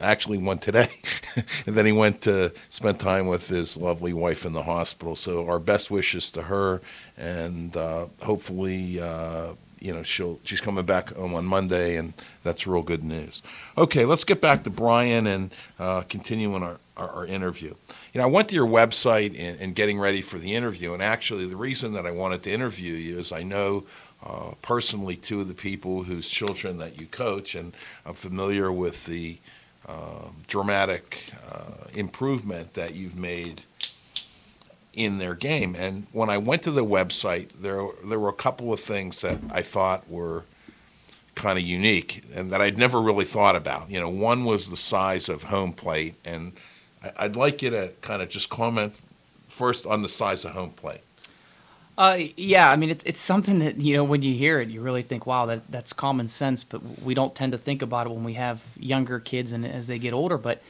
actually 0.00 0.38
won 0.38 0.58
today. 0.58 0.90
and 1.66 1.74
then 1.74 1.86
he 1.86 1.92
went 1.92 2.20
to 2.22 2.52
spend 2.70 3.00
time 3.00 3.26
with 3.26 3.48
his 3.48 3.76
lovely 3.76 4.12
wife 4.12 4.44
in 4.44 4.52
the 4.52 4.62
hospital. 4.62 5.16
So 5.16 5.46
our 5.46 5.58
best 5.58 5.90
wishes 5.90 6.30
to 6.32 6.42
her, 6.42 6.80
and 7.16 7.76
uh, 7.76 8.06
hopefully 8.22 9.00
you 9.84 9.92
know 9.92 10.02
she'll 10.02 10.40
she's 10.44 10.62
coming 10.62 10.84
back 10.86 11.12
home 11.12 11.34
on 11.34 11.44
Monday, 11.44 11.96
and 11.96 12.14
that's 12.42 12.66
real 12.66 12.82
good 12.82 13.04
news. 13.04 13.42
Okay, 13.76 14.06
let's 14.06 14.24
get 14.24 14.40
back 14.40 14.64
to 14.64 14.70
Brian 14.70 15.26
and 15.26 15.52
uh, 15.78 16.00
continue 16.02 16.54
on 16.54 16.62
our, 16.62 16.78
our, 16.96 17.10
our, 17.10 17.26
interview. 17.26 17.74
You 18.14 18.20
know, 18.20 18.24
I 18.24 18.30
went 18.30 18.48
to 18.48 18.54
your 18.54 18.66
website 18.66 19.38
and, 19.38 19.60
and, 19.60 19.74
getting 19.74 19.98
ready 19.98 20.22
for 20.22 20.38
the 20.38 20.54
interview, 20.54 20.94
and 20.94 21.02
actually 21.02 21.46
the 21.46 21.56
reason 21.56 21.92
that 21.92 22.06
I 22.06 22.12
wanted 22.12 22.42
to 22.44 22.50
interview 22.50 22.94
you 22.94 23.18
is 23.18 23.30
I 23.30 23.42
know 23.42 23.84
uh, 24.24 24.52
personally 24.62 25.16
two 25.16 25.40
of 25.40 25.48
the 25.48 25.54
people 25.54 26.04
whose 26.04 26.28
children 26.28 26.78
that 26.78 27.00
you 27.00 27.06
coach, 27.06 27.54
and 27.54 27.74
I'm 28.06 28.14
familiar 28.14 28.72
with 28.72 29.04
the 29.06 29.38
uh, 29.86 30.28
dramatic 30.46 31.30
uh, 31.50 31.88
improvement 31.94 32.74
that 32.74 32.94
you've 32.94 33.16
made 33.16 33.62
in 34.94 35.18
their 35.18 35.34
game. 35.34 35.74
And 35.74 36.06
when 36.12 36.30
I 36.30 36.38
went 36.38 36.62
to 36.62 36.70
the 36.70 36.84
website, 36.84 37.48
there 37.60 37.86
there 38.04 38.18
were 38.18 38.28
a 38.30 38.34
couple 38.34 38.72
of 38.72 38.80
things 38.80 39.20
that 39.20 39.38
I 39.50 39.62
thought 39.62 40.08
were 40.08 40.44
kind 41.34 41.58
of 41.58 41.64
unique 41.64 42.22
and 42.34 42.52
that 42.52 42.60
I'd 42.60 42.78
never 42.78 43.02
really 43.02 43.24
thought 43.24 43.56
about. 43.56 43.90
You 43.90 44.00
know, 44.00 44.08
one 44.08 44.44
was 44.44 44.70
the 44.70 44.76
size 44.76 45.28
of 45.28 45.42
home 45.42 45.72
plate, 45.72 46.14
and 46.24 46.52
I'd 47.16 47.36
like 47.36 47.60
you 47.60 47.70
to 47.70 47.90
kind 48.00 48.22
of 48.22 48.28
just 48.28 48.48
comment 48.48 48.94
first 49.48 49.84
on 49.84 50.02
the 50.02 50.08
size 50.08 50.44
of 50.44 50.52
home 50.52 50.70
plate. 50.70 51.00
Uh, 51.96 52.18
yeah, 52.36 52.68
I 52.70 52.76
mean 52.76 52.90
it's 52.90 53.04
it's 53.04 53.20
something 53.20 53.60
that 53.60 53.80
you 53.80 53.96
know 53.96 54.02
when 54.02 54.22
you 54.22 54.34
hear 54.34 54.60
it, 54.60 54.68
you 54.68 54.80
really 54.80 55.02
think, 55.02 55.26
wow, 55.26 55.46
that 55.46 55.70
that's 55.70 55.92
common 55.92 56.26
sense, 56.26 56.64
but 56.64 56.80
we 57.02 57.14
don't 57.14 57.34
tend 57.34 57.52
to 57.52 57.58
think 57.58 57.82
about 57.82 58.06
it 58.06 58.10
when 58.10 58.24
we 58.24 58.32
have 58.32 58.62
younger 58.78 59.20
kids 59.20 59.52
and 59.52 59.64
as 59.64 59.86
they 59.86 59.98
get 59.98 60.12
older. 60.12 60.36
But 60.36 60.60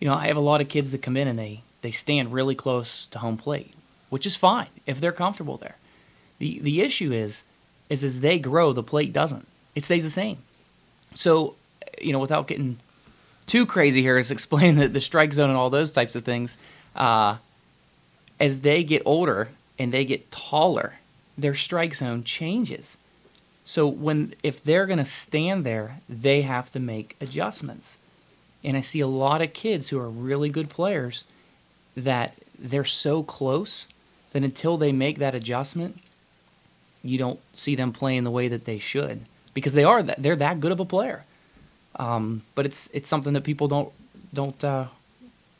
you 0.00 0.08
know, 0.08 0.14
I 0.14 0.28
have 0.28 0.38
a 0.38 0.40
lot 0.40 0.62
of 0.62 0.68
kids 0.68 0.90
that 0.92 1.02
come 1.02 1.16
in 1.18 1.28
and 1.28 1.38
they 1.38 1.62
they 1.82 1.90
stand 1.90 2.32
really 2.32 2.54
close 2.54 3.06
to 3.08 3.18
home 3.18 3.36
plate, 3.36 3.74
which 4.08 4.24
is 4.24 4.36
fine 4.36 4.68
if 4.86 5.00
they're 5.00 5.12
comfortable 5.12 5.58
there. 5.58 5.76
The 6.38 6.58
the 6.60 6.80
issue 6.80 7.12
is 7.12 7.44
is 7.90 8.02
as 8.02 8.20
they 8.20 8.38
grow, 8.38 8.72
the 8.72 8.82
plate 8.82 9.12
doesn't. 9.12 9.46
It 9.74 9.84
stays 9.84 10.04
the 10.04 10.10
same. 10.10 10.38
So, 11.14 11.56
you 12.00 12.12
know, 12.12 12.20
without 12.20 12.48
getting 12.48 12.78
too 13.46 13.66
crazy 13.66 14.00
here, 14.00 14.16
is 14.16 14.30
explaining 14.30 14.76
the, 14.76 14.88
the 14.88 15.00
strike 15.00 15.34
zone 15.34 15.50
and 15.50 15.58
all 15.58 15.68
those 15.68 15.92
types 15.92 16.16
of 16.16 16.24
things. 16.24 16.56
Uh, 16.96 17.36
as 18.40 18.60
they 18.60 18.82
get 18.82 19.02
older 19.04 19.48
and 19.78 19.92
they 19.92 20.04
get 20.04 20.30
taller, 20.30 20.94
their 21.36 21.54
strike 21.54 21.94
zone 21.94 22.24
changes. 22.24 22.96
So 23.64 23.86
when 23.88 24.34
if 24.42 24.62
they're 24.62 24.86
going 24.86 24.98
to 24.98 25.04
stand 25.04 25.64
there, 25.64 26.00
they 26.08 26.42
have 26.42 26.70
to 26.72 26.80
make 26.80 27.16
adjustments. 27.20 27.98
And 28.62 28.76
I 28.76 28.80
see 28.80 29.00
a 29.00 29.06
lot 29.06 29.42
of 29.42 29.52
kids 29.52 29.88
who 29.88 29.98
are 29.98 30.08
really 30.08 30.48
good 30.48 30.70
players 30.70 31.24
that 31.96 32.34
they're 32.58 32.84
so 32.84 33.22
close 33.22 33.86
that 34.32 34.42
until 34.42 34.76
they 34.76 34.92
make 34.92 35.18
that 35.18 35.34
adjustment, 35.34 36.00
you 37.02 37.18
don't 37.18 37.40
see 37.52 37.74
them 37.74 37.92
playing 37.92 38.24
the 38.24 38.30
way 38.30 38.48
that 38.48 38.64
they 38.64 38.78
should 38.78 39.20
because 39.52 39.74
they 39.74 39.84
are 39.84 40.02
that 40.02 40.22
they're 40.22 40.36
that 40.36 40.60
good 40.60 40.72
of 40.72 40.80
a 40.80 40.84
player. 40.84 41.24
Um, 41.96 42.42
but 42.54 42.66
it's 42.66 42.90
it's 42.92 43.08
something 43.08 43.32
that 43.34 43.44
people 43.44 43.68
don't 43.68 43.92
don't 44.32 44.62
uh, 44.64 44.86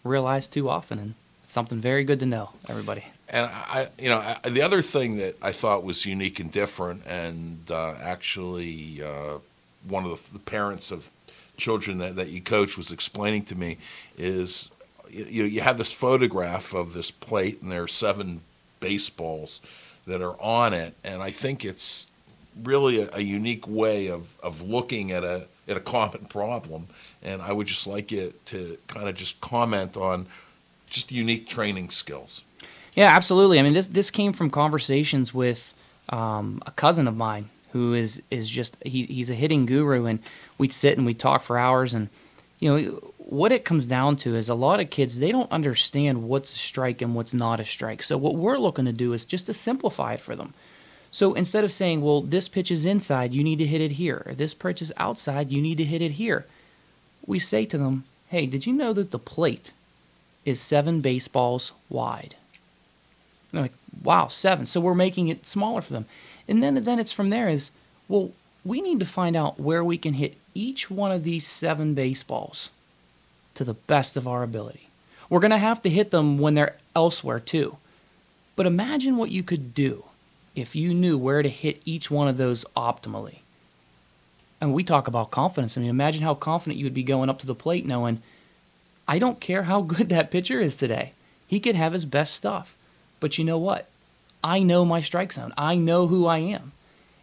realize 0.02 0.48
too 0.48 0.68
often, 0.68 0.98
and 0.98 1.14
it's 1.44 1.52
something 1.52 1.80
very 1.80 2.04
good 2.04 2.20
to 2.20 2.26
know, 2.26 2.50
everybody. 2.68 3.04
And 3.28 3.50
I, 3.50 3.88
you 3.98 4.08
know, 4.08 4.18
I, 4.18 4.48
the 4.48 4.62
other 4.62 4.82
thing 4.82 5.16
that 5.16 5.36
I 5.42 5.52
thought 5.52 5.82
was 5.82 6.04
unique 6.04 6.40
and 6.40 6.52
different, 6.52 7.06
and 7.06 7.58
uh, 7.70 7.94
actually, 8.02 9.02
uh, 9.02 9.38
one 9.88 10.04
of 10.04 10.10
the, 10.10 10.34
the 10.34 10.44
parents 10.44 10.90
of 10.90 11.08
children 11.56 11.98
that, 11.98 12.16
that 12.16 12.28
you 12.28 12.40
coach 12.40 12.76
was 12.76 12.90
explaining 12.90 13.44
to 13.46 13.54
me 13.54 13.78
is 14.18 14.70
you, 15.10 15.42
know, 15.42 15.48
you 15.48 15.60
have 15.60 15.78
this 15.78 15.92
photograph 15.92 16.74
of 16.74 16.92
this 16.92 17.10
plate, 17.10 17.62
and 17.62 17.70
there 17.70 17.82
are 17.82 17.88
seven 17.88 18.40
baseballs 18.80 19.60
that 20.06 20.20
are 20.20 20.40
on 20.40 20.74
it, 20.74 20.94
and 21.04 21.22
I 21.22 21.30
think 21.30 21.64
it's 21.64 22.08
really 22.62 23.02
a, 23.02 23.10
a, 23.14 23.20
unique 23.20 23.66
way 23.66 24.08
of, 24.08 24.32
of 24.42 24.62
looking 24.62 25.10
at 25.12 25.24
a 25.24 25.46
at 25.66 25.76
a 25.76 25.80
common 25.80 26.24
problem. 26.26 26.86
And 27.22 27.40
I 27.40 27.52
would 27.52 27.66
just 27.66 27.86
like 27.86 28.12
you 28.12 28.32
to 28.46 28.78
kind 28.86 29.08
of 29.08 29.14
just 29.14 29.40
comment 29.40 29.96
on 29.96 30.26
just 30.90 31.10
unique 31.10 31.48
training 31.48 31.90
skills. 31.90 32.42
Yeah, 32.94 33.14
absolutely. 33.14 33.58
I 33.58 33.62
mean, 33.62 33.72
this 33.72 33.86
this 33.88 34.10
came 34.10 34.32
from 34.32 34.50
conversations 34.50 35.34
with 35.34 35.74
um, 36.10 36.62
a 36.66 36.70
cousin 36.70 37.08
of 37.08 37.16
mine 37.16 37.48
who 37.72 37.92
is 37.92 38.22
is 38.30 38.48
just 38.48 38.76
he, 38.84 39.02
he's 39.04 39.30
a 39.30 39.34
hitting 39.34 39.66
guru, 39.66 40.06
and 40.06 40.20
we'd 40.58 40.72
sit 40.72 40.96
and 40.96 41.06
we'd 41.06 41.18
talk 41.18 41.42
for 41.42 41.58
hours, 41.58 41.92
and 41.92 42.08
you 42.60 42.70
know 42.70 43.12
what 43.18 43.52
it 43.52 43.64
comes 43.64 43.86
down 43.86 44.16
to 44.16 44.36
is 44.36 44.48
a 44.48 44.54
lot 44.54 44.80
of 44.80 44.90
kids 44.90 45.18
they 45.18 45.32
don't 45.32 45.50
understand 45.50 46.28
what's 46.28 46.54
a 46.54 46.58
strike 46.58 47.02
and 47.02 47.14
what's 47.14 47.34
not 47.34 47.58
a 47.58 47.64
strike. 47.64 48.02
So 48.02 48.16
what 48.16 48.36
we're 48.36 48.58
looking 48.58 48.84
to 48.84 48.92
do 48.92 49.12
is 49.12 49.24
just 49.24 49.46
to 49.46 49.54
simplify 49.54 50.12
it 50.14 50.20
for 50.20 50.36
them. 50.36 50.52
So 51.10 51.34
instead 51.34 51.64
of 51.64 51.72
saying, 51.72 52.00
"Well, 52.00 52.20
this 52.20 52.48
pitch 52.48 52.70
is 52.70 52.84
inside, 52.86 53.32
you 53.32 53.42
need 53.42 53.58
to 53.58 53.66
hit 53.66 53.80
it 53.80 53.92
here. 53.92 54.22
Or 54.26 54.34
this 54.34 54.54
pitch 54.54 54.82
is 54.82 54.92
outside, 54.98 55.50
you 55.50 55.60
need 55.60 55.78
to 55.78 55.84
hit 55.84 56.02
it 56.02 56.12
here," 56.12 56.46
we 57.26 57.40
say 57.40 57.64
to 57.66 57.78
them, 57.78 58.04
"Hey, 58.28 58.46
did 58.46 58.66
you 58.66 58.72
know 58.72 58.92
that 58.92 59.10
the 59.10 59.18
plate 59.18 59.72
is 60.44 60.60
seven 60.60 61.00
baseballs 61.00 61.72
wide?" 61.88 62.36
And 63.54 63.64
they're 63.64 63.70
like, 63.70 64.02
"Wow, 64.02 64.28
seven. 64.28 64.66
So 64.66 64.80
we're 64.80 64.94
making 64.94 65.28
it 65.28 65.46
smaller 65.46 65.80
for 65.80 65.92
them, 65.92 66.06
and 66.48 66.62
then 66.62 66.82
then 66.82 66.98
it's 66.98 67.12
from 67.12 67.30
there 67.30 67.48
is, 67.48 67.70
well, 68.08 68.32
we 68.64 68.80
need 68.80 68.98
to 69.00 69.06
find 69.06 69.36
out 69.36 69.60
where 69.60 69.84
we 69.84 69.98
can 69.98 70.14
hit 70.14 70.36
each 70.54 70.90
one 70.90 71.12
of 71.12 71.24
these 71.24 71.46
seven 71.46 71.94
baseballs 71.94 72.70
to 73.54 73.64
the 73.64 73.74
best 73.74 74.16
of 74.16 74.26
our 74.26 74.42
ability. 74.42 74.88
We're 75.28 75.40
going 75.40 75.50
to 75.50 75.58
have 75.58 75.82
to 75.82 75.90
hit 75.90 76.10
them 76.10 76.38
when 76.38 76.54
they're 76.54 76.76
elsewhere 76.94 77.40
too. 77.40 77.76
But 78.56 78.66
imagine 78.66 79.16
what 79.16 79.30
you 79.30 79.42
could 79.42 79.74
do 79.74 80.04
if 80.54 80.76
you 80.76 80.94
knew 80.94 81.18
where 81.18 81.42
to 81.42 81.48
hit 81.48 81.82
each 81.84 82.10
one 82.10 82.28
of 82.28 82.36
those 82.36 82.64
optimally. 82.76 83.38
And 84.60 84.72
we 84.72 84.84
talk 84.84 85.08
about 85.08 85.30
confidence. 85.30 85.76
I 85.76 85.80
mean, 85.80 85.90
imagine 85.90 86.22
how 86.22 86.34
confident 86.34 86.78
you 86.78 86.86
would 86.86 86.94
be 86.94 87.02
going 87.02 87.28
up 87.28 87.38
to 87.40 87.46
the 87.46 87.54
plate 87.54 87.84
knowing, 87.84 88.22
I 89.06 89.18
don't 89.18 89.40
care 89.40 89.64
how 89.64 89.82
good 89.82 90.08
that 90.08 90.30
pitcher 90.30 90.60
is 90.60 90.76
today. 90.76 91.12
He 91.46 91.60
could 91.60 91.74
have 91.74 91.92
his 91.92 92.06
best 92.06 92.34
stuff. 92.34 92.76
But 93.24 93.38
you 93.38 93.44
know 93.44 93.56
what? 93.56 93.88
I 94.42 94.58
know 94.58 94.84
my 94.84 95.00
strike 95.00 95.32
zone. 95.32 95.54
I 95.56 95.76
know 95.76 96.08
who 96.08 96.26
I 96.26 96.40
am. 96.40 96.72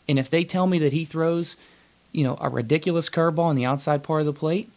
And 0.10 0.18
if 0.18 0.32
they 0.32 0.44
tell 0.44 0.66
me 0.66 0.80
that 0.80 0.94
he 0.94 1.06
throws, 1.06 1.56
you 2.12 2.24
know, 2.24 2.40
a 2.42 2.50
ridiculous 2.50 3.08
curveball 3.08 3.44
on 3.44 3.56
the 3.56 3.66
outside 3.66 4.02
part 4.02 4.22
of 4.22 4.26
the 4.26 4.34
plate, 4.34 4.68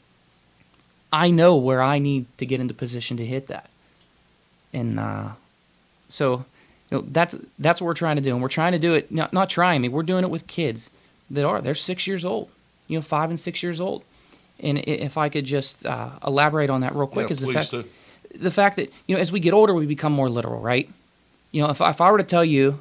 I 1.11 1.31
know 1.31 1.57
where 1.57 1.81
I 1.81 1.99
need 1.99 2.27
to 2.37 2.45
get 2.45 2.61
into 2.61 2.75
position 2.75 3.17
to 3.17 3.25
hit 3.25 3.47
that. 3.47 3.71
And 4.75 5.01
uh, 5.01 5.31
so, 6.09 6.45
you 6.91 6.99
know, 6.99 7.05
that's 7.11 7.35
that's 7.59 7.81
what 7.81 7.87
we're 7.87 7.95
trying 7.95 8.17
to 8.17 8.23
do, 8.23 8.35
and 8.35 8.43
we're 8.43 8.49
trying 8.49 8.73
to 8.73 8.79
do 8.79 8.93
it 8.93 9.11
not, 9.11 9.33
not 9.33 9.49
trying. 9.49 9.77
I 9.77 9.79
mean, 9.79 9.93
we're 9.93 10.03
doing 10.03 10.25
it 10.25 10.31
with 10.31 10.47
kids 10.47 10.91
that 11.31 11.47
are 11.47 11.63
they're 11.63 11.75
six 11.75 12.07
years 12.07 12.23
old, 12.23 12.51
you 12.87 12.99
know, 12.99 13.03
five 13.03 13.31
and 13.31 13.41
six 13.41 13.63
years 13.63 13.81
old. 13.81 14.05
And 14.61 14.77
if 14.81 15.17
I 15.17 15.31
could 15.31 15.47
just 15.47 15.87
uh, 15.87 16.11
elaborate 16.23 16.69
on 16.69 16.83
that 16.83 16.95
real 16.95 17.07
quick, 17.07 17.29
yeah, 17.29 17.33
is 17.33 17.41
the 17.41 17.51
fact 17.51 17.71
do. 17.71 17.85
the 18.35 18.51
fact 18.51 18.77
that 18.77 18.93
you 19.07 19.17
know 19.17 19.23
as 19.23 19.33
we 19.33 19.41
get 19.41 19.55
older, 19.55 19.73
we 19.73 19.87
become 19.87 20.13
more 20.13 20.29
literal, 20.29 20.61
right? 20.61 20.87
You 21.55 21.63
know, 21.63 21.71
if 21.71 21.81
if 21.81 22.01
I 22.01 22.11
were 22.11 22.19
to 22.19 22.25
tell 22.25 22.45
you, 22.45 22.81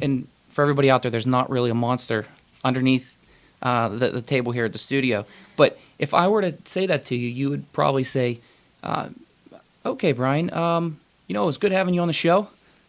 and 0.00 0.26
for 0.48 0.62
everybody 0.62 0.90
out 0.90 1.02
there, 1.02 1.10
there's 1.10 1.26
not 1.26 1.50
really 1.50 1.68
a 1.68 1.74
monster 1.74 2.24
underneath 2.64 3.18
uh, 3.60 3.90
the, 3.90 4.12
the 4.12 4.22
table 4.22 4.50
here 4.50 4.64
at 4.64 4.72
the 4.72 4.78
studio, 4.78 5.26
but 5.56 5.78
if 5.98 6.14
I 6.14 6.28
were 6.28 6.40
to 6.40 6.54
say 6.64 6.86
that 6.86 7.04
to 7.06 7.14
you, 7.14 7.28
you 7.28 7.50
would 7.50 7.70
probably 7.74 8.02
say, 8.02 8.40
uh, 8.82 9.10
"Okay, 9.84 10.12
Brian, 10.12 10.50
um, 10.54 10.98
you 11.26 11.34
know, 11.34 11.42
it 11.42 11.46
was 11.52 11.58
good 11.58 11.70
having 11.70 11.92
you 11.92 12.00
on 12.00 12.06
the 12.06 12.14
show. 12.14 12.48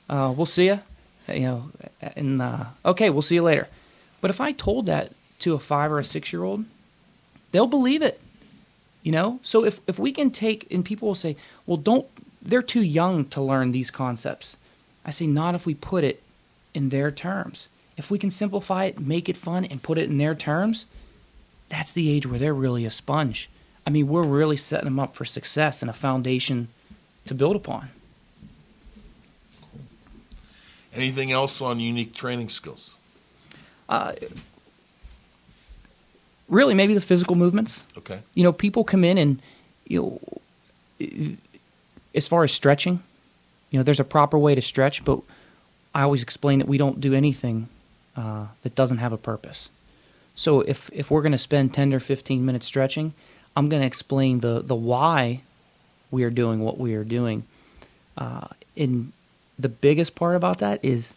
Uh, 0.09 0.33
we'll 0.33 0.45
see 0.45 0.67
you. 0.67 0.79
You 1.27 1.41
know, 1.41 1.71
and 2.15 2.41
uh, 2.41 2.65
okay, 2.85 3.09
we'll 3.09 3.21
see 3.21 3.35
you 3.35 3.43
later." 3.43 3.67
But 4.21 4.29
if 4.29 4.39
I 4.39 4.53
told 4.53 4.85
that 4.85 5.11
to 5.39 5.53
a 5.53 5.59
five 5.59 5.91
or 5.91 5.99
a 5.99 6.05
six 6.05 6.31
year 6.31 6.43
old, 6.43 6.63
they'll 7.51 7.67
believe 7.67 8.01
it. 8.01 8.21
You 9.03 9.11
know, 9.11 9.41
so 9.43 9.65
if 9.65 9.81
if 9.85 9.99
we 9.99 10.13
can 10.13 10.31
take 10.31 10.71
and 10.71 10.85
people 10.85 11.09
will 11.09 11.13
say, 11.15 11.35
"Well, 11.65 11.75
don't," 11.75 12.07
they're 12.41 12.61
too 12.61 12.83
young 12.83 13.25
to 13.25 13.41
learn 13.41 13.73
these 13.73 13.91
concepts. 13.91 14.55
I 15.05 15.11
say, 15.11 15.27
not 15.27 15.55
if 15.55 15.65
we 15.65 15.75
put 15.75 16.03
it 16.03 16.23
in 16.73 16.89
their 16.89 17.11
terms. 17.11 17.69
If 17.97 18.11
we 18.11 18.17
can 18.17 18.31
simplify 18.31 18.85
it, 18.85 18.99
make 18.99 19.29
it 19.29 19.37
fun, 19.37 19.63
and 19.65 19.81
put 19.81 19.97
it 19.97 20.09
in 20.09 20.17
their 20.17 20.35
terms, 20.35 20.85
that's 21.69 21.93
the 21.93 22.09
age 22.09 22.25
where 22.25 22.39
they're 22.39 22.53
really 22.53 22.85
a 22.85 22.91
sponge. 22.91 23.49
I 23.87 23.89
mean, 23.89 24.07
we're 24.07 24.23
really 24.23 24.57
setting 24.57 24.85
them 24.85 24.99
up 24.99 25.15
for 25.15 25.25
success 25.25 25.81
and 25.81 25.89
a 25.89 25.93
foundation 25.93 26.67
to 27.27 27.33
build 27.33 27.55
upon. 27.55 27.89
Anything 30.93 31.31
else 31.31 31.61
on 31.61 31.79
unique 31.79 32.13
training 32.13 32.49
skills? 32.49 32.95
Uh, 33.87 34.13
really, 36.49 36.73
maybe 36.73 36.93
the 36.93 37.01
physical 37.01 37.35
movements. 37.35 37.83
Okay. 37.97 38.19
You 38.33 38.43
know, 38.43 38.53
people 38.53 38.83
come 38.83 39.03
in 39.03 39.17
and 39.17 39.39
you 39.87 40.19
know, 40.99 41.09
as 42.15 42.27
far 42.27 42.43
as 42.43 42.51
stretching, 42.51 43.03
you 43.69 43.79
know, 43.79 43.83
there's 43.83 43.99
a 43.99 44.05
proper 44.05 44.37
way 44.37 44.55
to 44.55 44.61
stretch, 44.61 45.03
but 45.03 45.19
I 45.93 46.01
always 46.01 46.23
explain 46.23 46.59
that 46.59 46.67
we 46.67 46.77
don't 46.77 46.99
do 47.01 47.13
anything 47.13 47.67
uh, 48.15 48.47
that 48.63 48.75
doesn't 48.75 48.97
have 48.97 49.13
a 49.13 49.17
purpose. 49.17 49.69
So 50.35 50.61
if 50.61 50.89
if 50.93 51.09
we're 51.09 51.21
going 51.21 51.31
to 51.31 51.37
spend 51.37 51.73
10 51.73 51.93
or 51.93 51.99
15 51.99 52.45
minutes 52.45 52.65
stretching, 52.65 53.13
I'm 53.55 53.69
going 53.69 53.81
to 53.81 53.87
explain 53.87 54.41
the 54.41 54.61
the 54.61 54.75
why 54.75 55.41
we 56.11 56.23
are 56.23 56.29
doing 56.29 56.59
what 56.59 56.77
we 56.77 56.93
are 56.95 57.03
doing. 57.03 57.43
Uh, 58.17 58.47
and 58.77 59.11
the 59.57 59.69
biggest 59.69 60.15
part 60.15 60.35
about 60.35 60.59
that 60.59 60.83
is 60.83 61.15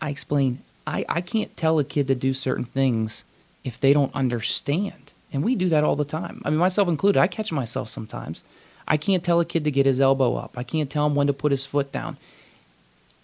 I 0.00 0.10
explain 0.10 0.62
I, 0.86 1.04
I 1.08 1.20
can't 1.20 1.56
tell 1.56 1.78
a 1.78 1.84
kid 1.84 2.08
to 2.08 2.14
do 2.14 2.34
certain 2.34 2.64
things 2.64 3.24
if 3.64 3.78
they 3.78 3.92
don't 3.92 4.14
understand. 4.14 5.12
And 5.32 5.42
we 5.44 5.54
do 5.54 5.68
that 5.68 5.84
all 5.84 5.96
the 5.96 6.04
time. 6.04 6.42
I 6.44 6.50
mean, 6.50 6.58
myself 6.58 6.88
included, 6.88 7.18
I 7.18 7.26
catch 7.26 7.52
myself 7.52 7.88
sometimes. 7.88 8.42
I 8.86 8.96
can't 8.96 9.24
tell 9.24 9.40
a 9.40 9.44
kid 9.44 9.64
to 9.64 9.70
get 9.70 9.86
his 9.86 10.00
elbow 10.00 10.36
up. 10.36 10.58
I 10.58 10.62
can't 10.62 10.90
tell 10.90 11.06
him 11.06 11.14
when 11.14 11.26
to 11.26 11.32
put 11.32 11.52
his 11.52 11.66
foot 11.66 11.92
down. 11.92 12.16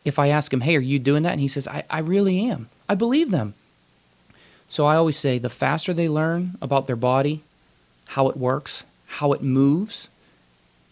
If 0.05 0.19
I 0.19 0.29
ask 0.29 0.53
him, 0.53 0.61
hey, 0.61 0.77
are 0.77 0.81
you 0.81 0.99
doing 0.99 1.25
that? 1.25 1.33
And 1.33 1.41
he 1.41 1.49
says, 1.49 1.67
I, 1.67 1.85
I 1.91 2.01
really 2.01 2.49
am. 2.49 2.69
I 2.89 2.95
believe 2.95 3.31
them. 3.31 3.55
So 4.71 4.87
I 4.87 4.97
always 4.97 5.17
say 5.17 5.39
the 5.39 5.49
faster 5.49 5.93
they 5.93 6.09
learn 6.09 6.57
about 6.61 6.87
their 6.87 6.97
body, 6.97 7.43
how 8.09 8.29
it 8.29 8.37
works, 8.37 8.85
how 9.07 9.33
it 9.33 9.43
moves, 9.43 10.09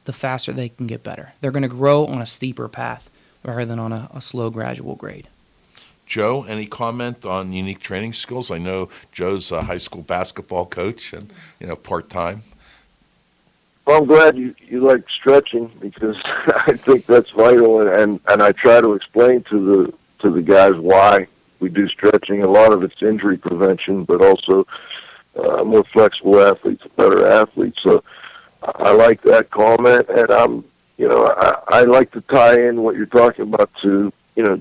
the 0.04 0.12
faster 0.12 0.52
they 0.52 0.70
can 0.70 0.86
get 0.86 1.02
better. 1.02 1.32
They're 1.40 1.50
going 1.50 1.62
to 1.62 1.68
grow 1.68 2.06
on 2.06 2.20
a 2.20 2.26
steeper 2.26 2.68
path 2.68 3.10
rather 3.42 3.64
than 3.64 3.78
on 3.78 3.92
a, 3.92 4.08
a 4.14 4.20
slow, 4.20 4.50
gradual 4.50 4.94
grade. 4.94 5.28
Joe, 6.06 6.44
any 6.44 6.66
comment 6.66 7.26
on 7.26 7.52
unique 7.52 7.80
training 7.80 8.12
skills? 8.12 8.50
I 8.50 8.58
know 8.58 8.88
Joe's 9.10 9.50
a 9.50 9.62
high 9.62 9.78
school 9.78 10.02
basketball 10.02 10.66
coach 10.66 11.12
and 11.12 11.32
you 11.58 11.66
know 11.66 11.74
part 11.74 12.08
time. 12.08 12.44
Well, 13.87 13.99
I'm 13.99 14.07
glad 14.07 14.37
you, 14.37 14.53
you 14.59 14.80
like 14.80 15.09
stretching 15.09 15.70
because 15.78 16.16
I 16.66 16.72
think 16.72 17.07
that's 17.07 17.30
vital, 17.30 17.87
and, 17.87 18.18
and 18.26 18.43
I 18.43 18.51
try 18.51 18.80
to 18.80 18.95
explain 18.95 19.45
to 19.45 19.64
the 19.64 19.95
to 20.20 20.30
the 20.30 20.43
guys 20.43 20.74
why 20.78 21.28
we 21.61 21.68
do 21.68 21.87
stretching. 21.89 22.43
A 22.43 22.49
lot 22.49 22.72
of 22.72 22.82
it's 22.82 23.01
injury 23.01 23.37
prevention, 23.37 24.03
but 24.05 24.24
also 24.24 24.66
uh, 25.37 25.62
more 25.62 25.84
flexible 25.84 26.41
athletes, 26.41 26.82
better 26.97 27.28
athletes. 27.28 27.78
So 27.84 28.03
I 28.62 28.93
like 28.93 29.22
that 29.22 29.51
comment, 29.51 30.09
and 30.09 30.30
I'm 30.32 30.64
you 30.99 31.07
know 31.09 31.24
I, 31.24 31.59
I 31.68 31.82
like 31.82 32.11
to 32.12 32.20
tie 32.22 32.59
in 32.61 32.82
what 32.82 32.97
you're 32.97 33.07
talking 33.07 33.43
about 33.45 33.70
to 33.82 34.12
you 34.34 34.43
know 34.43 34.61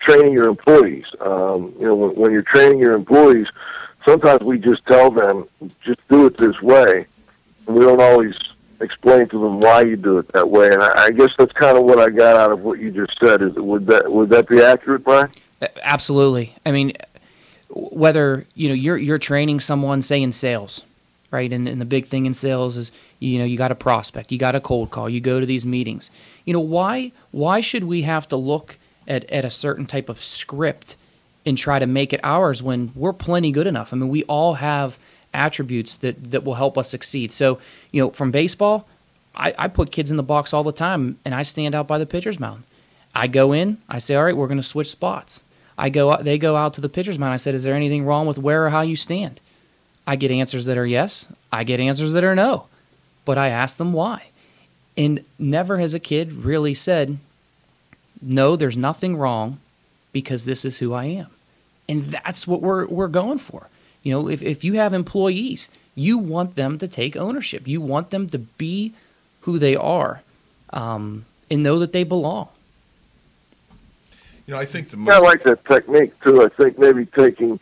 training 0.00 0.32
your 0.32 0.48
employees. 0.48 1.04
Um, 1.20 1.74
you 1.78 1.84
know 1.84 1.94
when, 1.94 2.16
when 2.16 2.32
you're 2.32 2.40
training 2.40 2.78
your 2.78 2.94
employees, 2.94 3.48
sometimes 4.06 4.40
we 4.44 4.58
just 4.58 4.86
tell 4.86 5.10
them 5.10 5.46
just 5.84 6.00
do 6.08 6.24
it 6.24 6.38
this 6.38 6.62
way 6.62 7.06
we 7.66 7.84
don't 7.84 8.00
always 8.00 8.34
explain 8.80 9.28
to 9.28 9.40
them 9.40 9.60
why 9.60 9.82
you 9.82 9.96
do 9.96 10.18
it 10.18 10.28
that 10.32 10.50
way. 10.50 10.72
And 10.72 10.82
I, 10.82 11.06
I 11.06 11.10
guess 11.10 11.30
that's 11.38 11.52
kind 11.52 11.76
of 11.76 11.84
what 11.84 11.98
I 11.98 12.10
got 12.10 12.36
out 12.36 12.52
of 12.52 12.60
what 12.60 12.78
you 12.78 12.90
just 12.90 13.18
said. 13.20 13.42
Is 13.42 13.54
would 13.54 13.86
that 13.86 14.10
would 14.10 14.30
that 14.30 14.48
be 14.48 14.62
accurate, 14.62 15.04
Brian? 15.04 15.30
Absolutely. 15.82 16.54
I 16.64 16.72
mean, 16.72 16.92
whether 17.70 18.46
you 18.54 18.68
know 18.68 18.74
you're 18.74 18.98
you're 18.98 19.18
training 19.18 19.60
someone, 19.60 20.02
say 20.02 20.22
in 20.22 20.32
sales, 20.32 20.84
right? 21.30 21.52
And, 21.52 21.68
and 21.68 21.80
the 21.80 21.86
big 21.86 22.06
thing 22.06 22.26
in 22.26 22.34
sales 22.34 22.76
is 22.76 22.92
you 23.18 23.38
know 23.38 23.44
you 23.44 23.56
got 23.56 23.70
a 23.70 23.76
prospect, 23.76 24.32
you 24.32 24.38
got 24.38 24.54
a 24.54 24.60
cold 24.60 24.90
call, 24.90 25.08
you 25.08 25.20
go 25.20 25.40
to 25.40 25.46
these 25.46 25.66
meetings. 25.66 26.10
You 26.44 26.52
know 26.52 26.60
why 26.60 27.12
why 27.30 27.60
should 27.60 27.84
we 27.84 28.02
have 28.02 28.28
to 28.28 28.36
look 28.36 28.78
at 29.08 29.30
at 29.30 29.44
a 29.44 29.50
certain 29.50 29.86
type 29.86 30.08
of 30.08 30.18
script 30.18 30.96
and 31.44 31.56
try 31.56 31.78
to 31.78 31.86
make 31.86 32.12
it 32.12 32.20
ours 32.24 32.62
when 32.62 32.92
we're 32.94 33.12
plenty 33.12 33.52
good 33.52 33.66
enough? 33.66 33.92
I 33.92 33.96
mean, 33.96 34.08
we 34.08 34.24
all 34.24 34.54
have 34.54 34.98
attributes 35.36 35.96
that 35.96 36.32
that 36.32 36.44
will 36.44 36.54
help 36.54 36.76
us 36.76 36.90
succeed. 36.90 37.30
So 37.30 37.60
you 37.92 38.02
know, 38.02 38.10
from 38.10 38.30
baseball, 38.30 38.88
I, 39.34 39.54
I 39.58 39.68
put 39.68 39.92
kids 39.92 40.10
in 40.10 40.16
the 40.16 40.22
box 40.22 40.52
all 40.52 40.64
the 40.64 40.72
time, 40.72 41.18
and 41.24 41.34
I 41.34 41.42
stand 41.42 41.74
out 41.74 41.86
by 41.86 41.98
the 41.98 42.06
pitcher's 42.06 42.40
mound. 42.40 42.64
I 43.14 43.28
go 43.28 43.52
in, 43.52 43.78
I 43.88 43.98
say, 43.98 44.14
all 44.14 44.24
right, 44.24 44.36
we're 44.36 44.46
going 44.46 44.58
to 44.58 44.62
switch 44.62 44.90
spots. 44.90 45.42
I 45.78 45.90
go, 45.90 46.16
they 46.22 46.38
go 46.38 46.56
out 46.56 46.74
to 46.74 46.80
the 46.80 46.88
pitcher's 46.88 47.18
mound. 47.18 47.32
I 47.32 47.38
said, 47.38 47.54
is 47.54 47.64
there 47.64 47.74
anything 47.74 48.04
wrong 48.04 48.26
with 48.26 48.38
where 48.38 48.66
or 48.66 48.70
how 48.70 48.82
you 48.82 48.96
stand? 48.96 49.40
I 50.06 50.16
get 50.16 50.30
answers 50.30 50.66
that 50.66 50.78
are 50.78 50.86
yes. 50.86 51.26
I 51.52 51.64
get 51.64 51.80
answers 51.80 52.12
that 52.12 52.24
are 52.24 52.34
no. 52.34 52.66
But 53.24 53.38
I 53.38 53.48
ask 53.48 53.76
them 53.76 53.92
why. 53.92 54.28
And 54.96 55.24
never 55.38 55.78
has 55.78 55.94
a 55.94 56.00
kid 56.00 56.32
really 56.32 56.74
said, 56.74 57.18
no, 58.22 58.56
there's 58.56 58.78
nothing 58.78 59.16
wrong 59.16 59.60
because 60.12 60.44
this 60.44 60.64
is 60.64 60.78
who 60.78 60.94
I 60.94 61.06
am. 61.06 61.28
And 61.88 62.04
that's 62.04 62.46
what 62.46 62.62
we're, 62.62 62.86
we're 62.86 63.08
going 63.08 63.38
for. 63.38 63.68
You 64.06 64.12
know, 64.12 64.28
if, 64.28 64.40
if 64.40 64.62
you 64.62 64.74
have 64.74 64.94
employees, 64.94 65.68
you 65.96 66.16
want 66.16 66.54
them 66.54 66.78
to 66.78 66.86
take 66.86 67.16
ownership. 67.16 67.66
You 67.66 67.80
want 67.80 68.10
them 68.10 68.28
to 68.28 68.38
be 68.38 68.92
who 69.40 69.58
they 69.58 69.74
are 69.74 70.22
um, 70.72 71.24
and 71.50 71.64
know 71.64 71.80
that 71.80 71.92
they 71.92 72.04
belong. 72.04 72.48
You 74.46 74.54
know, 74.54 74.60
I 74.60 74.64
think 74.64 74.90
the 74.90 74.96
most. 74.96 75.12
I 75.12 75.18
like 75.18 75.42
that 75.42 75.64
technique 75.64 76.12
too. 76.20 76.40
I 76.40 76.48
think 76.50 76.78
maybe 76.78 77.06
taking. 77.18 77.58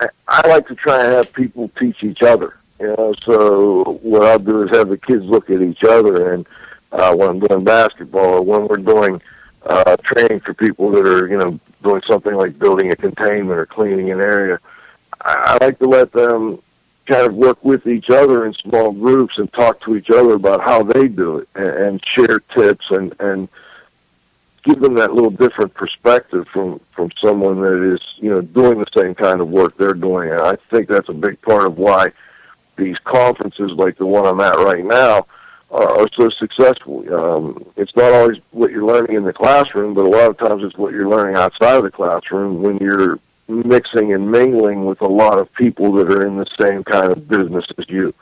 I, 0.00 0.06
I 0.26 0.48
like 0.48 0.66
to 0.66 0.74
try 0.74 1.04
and 1.04 1.12
have 1.12 1.32
people 1.32 1.70
teach 1.78 2.02
each 2.02 2.22
other. 2.22 2.56
You 2.80 2.88
know, 2.88 3.14
so 3.24 4.00
what 4.02 4.24
I'll 4.24 4.40
do 4.40 4.64
is 4.64 4.70
have 4.70 4.88
the 4.88 4.98
kids 4.98 5.24
look 5.24 5.50
at 5.50 5.62
each 5.62 5.84
other, 5.84 6.32
and 6.32 6.48
uh, 6.90 7.14
when 7.14 7.28
I'm 7.28 7.38
doing 7.38 7.62
basketball 7.62 8.38
or 8.38 8.42
when 8.42 8.66
we're 8.66 8.78
doing 8.78 9.22
uh, 9.66 9.96
training 9.98 10.40
for 10.40 10.52
people 10.52 10.90
that 10.90 11.06
are, 11.06 11.28
you 11.28 11.38
know, 11.38 11.60
doing 11.84 12.02
something 12.08 12.34
like 12.34 12.58
building 12.58 12.90
a 12.90 12.96
containment 12.96 13.60
or 13.60 13.66
cleaning 13.66 14.10
an 14.10 14.20
area, 14.20 14.58
I, 15.24 15.58
like 15.60 15.78
to 15.78 15.88
let 15.88 16.12
them 16.12 16.60
kind 17.06 17.26
of 17.26 17.34
work 17.34 17.62
with 17.64 17.86
each 17.86 18.10
other 18.10 18.46
in 18.46 18.52
small 18.54 18.92
groups 18.92 19.38
and 19.38 19.52
talk 19.52 19.80
to 19.82 19.96
each 19.96 20.10
other 20.10 20.34
about 20.34 20.62
how 20.62 20.82
they 20.82 21.08
do 21.08 21.38
it 21.38 21.48
and, 21.54 21.68
and 21.68 22.04
share 22.16 22.40
tips 22.56 22.84
and 22.90 23.14
and 23.20 23.48
give 24.64 24.80
them 24.80 24.94
that 24.94 25.12
little 25.12 25.30
different 25.30 25.74
perspective 25.74 26.46
from 26.52 26.80
from 26.94 27.10
someone 27.22 27.60
that 27.60 27.82
is 27.82 28.00
you 28.16 28.30
know 28.30 28.40
doing 28.40 28.78
the 28.78 28.86
same 28.96 29.14
kind 29.14 29.40
of 29.40 29.48
work 29.48 29.76
they're 29.76 29.92
doing 29.92 30.30
and 30.30 30.40
I 30.40 30.56
think 30.70 30.88
that's 30.88 31.08
a 31.08 31.14
big 31.14 31.40
part 31.42 31.64
of 31.64 31.76
why 31.76 32.12
these 32.76 32.96
conferences 33.04 33.72
like 33.72 33.98
the 33.98 34.06
one 34.06 34.26
I'm 34.26 34.40
at 34.40 34.56
right 34.56 34.84
now 34.84 35.26
are, 35.70 36.00
are 36.00 36.08
so 36.16 36.30
successful. 36.30 37.04
Um, 37.12 37.64
it's 37.76 37.94
not 37.96 38.12
always 38.12 38.38
what 38.52 38.70
you're 38.70 38.84
learning 38.84 39.16
in 39.16 39.24
the 39.24 39.32
classroom, 39.32 39.94
but 39.94 40.04
a 40.04 40.08
lot 40.08 40.30
of 40.30 40.38
times 40.38 40.62
it's 40.64 40.76
what 40.76 40.92
you're 40.92 41.08
learning 41.08 41.36
outside 41.36 41.76
of 41.76 41.84
the 41.84 41.90
classroom 41.90 42.62
when 42.62 42.78
you're 42.78 43.18
mixing 43.48 44.12
and 44.12 44.30
mingling 44.30 44.84
with 44.84 45.00
a 45.00 45.08
lot 45.08 45.38
of 45.38 45.52
people 45.54 45.92
that 45.92 46.10
are 46.10 46.26
in 46.26 46.36
the 46.36 46.46
same 46.60 46.84
kind 46.84 47.12
of 47.12 47.28
business 47.28 47.64
as 47.78 47.88
you. 47.88 48.14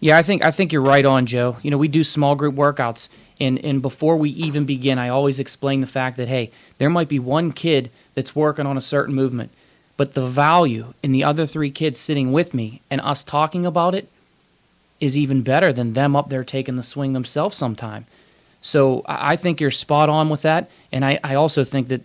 Yeah, 0.00 0.16
I 0.16 0.22
think 0.22 0.44
I 0.44 0.52
think 0.52 0.72
you're 0.72 0.82
right 0.82 1.04
on, 1.04 1.26
Joe. 1.26 1.56
You 1.62 1.70
know, 1.70 1.78
we 1.78 1.88
do 1.88 2.04
small 2.04 2.36
group 2.36 2.54
workouts, 2.54 3.08
and 3.40 3.58
and 3.64 3.82
before 3.82 4.16
we 4.16 4.30
even 4.30 4.64
begin, 4.64 4.98
I 4.98 5.08
always 5.08 5.40
explain 5.40 5.80
the 5.80 5.88
fact 5.88 6.16
that 6.18 6.28
hey, 6.28 6.52
there 6.78 6.90
might 6.90 7.08
be 7.08 7.18
one 7.18 7.50
kid 7.50 7.90
that's 8.14 8.36
working 8.36 8.66
on 8.66 8.76
a 8.76 8.80
certain 8.80 9.14
movement, 9.14 9.50
but 9.96 10.14
the 10.14 10.26
value 10.26 10.94
in 11.02 11.10
the 11.10 11.24
other 11.24 11.46
three 11.46 11.72
kids 11.72 11.98
sitting 11.98 12.32
with 12.32 12.54
me 12.54 12.80
and 12.90 13.00
us 13.00 13.24
talking 13.24 13.66
about 13.66 13.94
it 13.94 14.08
is 15.00 15.16
even 15.16 15.42
better 15.42 15.72
than 15.72 15.92
them 15.92 16.16
up 16.16 16.28
there 16.28 16.44
taking 16.44 16.76
the 16.76 16.82
swing 16.82 17.12
themselves 17.12 17.56
sometime. 17.56 18.06
So 18.60 19.02
I 19.06 19.36
think 19.36 19.60
you're 19.60 19.70
spot 19.70 20.08
on 20.08 20.28
with 20.28 20.42
that, 20.42 20.70
and 20.92 21.04
I, 21.04 21.18
I 21.22 21.34
also 21.34 21.64
think 21.64 21.88
that, 21.88 22.02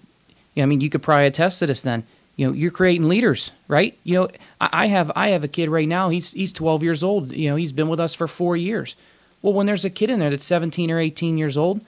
I 0.55 0.65
mean, 0.65 0.81
you 0.81 0.89
could 0.89 1.01
probably 1.01 1.27
attest 1.27 1.59
to 1.59 1.67
this. 1.67 1.81
Then, 1.81 2.03
you 2.35 2.47
know, 2.47 2.53
you're 2.53 2.71
creating 2.71 3.07
leaders, 3.07 3.51
right? 3.67 3.97
You 4.03 4.15
know, 4.15 4.27
I, 4.59 4.87
have 4.87 5.11
I 5.15 5.29
have 5.29 5.43
a 5.43 5.47
kid 5.47 5.69
right 5.69 5.87
now. 5.87 6.09
He's 6.09 6.31
he's 6.31 6.51
12 6.51 6.83
years 6.83 7.03
old. 7.03 7.31
You 7.31 7.51
know, 7.51 7.55
he's 7.55 7.71
been 7.71 7.89
with 7.89 7.99
us 7.99 8.15
for 8.15 8.27
four 8.27 8.57
years. 8.57 8.95
Well, 9.41 9.53
when 9.53 9.67
there's 9.67 9.85
a 9.85 9.89
kid 9.89 10.09
in 10.09 10.19
there 10.19 10.29
that's 10.29 10.45
17 10.45 10.89
or 10.89 10.99
18 10.99 11.37
years 11.37 11.57
old, 11.57 11.81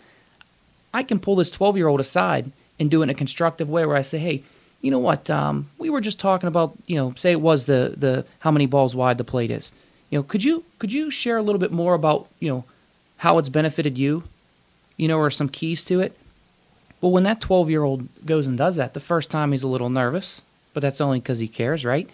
I 0.94 1.04
can 1.04 1.20
pull 1.20 1.36
this 1.36 1.50
12 1.50 1.78
year 1.78 1.88
old 1.88 2.00
aside 2.00 2.52
and 2.80 2.92
do 2.92 3.02
it 3.02 3.04
in 3.04 3.10
a 3.10 3.16
constructive 3.16 3.70
way 3.70 3.86
where 3.86 3.96
I 3.96 4.02
say, 4.02 4.18
hey, 4.18 4.44
you 4.82 4.92
know 4.92 5.00
what? 5.00 5.30
Um, 5.30 5.70
we 5.78 5.90
were 5.90 6.02
just 6.02 6.20
talking 6.20 6.48
about, 6.48 6.74
you 6.86 6.96
know, 6.96 7.14
say 7.16 7.32
it 7.32 7.42
was 7.42 7.66
the 7.66 7.96
the 7.98 8.26
how 8.40 8.52
many 8.52 8.68
balls 8.68 8.96
wide 8.96 9.18
the 9.18 9.24
plate 9.24 9.50
is. 9.50 9.72
You 10.12 10.20
know, 10.20 10.24
could 10.24 10.44
you 10.44 10.64
could 10.78 10.92
you 10.92 11.10
share 11.10 11.38
a 11.38 11.42
little 11.42 11.60
bit 11.60 11.72
more 11.72 11.96
about 11.96 12.28
you 12.40 12.50
know 12.50 12.66
how 13.18 13.40
it's 13.40 13.50
benefited 13.50 13.98
you, 13.98 14.24
you 14.98 15.08
know, 15.08 15.18
or 15.18 15.32
some 15.32 15.50
keys 15.50 15.84
to 15.86 16.02
it? 16.02 16.16
Well, 17.02 17.12
when 17.12 17.24
that 17.24 17.42
12 17.42 17.70
year 17.70 17.84
old 17.84 18.08
goes 18.26 18.48
and 18.48 18.58
does 18.58 18.76
that, 18.78 18.94
the 18.94 19.00
first 19.00 19.30
time 19.32 19.52
he's 19.52 19.64
a 19.64 19.68
little 19.68 19.90
nervous, 19.90 20.42
but 20.74 20.82
that's 20.82 21.02
only 21.02 21.20
because 21.20 21.40
he 21.40 21.48
cares, 21.48 21.86
right? 21.86 22.10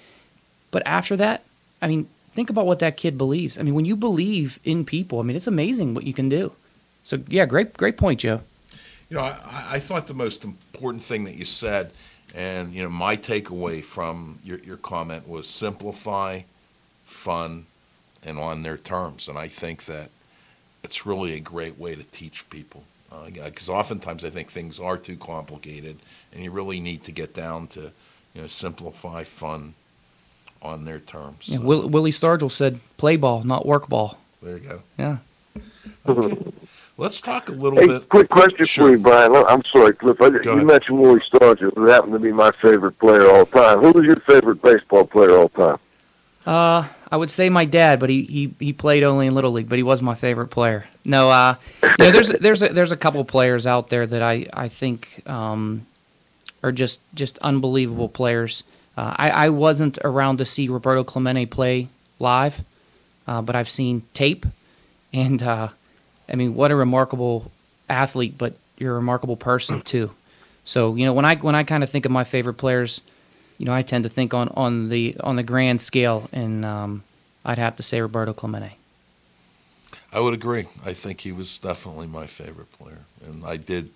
But 0.72 0.84
after 0.86 1.16
that, 1.18 1.44
I 1.82 1.88
mean, 1.88 2.08
think 2.32 2.50
about 2.50 2.66
what 2.66 2.80
that 2.80 2.98
kid 2.98 3.18
believes. 3.18 3.58
I 3.58 3.64
mean, 3.64 3.76
when 3.76 3.86
you 3.86 3.96
believe 3.96 4.60
in 4.64 4.86
people, 4.86 5.20
I 5.20 5.24
mean, 5.24 5.36
it's 5.36 5.48
amazing 5.48 5.94
what 5.94 6.06
you 6.06 6.14
can 6.14 6.30
do. 6.30 6.54
So, 7.04 7.20
yeah, 7.28 7.46
great, 7.46 7.74
great 7.74 7.98
point, 7.98 8.20
Joe. 8.20 8.42
You 9.10 9.18
know, 9.18 9.24
I, 9.24 9.68
I 9.72 9.80
thought 9.80 10.08
the 10.08 10.14
most 10.14 10.44
important 10.44 11.04
thing 11.04 11.26
that 11.26 11.36
you 11.36 11.46
said, 11.46 11.92
and 12.34 12.74
you 12.74 12.84
know, 12.84 12.90
my 12.90 13.18
takeaway 13.18 13.84
from 13.84 14.40
your, 14.44 14.60
your 14.60 14.78
comment 14.78 15.28
was 15.28 15.50
simplify, 15.50 16.42
fun, 17.06 17.66
and 18.24 18.38
on 18.38 18.64
their 18.64 18.78
terms. 18.78 19.28
And 19.28 19.38
I 19.38 19.48
think 19.48 19.86
that 19.86 20.10
it's 20.84 21.06
really 21.06 21.34
a 21.34 21.40
great 21.40 21.78
way 21.78 21.96
to 21.96 22.04
teach 22.04 22.50
people. 22.50 22.84
Because 23.44 23.70
oftentimes 23.70 24.24
I 24.24 24.30
think 24.30 24.50
things 24.52 24.80
are 24.80 24.98
too 24.98 25.18
complicated, 25.18 25.98
and 26.34 26.44
you 26.44 26.52
really 26.52 26.80
need 26.80 27.04
to 27.04 27.12
get 27.12 27.34
down 27.34 27.68
to, 27.68 27.92
you 28.34 28.42
know, 28.42 28.48
simplify 28.48 29.24
fun 29.24 29.74
on 30.62 30.86
their 30.86 31.00
terms. 31.00 31.50
Yeah, 31.50 31.60
Will, 31.60 31.88
Willie 31.90 32.12
Stargell 32.12 32.52
said, 32.52 32.80
"Play 32.98 33.18
ball, 33.18 33.44
not 33.44 33.66
work 33.66 33.90
ball." 33.90 34.18
there 34.42 34.58
you 34.58 34.60
go. 34.64 34.82
Yeah. 34.98 35.18
Let's 36.98 37.20
talk 37.22 37.50
a 37.50 37.52
little 37.52 37.80
Hey, 37.80 37.88
bit. 37.88 38.10
quick 38.10 38.30
question 38.30 38.66
Sure. 38.66 38.88
for 38.88 38.92
you, 38.92 38.98
Brian. 39.00 39.36
I'm 39.36 39.64
sorry, 39.66 39.94
Cliff. 39.94 40.22
I, 40.22 40.28
you 40.28 40.40
ahead. 40.40 40.66
mentioned 40.66 41.00
Willie 41.00 41.22
Stargell, 41.34 41.74
who 41.76 41.88
happened 41.90 42.14
to 42.14 42.20
be 42.20 42.32
my 42.32 42.52
favorite 42.62 42.98
player 43.00 43.28
all 43.30 43.46
time. 43.46 43.80
Who 43.80 43.92
was 43.92 44.06
your 44.06 44.18
favorite 44.22 44.62
baseball 44.62 45.06
player 45.06 45.36
all 45.38 45.50
time? 45.50 45.78
Uh, 46.46 46.88
I 47.12 47.18
would 47.18 47.30
say 47.30 47.50
my 47.50 47.66
dad, 47.66 48.00
but 48.00 48.10
he, 48.10 48.24
he, 48.24 48.54
he 48.58 48.74
played 48.74 49.04
only 49.04 49.28
in 49.28 49.36
little 49.36 49.52
league, 49.52 49.68
but 49.68 49.78
he 49.78 49.84
was 49.84 50.02
my 50.02 50.16
favorite 50.16 50.48
player. 50.48 50.86
No, 51.04 51.30
uh, 51.30 51.56
know, 52.00 52.12
there's 52.12 52.30
there's 52.30 52.64
a, 52.64 52.70
there's 52.70 52.92
a 52.92 52.98
couple 52.98 53.24
players 53.26 53.68
out 53.68 53.90
there 53.90 54.08
that 54.08 54.22
I 54.22 54.48
I 54.54 54.68
think 54.68 55.28
um, 55.30 55.86
are 56.64 56.72
just 56.72 57.02
just 57.14 57.38
unbelievable 57.40 58.08
players. 58.10 58.64
Uh, 58.98 59.14
I 59.18 59.30
I 59.30 59.50
wasn't 59.50 59.98
around 60.04 60.38
to 60.38 60.46
see 60.46 60.68
Roberto 60.68 61.04
Clemente 61.04 61.46
play 61.48 61.90
live, 62.20 62.64
uh, 63.28 63.42
but 63.42 63.56
I've 63.56 63.70
seen 63.70 64.04
tape, 64.14 64.46
and 65.12 65.42
uh, 65.42 65.70
I 66.30 66.36
mean, 66.36 66.56
what 66.56 66.72
a 66.72 66.76
remarkable 66.76 67.52
athlete, 67.90 68.38
but 68.38 68.54
you're 68.78 68.94
a 68.94 68.96
remarkable 68.96 69.38
person 69.38 69.82
too. 69.82 70.12
So 70.64 70.96
you 70.96 71.06
know, 71.06 71.14
when 71.14 71.26
I 71.26 71.36
when 71.36 71.56
I 71.56 71.64
kind 71.64 71.84
of 71.84 71.90
think 71.90 72.06
of 72.06 72.12
my 72.12 72.24
favorite 72.24 72.56
players, 72.56 73.02
you 73.62 73.66
know, 73.66 73.76
I 73.76 73.84
tend 73.84 74.06
to 74.06 74.10
think 74.10 74.34
on, 74.34 74.50
on 74.56 74.90
the 74.90 75.16
on 75.24 75.36
the 75.36 75.44
grand 75.44 75.82
scale, 75.82 76.28
and 76.34 76.66
um, 76.66 77.04
I'd 77.46 77.60
have 77.60 77.76
to 77.76 77.84
say 77.84 78.02
Roberto 78.02 78.34
Clemente. 78.34 78.76
I 80.12 80.20
would 80.20 80.34
agree. 80.34 80.66
I 80.84 80.94
think 80.94 81.22
he 81.22 81.32
was 81.32 81.60
definitely 81.60 82.08
my 82.08 82.26
favorite 82.26 82.72
player, 82.80 83.02
and 83.24 83.46
I 83.46 83.58
did, 83.58 83.92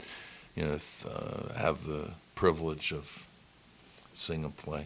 you 0.56 0.66
know, 0.66 0.78
th- 0.78 1.12
uh, 1.12 1.54
have 1.56 1.88
the 1.88 2.12
privilege 2.36 2.94
of 2.94 3.28
seeing 4.14 4.44
him 4.44 4.52
play. 4.52 4.86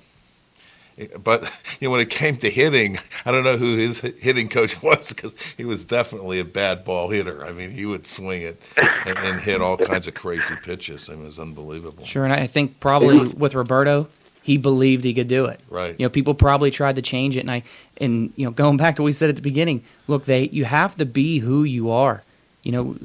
But 1.22 1.44
you 1.82 1.90
know, 1.90 1.92
when 1.92 2.00
it 2.00 2.10
came 2.10 2.38
to 2.38 2.50
hitting, 2.50 3.00
I 3.26 3.34
don't 3.34 3.44
know 3.44 3.58
who 3.58 3.76
his 3.76 4.00
hitting 4.00 4.48
coach 4.48 4.82
was 4.82 5.12
because 5.12 5.36
he 5.58 5.66
was 5.66 5.84
definitely 5.84 6.40
a 6.40 6.46
bad 6.46 6.86
ball 6.86 7.10
hitter. 7.10 7.46
I 7.46 7.52
mean, 7.52 7.72
he 7.72 7.86
would 7.86 8.08
swing 8.08 8.44
it 8.44 8.62
and, 8.78 9.18
and 9.18 9.42
hit 9.42 9.60
all 9.60 9.76
kinds 9.76 10.08
of 10.08 10.14
crazy 10.14 10.56
pitches. 10.64 11.10
I 11.10 11.16
mean, 11.16 11.24
it 11.24 11.28
was 11.28 11.40
unbelievable. 11.40 12.06
Sure, 12.06 12.24
and 12.24 12.32
I 12.32 12.48
think 12.48 12.80
probably 12.80 13.28
with 13.28 13.56
Roberto, 13.56 14.08
he 14.50 14.58
believed 14.58 15.04
he 15.04 15.14
could 15.14 15.28
do 15.28 15.46
it. 15.46 15.60
Right. 15.70 15.96
You 16.00 16.08
know, 16.08 16.10
people 16.10 16.34
probably 16.34 16.72
tried 16.72 16.96
to 16.96 17.04
change 17.04 17.38
it, 17.38 17.42
and 17.42 17.52
I 17.52 17.62
and 17.98 18.34
you 18.36 18.46
know, 18.46 18.52
going 18.52 18.78
back 18.78 18.96
to 18.96 19.04
what 19.04 19.06
we 19.06 19.14
said 19.14 19.30
at 19.30 19.36
the 19.36 19.44
beginning, 19.44 19.84
look, 20.08 20.26
they 20.26 20.46
you 20.46 20.66
have 20.66 20.96
to 20.98 21.06
be 21.06 21.38
who 21.38 21.64
you 21.64 21.92
are. 21.92 22.24
You 22.64 22.72
know, 22.72 22.96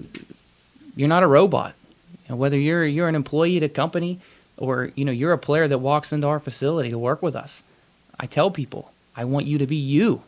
you're 0.96 1.06
not 1.06 1.22
a 1.22 1.26
robot. 1.26 1.74
You 2.10 2.30
know, 2.30 2.36
whether 2.36 2.58
you're 2.58 2.86
you're 2.86 3.08
an 3.08 3.14
employee 3.14 3.58
at 3.58 3.62
a 3.62 3.68
company 3.68 4.20
or 4.56 4.90
you 4.94 5.04
know 5.04 5.12
you're 5.12 5.34
a 5.34 5.38
player 5.38 5.68
that 5.68 5.80
walks 5.80 6.14
into 6.14 6.26
our 6.26 6.40
facility 6.40 6.88
to 6.88 6.98
work 6.98 7.20
with 7.20 7.36
us. 7.36 7.62
I 8.18 8.24
tell 8.24 8.50
people, 8.50 8.90
I 9.14 9.26
want 9.26 9.44
you 9.44 9.58
to 9.58 9.66
be 9.66 9.76
you. 9.76 10.22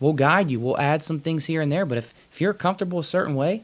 We'll 0.00 0.12
guide 0.14 0.50
you. 0.50 0.58
We'll 0.58 0.80
add 0.80 1.04
some 1.04 1.20
things 1.20 1.46
here 1.46 1.62
and 1.62 1.70
there, 1.70 1.86
but 1.86 1.98
if 1.98 2.12
if 2.32 2.40
you're 2.40 2.52
comfortable 2.52 2.98
a 2.98 3.04
certain 3.04 3.36
way, 3.36 3.62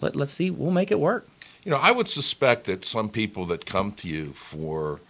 let 0.00 0.16
let's 0.16 0.32
see, 0.32 0.50
we'll 0.50 0.72
make 0.72 0.90
it 0.90 0.98
work. 0.98 1.28
You 1.62 1.70
know, 1.70 1.78
I 1.78 1.92
would 1.92 2.08
suspect 2.08 2.64
that 2.64 2.84
some 2.84 3.08
people 3.08 3.44
that 3.46 3.66
come 3.66 3.92
to 3.92 4.08
you 4.08 4.32
for 4.32 5.00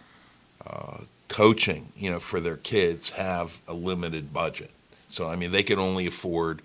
uh, 0.69 0.97
coaching, 1.27 1.91
you 1.97 2.11
know, 2.11 2.19
for 2.19 2.39
their 2.39 2.57
kids 2.57 3.11
have 3.11 3.59
a 3.67 3.73
limited 3.73 4.33
budget. 4.33 4.71
So, 5.09 5.29
I 5.29 5.35
mean, 5.35 5.51
they 5.51 5.63
can 5.63 5.79
only 5.79 6.07
afford, 6.07 6.61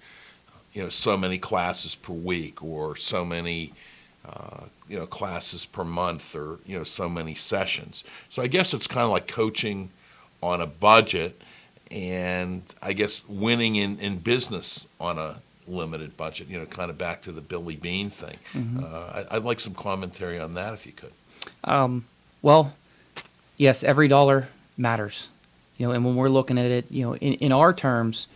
you 0.73 0.83
know, 0.83 0.89
so 0.89 1.17
many 1.17 1.39
classes 1.39 1.95
per 1.95 2.13
week 2.13 2.63
or 2.63 2.97
so 2.97 3.25
many, 3.25 3.73
uh, 4.27 4.65
you 4.89 4.99
know, 4.99 5.07
classes 5.07 5.65
per 5.65 5.85
month 5.85 6.35
or, 6.35 6.59
you 6.67 6.77
know, 6.77 6.85
so 6.85 7.09
many 7.09 7.35
sessions. 7.35 8.05
So 8.29 8.43
I 8.43 8.47
guess 8.49 8.75
it's 8.75 8.87
kind 8.87 9.05
of 9.05 9.11
like 9.11 9.29
coaching 9.29 9.91
on 10.43 10.61
a 10.61 10.67
budget 10.67 11.41
and 11.91 12.63
I 12.81 12.95
guess 12.95 13.23
winning 13.29 13.77
in, 13.77 13.99
in 14.01 14.19
business 14.19 14.87
on 14.99 15.19
a 15.19 15.37
limited 15.69 16.17
budget, 16.17 16.49
you 16.49 16.59
know, 16.59 16.67
kind 16.67 16.91
of 16.91 16.99
back 16.99 17.23
to 17.23 17.33
the 17.33 17.41
Billy 17.41 17.77
Beane 17.77 18.11
thing. 18.11 18.39
Uh, 18.83 19.25
I, 19.31 19.37
I'd 19.37 19.45
like 19.45 19.61
some 19.61 19.75
commentary 19.75 20.41
on 20.41 20.55
that 20.55 20.75
if 20.75 20.87
you 20.87 20.93
could. 20.93 21.13
Um, 21.65 22.05
well, 22.41 22.75
yes, 23.57 23.83
every 23.85 24.09
dollar 24.09 24.49
matters. 24.77 25.29
You 25.79 25.87
know, 25.87 25.93
and 25.93 26.05
when 26.05 26.17
we're 26.17 26.29
looking 26.29 26.59
at 26.59 26.71
it, 26.71 26.91
you 26.91 27.05
know, 27.05 27.17
in, 27.17 27.35
in 27.35 27.53
our 27.53 27.73
terms, 27.73 28.27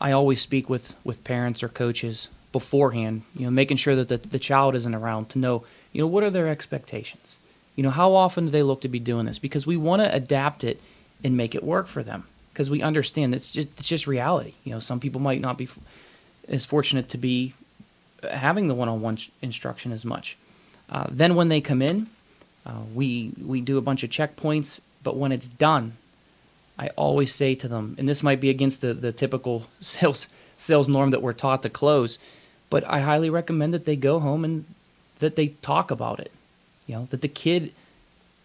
I 0.00 0.12
always 0.12 0.40
speak 0.40 0.68
with, 0.68 0.96
with 1.04 1.22
parents 1.24 1.62
or 1.62 1.68
coaches 1.68 2.28
beforehand, 2.50 3.22
you 3.36 3.44
know, 3.44 3.50
making 3.50 3.76
sure 3.76 3.94
that 3.96 4.08
the, 4.08 4.18
the 4.18 4.38
child 4.38 4.74
isn't 4.74 4.94
around 4.94 5.30
to 5.30 5.38
know, 5.38 5.64
you 5.92 6.00
know, 6.00 6.06
what 6.06 6.24
are 6.24 6.30
their 6.30 6.48
expectations? 6.48 7.36
You 7.76 7.82
know, 7.82 7.90
how 7.90 8.12
often 8.12 8.46
do 8.46 8.50
they 8.50 8.62
look 8.62 8.82
to 8.82 8.88
be 8.88 8.98
doing 8.98 9.26
this? 9.26 9.38
Because 9.38 9.66
we 9.66 9.76
want 9.76 10.02
to 10.02 10.14
adapt 10.14 10.64
it 10.64 10.80
and 11.24 11.36
make 11.36 11.54
it 11.54 11.62
work 11.62 11.86
for 11.86 12.02
them. 12.02 12.24
Because 12.52 12.68
we 12.68 12.82
understand 12.82 13.34
it's 13.34 13.50
just 13.50 13.68
it's 13.78 13.88
just 13.88 14.06
reality. 14.06 14.52
You 14.64 14.72
know, 14.72 14.80
some 14.80 15.00
people 15.00 15.22
might 15.22 15.40
not 15.40 15.56
be 15.56 15.64
f- 15.64 15.78
as 16.48 16.66
fortunate 16.66 17.08
to 17.10 17.18
be 17.18 17.54
having 18.30 18.68
the 18.68 18.74
one-on-one 18.74 19.16
sh- 19.16 19.30
instruction 19.40 19.90
as 19.90 20.04
much. 20.04 20.36
Uh, 20.90 21.06
then 21.10 21.34
when 21.34 21.48
they 21.48 21.62
come 21.62 21.80
in, 21.80 22.08
uh, 22.64 22.80
we 22.94 23.32
we 23.44 23.60
do 23.60 23.78
a 23.78 23.82
bunch 23.82 24.02
of 24.04 24.10
checkpoints, 24.10 24.80
but 25.02 25.16
when 25.16 25.32
it's 25.32 25.48
done, 25.48 25.94
I 26.78 26.88
always 26.96 27.34
say 27.34 27.54
to 27.56 27.68
them, 27.68 27.96
and 27.98 28.08
this 28.08 28.22
might 28.22 28.40
be 28.40 28.50
against 28.50 28.80
the, 28.80 28.94
the 28.94 29.12
typical 29.12 29.66
sales 29.80 30.28
sales 30.56 30.88
norm 30.88 31.10
that 31.10 31.22
we're 31.22 31.32
taught 31.32 31.62
to 31.62 31.70
close, 31.70 32.18
but 32.70 32.84
I 32.86 33.00
highly 33.00 33.30
recommend 33.30 33.74
that 33.74 33.84
they 33.84 33.96
go 33.96 34.20
home 34.20 34.44
and 34.44 34.64
that 35.18 35.36
they 35.36 35.48
talk 35.48 35.90
about 35.90 36.20
it. 36.20 36.30
You 36.86 36.96
know, 36.96 37.08
that 37.10 37.20
the 37.20 37.28
kid 37.28 37.72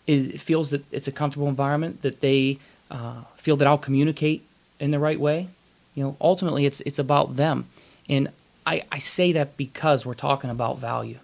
is, 0.06 0.42
feels 0.42 0.70
that 0.72 0.84
it's 0.92 1.08
a 1.08 1.12
comfortable 1.12 1.48
environment, 1.48 2.02
that 2.02 2.22
they 2.22 2.60
uh, 2.90 3.24
feel 3.36 3.58
that 3.58 3.68
I'll 3.68 3.78
communicate 3.78 4.44
in 4.80 4.92
the 4.92 5.00
right 5.00 5.20
way. 5.20 5.48
You 5.96 6.04
know, 6.04 6.18
ultimately, 6.22 6.66
it's 6.66 6.82
it's 6.82 7.00
about 7.00 7.36
them, 7.36 7.68
and 8.10 8.30
I, 8.66 8.84
I 8.92 9.00
say 9.00 9.32
that 9.34 9.58
because 9.58 10.06
we're 10.06 10.14
talking 10.14 10.50
about 10.50 10.78
value. 10.78 11.18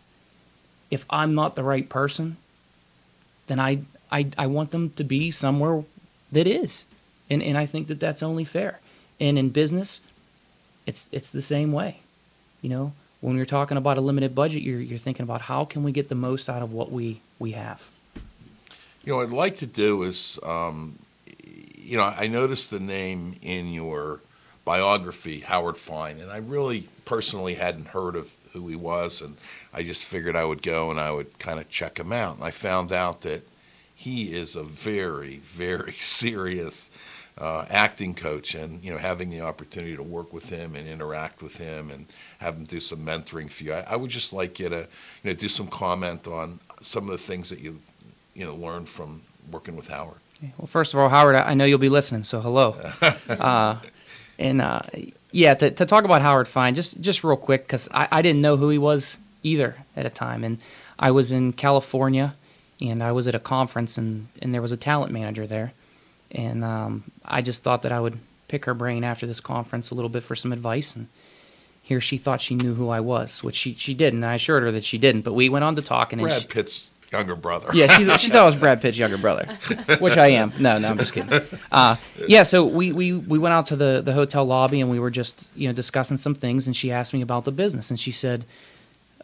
If 0.90 1.06
I'm 1.10 1.36
not 1.36 1.56
the 1.56 1.64
right 1.64 1.88
person, 1.88 2.38
then 3.48 3.60
I 3.60 3.82
I, 4.12 4.28
I 4.38 4.48
want 4.48 4.72
them 4.72 4.90
to 4.92 5.04
be 5.04 5.32
somewhere 5.32 5.84
that 6.32 6.48
is, 6.48 6.86
and 7.30 7.42
and 7.42 7.58
I 7.58 7.66
think 7.66 7.88
that 7.88 8.00
that's 8.00 8.24
only 8.24 8.44
fair. 8.44 8.80
And 9.20 9.38
in 9.38 9.50
business, 9.50 10.02
it's 10.86 11.10
it's 11.12 11.32
the 11.32 11.42
same 11.42 11.72
way. 11.72 12.00
You 12.62 12.70
know, 12.70 12.94
when 13.22 13.36
you're 13.36 13.46
talking 13.46 13.78
about 13.78 13.98
a 13.98 14.02
limited 14.02 14.36
budget, 14.36 14.64
you're 14.64 14.80
you're 14.80 14.98
thinking 14.98 15.24
about 15.24 15.42
how 15.42 15.66
can 15.66 15.84
we 15.84 15.92
get 15.92 16.10
the 16.10 16.16
most 16.16 16.50
out 16.50 16.62
of 16.62 16.74
what 16.74 16.92
we 16.92 17.22
we 17.40 17.52
have. 17.52 17.90
You 19.04 19.14
know, 19.14 19.22
I'd 19.22 19.32
like 19.32 19.58
to 19.58 19.66
do 19.66 20.04
is, 20.04 20.40
um, 20.44 20.98
you 21.76 21.98
know, 21.98 22.04
I 22.04 22.28
noticed 22.28 22.70
the 22.70 22.80
name 22.80 23.36
in 23.42 23.74
your 23.74 24.22
biography, 24.64 25.40
Howard 25.42 25.78
Fine, 25.78 26.20
and 26.20 26.32
I 26.32 26.38
really 26.38 26.88
personally 27.04 27.56
hadn't 27.56 27.88
heard 27.88 28.16
of 28.16 28.32
who 28.54 28.68
he 28.68 28.76
was, 28.76 29.22
and 29.22 29.36
I 29.74 29.84
just 29.84 30.06
figured 30.06 30.36
I 30.36 30.46
would 30.46 30.62
go 30.62 30.92
and 30.92 31.00
I 31.00 31.12
would 31.12 31.40
kind 31.40 31.60
of 31.60 31.68
check 31.70 32.00
him 32.00 32.14
out. 32.14 32.36
And 32.36 32.44
I 32.44 32.52
found 32.52 32.92
out 32.92 33.22
that 33.22 33.48
he 33.96 34.34
is 34.34 34.56
a 34.56 34.64
very, 34.64 35.38
very 35.38 35.94
serious 36.00 36.92
uh, 37.38 37.66
acting 37.70 38.14
coach, 38.14 38.54
and 38.54 38.84
you 38.84 38.92
know, 38.92 38.98
having 38.98 39.30
the 39.32 39.42
opportunity 39.42 39.96
to 39.96 40.04
work 40.04 40.32
with 40.34 40.50
him 40.50 40.76
and 40.76 40.88
interact 40.88 41.42
with 41.42 41.58
him 41.58 41.90
and 41.90 42.06
have 42.38 42.56
him 42.56 42.66
do 42.66 42.80
some 42.80 43.00
mentoring 43.00 43.50
for 43.50 43.64
you, 43.64 43.74
I, 43.74 43.82
I 43.90 43.96
would 43.96 44.12
just 44.12 44.34
like 44.34 44.60
you 44.60 44.70
to, 44.70 44.88
you 45.24 45.32
know, 45.32 45.34
do 45.34 45.50
some 45.50 45.68
comment 45.68 46.28
on 46.28 46.60
some 46.82 47.06
of 47.06 47.12
the 47.12 47.18
things 47.18 47.50
that 47.50 47.60
you, 47.60 47.80
you 48.36 48.46
know, 48.46 48.54
learned 48.54 48.88
from 48.88 49.22
working 49.52 49.76
with 49.76 49.88
Howard. 49.88 50.18
Well, 50.60 50.68
first 50.68 50.94
of 50.94 51.00
all, 51.00 51.10
Howard, 51.10 51.36
I 51.36 51.52
I 51.52 51.54
know 51.56 51.66
you'll 51.66 51.80
be 51.80 51.90
listening, 51.90 52.24
so 52.24 52.40
hello. 52.40 52.78
uh, 53.30 53.80
and 54.38 54.62
uh, 54.62 54.82
yeah, 55.32 55.56
to, 55.56 55.72
to 55.72 55.86
talk 55.88 56.04
about 56.04 56.22
Howard 56.22 56.48
Fine, 56.48 56.76
just 56.76 57.02
just 57.02 57.24
real 57.24 57.36
quick, 57.36 57.64
because 57.64 57.90
I, 57.92 58.08
I 58.12 58.22
didn't 58.22 58.42
know 58.42 58.58
who 58.58 58.70
he 58.70 58.78
was 58.78 59.18
either 59.44 59.76
at 59.96 60.06
a 60.06 60.10
time, 60.10 60.44
and 60.44 60.58
I 60.98 61.12
was 61.12 61.32
in 61.32 61.54
California, 61.54 62.36
and 62.82 63.04
I 63.04 63.12
was 63.12 63.28
at 63.28 63.36
a 63.36 63.40
conference, 63.40 63.98
and 63.98 64.28
and 64.42 64.54
there 64.54 64.62
was 64.62 64.72
a 64.72 64.78
talent 64.78 65.12
manager 65.12 65.46
there, 65.46 65.74
and 66.32 66.64
um, 66.64 67.04
I 67.24 67.42
just 67.42 67.64
thought 67.64 67.84
that 67.84 67.92
I 67.92 68.00
would 68.00 68.18
pick 68.48 68.66
her 68.66 68.74
brain 68.74 69.04
after 69.04 69.26
this 69.26 69.40
conference 69.40 69.92
a 69.92 69.96
little 69.96 70.10
bit 70.10 70.24
for 70.24 70.36
some 70.36 70.54
advice, 70.54 70.96
and 70.96 71.08
here 71.82 72.00
she 72.00 72.18
thought 72.18 72.42
she 72.42 72.56
knew 72.56 72.74
who 72.74 72.90
I 72.90 73.02
was, 73.02 73.44
which 73.44 73.56
she 73.56 73.74
she 73.76 73.94
didn't. 73.94 74.24
I 74.24 74.36
assured 74.36 74.64
her 74.64 74.72
that 74.72 74.84
she 74.84 74.98
didn't, 74.98 75.22
but 75.22 75.34
we 75.34 75.50
went 75.50 75.66
on 75.66 75.76
to 75.76 75.82
talking, 75.82 76.20
and 76.20 76.28
Brad 76.28 76.42
she, 76.42 76.48
Pitt's 76.48 76.90
younger 77.14 77.36
brother. 77.36 77.70
yeah, 77.74 77.88
she, 77.88 78.10
she 78.18 78.30
thought 78.30 78.42
I 78.42 78.46
was 78.46 78.56
Brad 78.56 78.82
Pitt's 78.82 78.98
younger 78.98 79.18
brother, 79.18 79.46
which 80.00 80.18
I 80.18 80.28
am. 80.28 80.52
No, 80.60 80.78
no, 80.80 80.90
I'm 80.90 80.98
just 80.98 81.14
kidding. 81.14 81.40
Uh, 81.72 81.96
yeah, 82.28 82.44
so 82.44 82.66
we, 82.66 82.92
we, 82.92 83.14
we 83.14 83.38
went 83.38 83.54
out 83.54 83.68
to 83.68 83.76
the, 83.76 84.02
the 84.04 84.14
hotel 84.14 84.44
lobby 84.46 84.82
and 84.82 84.90
we 84.90 85.00
were 85.00 85.12
just 85.12 85.44
you 85.56 85.68
know 85.68 85.74
discussing 85.74 86.18
some 86.18 86.36
things, 86.36 86.68
and 86.68 86.76
she 86.76 86.92
asked 86.92 87.14
me 87.14 87.22
about 87.22 87.46
the 87.46 87.52
business, 87.52 87.90
and 87.90 88.00
she 88.00 88.12
said, 88.12 88.46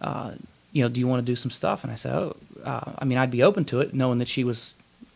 uh, 0.01 0.31
you 0.71 0.83
know, 0.83 0.89
do 0.89 0.99
you 0.99 1.07
want 1.07 1.25
to 1.25 1.31
do 1.31 1.35
some 1.35 1.51
stuff? 1.51 1.83
And 1.83 1.91
I 1.91 1.95
said, 1.95 2.13
oh, 2.13 2.35
uh, 2.63 2.91
I 2.99 3.05
mean, 3.05 3.17
I'd 3.17 3.31
be 3.31 3.43
open 3.43 3.65
to 3.65 3.79
it, 3.81 3.93
knowing 3.93 4.19
that 4.19 4.27
she 4.27 4.43
was 4.43 4.75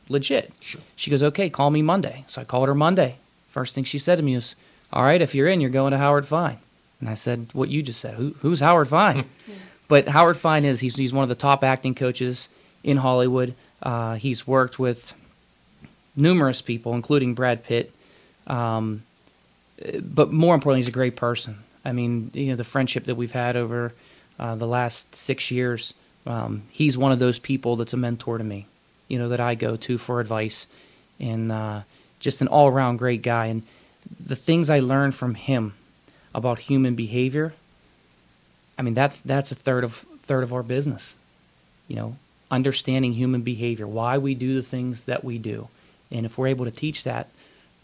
legit. 0.10 0.52
Sure. 0.60 0.82
She 0.96 1.12
goes, 1.12 1.24
okay, 1.24 1.50
call 1.50 1.70
me 1.70 1.82
Monday. 1.82 2.26
So 2.28 2.42
I 2.42 2.46
called 2.46 2.68
her 2.68 2.76
Monday. 2.76 3.18
First 3.50 3.76
thing 3.76 3.84
she 3.84 4.00
said 4.00 4.16
to 4.16 4.24
me 4.24 4.36
was, 4.36 4.56
all 4.92 5.04
right, 5.04 5.22
if 5.22 5.36
you're 5.36 5.48
in, 5.48 5.62
you're 5.62 5.70
going 5.70 5.92
to 5.92 5.98
Howard 5.98 6.26
Fine. 6.26 6.58
And 7.00 7.10
I 7.10 7.14
said, 7.16 7.48
what 7.54 7.70
you 7.70 7.84
just 7.84 8.00
said. 8.00 8.16
Who, 8.16 8.36
who's 8.42 8.60
Howard 8.60 8.88
Fine? 8.88 9.26
but 9.88 10.08
Howard 10.08 10.38
Fine 10.38 10.66
is 10.66 10.80
he's 10.80 10.96
he's 10.96 11.14
one 11.14 11.24
of 11.24 11.30
the 11.30 11.36
top 11.36 11.64
acting 11.64 11.96
coaches 11.96 12.50
in 12.84 12.98
Hollywood. 12.98 13.54
Uh, 13.82 14.16
he's 14.16 14.48
worked 14.48 14.80
with 14.80 15.14
numerous 16.16 16.62
people, 16.62 16.94
including 16.94 17.34
Brad 17.34 17.64
Pitt. 17.64 17.94
Um, 18.48 19.04
but 20.02 20.32
more 20.32 20.56
importantly, 20.56 20.80
he's 20.80 20.88
a 20.88 20.92
great 20.92 21.16
person. 21.16 21.58
I 21.84 21.92
mean, 21.92 22.32
you 22.34 22.48
know, 22.48 22.56
the 22.56 22.64
friendship 22.64 23.06
that 23.06 23.16
we've 23.16 23.32
had 23.32 23.58
over 23.58 23.94
uh, 24.40 24.56
the 24.56 24.68
last 24.68 25.16
six 25.16 25.52
years. 25.52 25.94
Um, 26.26 26.64
he's 26.70 26.98
one 26.98 27.12
of 27.12 27.20
those 27.20 27.40
people 27.40 27.76
that's 27.76 27.94
a 27.94 27.98
mentor 27.98 28.38
to 28.38 28.44
me. 28.44 28.66
You 29.08 29.20
know, 29.20 29.30
that 29.30 29.40
I 29.40 29.56
go 29.56 29.76
to 29.76 29.98
for 29.98 30.20
advice, 30.20 30.68
and 31.20 31.52
uh, 31.52 31.82
just 32.20 32.42
an 32.42 32.48
all-around 32.48 32.98
great 32.98 33.22
guy. 33.22 33.48
And 33.48 33.64
the 34.26 34.36
things 34.36 34.70
I 34.70 34.80
learned 34.80 35.16
from 35.16 35.36
him 35.36 35.74
about 36.34 36.60
human 36.60 36.96
behavior. 36.96 37.54
I 38.78 38.82
mean, 38.82 38.94
that's 38.94 39.22
that's 39.22 39.52
a 39.52 39.56
third 39.56 39.84
of 39.84 40.06
third 40.24 40.44
of 40.44 40.54
our 40.54 40.64
business. 40.64 41.16
You 41.88 41.96
know, 41.98 42.16
understanding 42.50 43.14
human 43.14 43.42
behavior, 43.42 43.88
why 43.88 44.18
we 44.18 44.36
do 44.36 44.56
the 44.56 44.62
things 44.62 45.04
that 45.06 45.24
we 45.24 45.38
do, 45.38 45.68
and 46.12 46.26
if 46.26 46.38
we're 46.38 46.48
able 46.48 46.66
to 46.66 46.72
teach 46.72 47.04
that, 47.04 47.28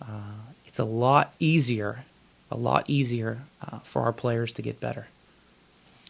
uh, 0.01 0.37
it's 0.65 0.79
a 0.79 0.85
lot 0.85 1.33
easier, 1.39 2.05
a 2.49 2.57
lot 2.57 2.89
easier 2.89 3.39
uh, 3.61 3.79
for 3.79 4.03
our 4.03 4.13
players 4.13 4.53
to 4.53 4.61
get 4.61 4.79
better. 4.79 5.07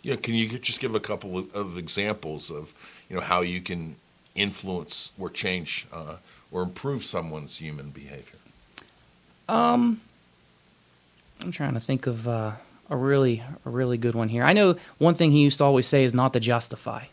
Yeah, 0.04 0.16
can 0.16 0.34
you 0.34 0.58
just 0.60 0.80
give 0.80 0.96
a 0.96 1.00
couple 1.00 1.38
of, 1.38 1.54
of 1.56 1.78
examples 1.78 2.50
of 2.50 2.74
you 3.10 3.16
know 3.16 3.22
how 3.22 3.42
you 3.42 3.62
can 3.62 3.96
influence 4.36 5.12
or 5.20 5.30
change 5.30 5.86
uh, 5.92 6.16
or 6.52 6.62
improve 6.64 7.04
someone's 7.04 7.58
human 7.58 7.90
behavior? 7.90 8.38
Um, 9.48 10.00
I'm 11.42 11.52
trying 11.52 11.74
to 11.74 11.80
think 11.80 12.08
of 12.08 12.28
uh, 12.28 12.54
a 12.90 12.96
really 12.96 13.44
a 13.66 13.70
really 13.70 13.98
good 13.98 14.16
one 14.16 14.30
here. 14.30 14.44
I 14.44 14.54
know 14.54 14.76
one 14.98 15.16
thing 15.16 15.32
he 15.32 15.42
used 15.42 15.58
to 15.60 15.64
always 15.64 15.88
say 15.88 16.04
is 16.04 16.14
not 16.14 16.34
to 16.34 16.40
justify, 16.40 17.06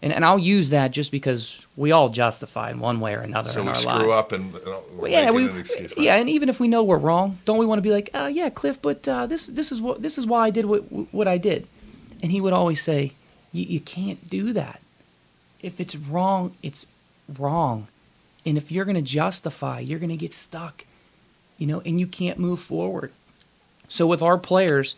and 0.00 0.12
and 0.12 0.24
I'll 0.24 0.38
use 0.38 0.70
that 0.70 0.90
just 0.90 1.10
because 1.12 1.64
we 1.76 1.92
all 1.92 2.08
justify 2.08 2.70
in 2.70 2.80
one 2.80 3.00
way 3.00 3.14
or 3.14 3.20
another 3.20 3.50
So 3.50 3.60
in 3.60 3.66
we 3.66 3.70
our 3.70 3.74
screw 3.76 3.92
lives. 3.92 4.14
up 4.14 4.32
and 4.32 4.54
uh, 4.56 4.78
Well, 4.96 5.10
yeah, 5.10 5.30
we, 5.30 5.48
an 5.48 5.58
excuse. 5.58 5.92
yeah, 5.96 6.16
and 6.16 6.28
even 6.28 6.48
if 6.48 6.60
we 6.60 6.68
know 6.68 6.82
we're 6.82 6.98
wrong, 6.98 7.38
don't 7.44 7.58
we 7.58 7.66
want 7.66 7.78
to 7.78 7.82
be 7.82 7.90
like, 7.92 8.10
oh 8.14 8.26
yeah, 8.26 8.50
Cliff, 8.50 8.80
but 8.82 9.06
uh, 9.06 9.26
this 9.26 9.46
this 9.46 9.70
is 9.72 9.80
what 9.80 10.02
this 10.02 10.18
is 10.18 10.26
why 10.26 10.46
I 10.46 10.50
did 10.50 10.64
what 10.64 10.80
what 11.12 11.28
I 11.28 11.38
did, 11.38 11.66
and 12.22 12.30
he 12.30 12.40
would 12.40 12.52
always 12.52 12.80
say, 12.80 13.12
you, 13.52 13.80
can't 13.80 14.30
do 14.30 14.52
that. 14.54 14.80
If 15.60 15.80
it's 15.80 15.94
wrong, 15.94 16.54
it's 16.62 16.86
wrong, 17.38 17.88
and 18.46 18.56
if 18.56 18.72
you're 18.72 18.84
going 18.84 18.96
to 18.96 19.02
justify, 19.02 19.80
you're 19.80 19.98
going 19.98 20.10
to 20.10 20.16
get 20.16 20.32
stuck, 20.32 20.84
you 21.58 21.66
know, 21.66 21.82
and 21.84 22.00
you 22.00 22.06
can't 22.06 22.38
move 22.38 22.60
forward. 22.60 23.12
So 23.88 24.06
with 24.06 24.22
our 24.22 24.38
players, 24.38 24.94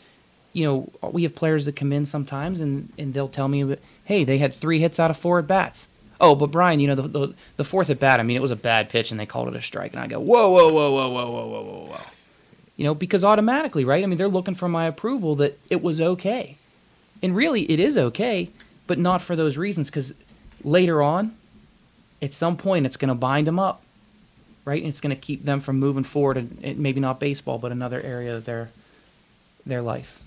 you 0.53 0.65
know, 0.65 1.11
we 1.11 1.25
have 1.25 1.35
players 1.35 1.65
that 1.65 1.77
come 1.77 1.93
in 1.93 2.07
sometimes 2.07 2.61
and, 2.61 2.91
and 2.97 3.13
they'll 3.13 3.29
tell 3.29 3.49
me, 3.49 3.77
hey, 4.05 4.25
they 4.25 4.39
had 4.39 4.55
three 4.55 4.79
hits 4.79 5.01
out 5.01 5.11
of 5.11 5.17
four 5.17 5.41
at 5.41 5.47
bats. 5.47 5.89
Oh, 6.21 6.35
but 6.35 6.53
Brian, 6.53 6.81
you 6.81 6.87
know, 6.87 6.95
the, 6.95 7.09
the, 7.09 7.35
the 7.57 7.65
fourth 7.65 7.91
at 7.91 7.99
bat, 7.99 8.21
I 8.21 8.23
mean, 8.23 8.37
it 8.37 8.43
was 8.43 8.53
a 8.53 8.57
bad 8.57 8.89
pitch 8.89 9.11
and 9.11 9.19
they 9.19 9.27
called 9.27 9.49
it 9.49 9.57
a 9.57 9.61
strike. 9.61 9.93
And 9.93 10.01
I 10.01 10.07
go, 10.07 10.21
whoa, 10.21 10.51
whoa, 10.51 10.73
whoa, 10.73 10.93
whoa, 10.93 11.09
whoa, 11.11 11.31
whoa, 11.31 11.47
whoa, 11.49 11.63
whoa, 11.63 11.87
whoa. 11.91 12.01
You 12.77 12.85
know, 12.85 12.95
because 12.95 13.25
automatically, 13.25 13.85
right? 13.85 14.03
I 14.03 14.07
mean, 14.07 14.17
they're 14.17 14.29
looking 14.29 14.55
for 14.55 14.69
my 14.69 14.87
approval 14.87 15.35
that 15.37 15.59
it 15.71 15.83
was 15.83 16.01
okay. 16.01 16.57
And 17.25 17.35
really, 17.35 17.63
it 17.63 17.81
is 17.81 17.97
okay, 17.97 18.51
but 18.87 18.99
not 18.99 19.23
for 19.23 19.35
those 19.35 19.57
reasons 19.57 19.89
because 19.89 20.13
later 20.63 21.01
on, 21.03 21.35
at 22.21 22.35
some 22.35 22.55
point, 22.59 22.85
it's 22.85 22.99
going 22.99 23.09
to 23.09 23.15
bind 23.15 23.47
them 23.47 23.59
up, 23.59 23.83
right? 24.67 24.79
And 24.83 24.91
it's 24.91 25.01
going 25.01 25.17
to 25.17 25.21
keep 25.21 25.43
them 25.43 25.61
from 25.61 25.79
moving 25.79 26.05
forward 26.05 26.37
and, 26.37 26.61
and 26.63 26.79
maybe 26.79 27.01
not 27.01 27.19
baseball, 27.19 27.57
but 27.57 27.73
another 27.73 27.99
area 28.03 28.37
of 28.37 28.45
their, 28.45 28.69
their 29.65 29.81
life. 29.81 30.21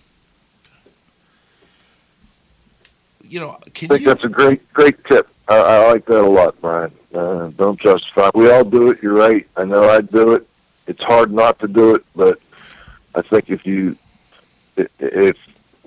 You 3.29 3.41
know, 3.41 3.59
can 3.75 3.91
I 3.91 3.95
think 3.95 4.01
you? 4.01 4.05
that's 4.07 4.23
a 4.23 4.29
great, 4.29 4.73
great 4.73 5.03
tip. 5.05 5.29
I, 5.47 5.55
I 5.57 5.87
like 5.91 6.05
that 6.05 6.23
a 6.23 6.27
lot, 6.27 6.59
Brian. 6.61 6.91
Uh, 7.13 7.51
don't 7.55 7.79
justify. 7.79 8.31
We 8.33 8.49
all 8.49 8.63
do 8.63 8.89
it. 8.89 9.03
You're 9.03 9.13
right. 9.13 9.45
I 9.55 9.65
know 9.65 9.87
I 9.87 10.01
do 10.01 10.31
it. 10.31 10.47
It's 10.87 11.03
hard 11.03 11.31
not 11.31 11.59
to 11.59 11.67
do 11.67 11.93
it, 11.93 12.03
but 12.15 12.39
I 13.13 13.21
think 13.21 13.51
if 13.51 13.67
you, 13.67 13.95
i- 14.79 14.87
if 14.97 15.37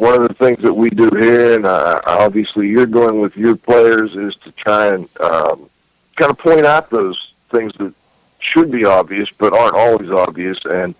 one 0.00 0.14
of 0.14 0.26
the 0.26 0.32
things 0.32 0.62
that 0.62 0.72
we 0.72 0.88
do 0.88 1.10
here, 1.10 1.56
and 1.56 1.66
uh, 1.66 2.00
obviously 2.06 2.66
you're 2.66 2.86
going 2.86 3.20
with 3.20 3.36
your 3.36 3.54
players, 3.54 4.16
is 4.16 4.34
to 4.42 4.50
try 4.52 4.86
and 4.86 5.06
um, 5.20 5.68
kind 6.16 6.30
of 6.30 6.38
point 6.38 6.64
out 6.64 6.88
those 6.88 7.34
things 7.50 7.70
that 7.78 7.92
should 8.38 8.70
be 8.70 8.86
obvious 8.86 9.28
but 9.36 9.52
aren't 9.52 9.76
always 9.76 10.10
obvious, 10.10 10.56
and 10.64 10.94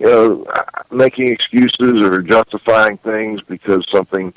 you 0.00 0.06
know, 0.06 0.46
making 0.90 1.28
excuses 1.28 2.00
or 2.00 2.22
justifying 2.22 2.96
things 2.98 3.40
because 3.42 3.86
something 3.92 4.34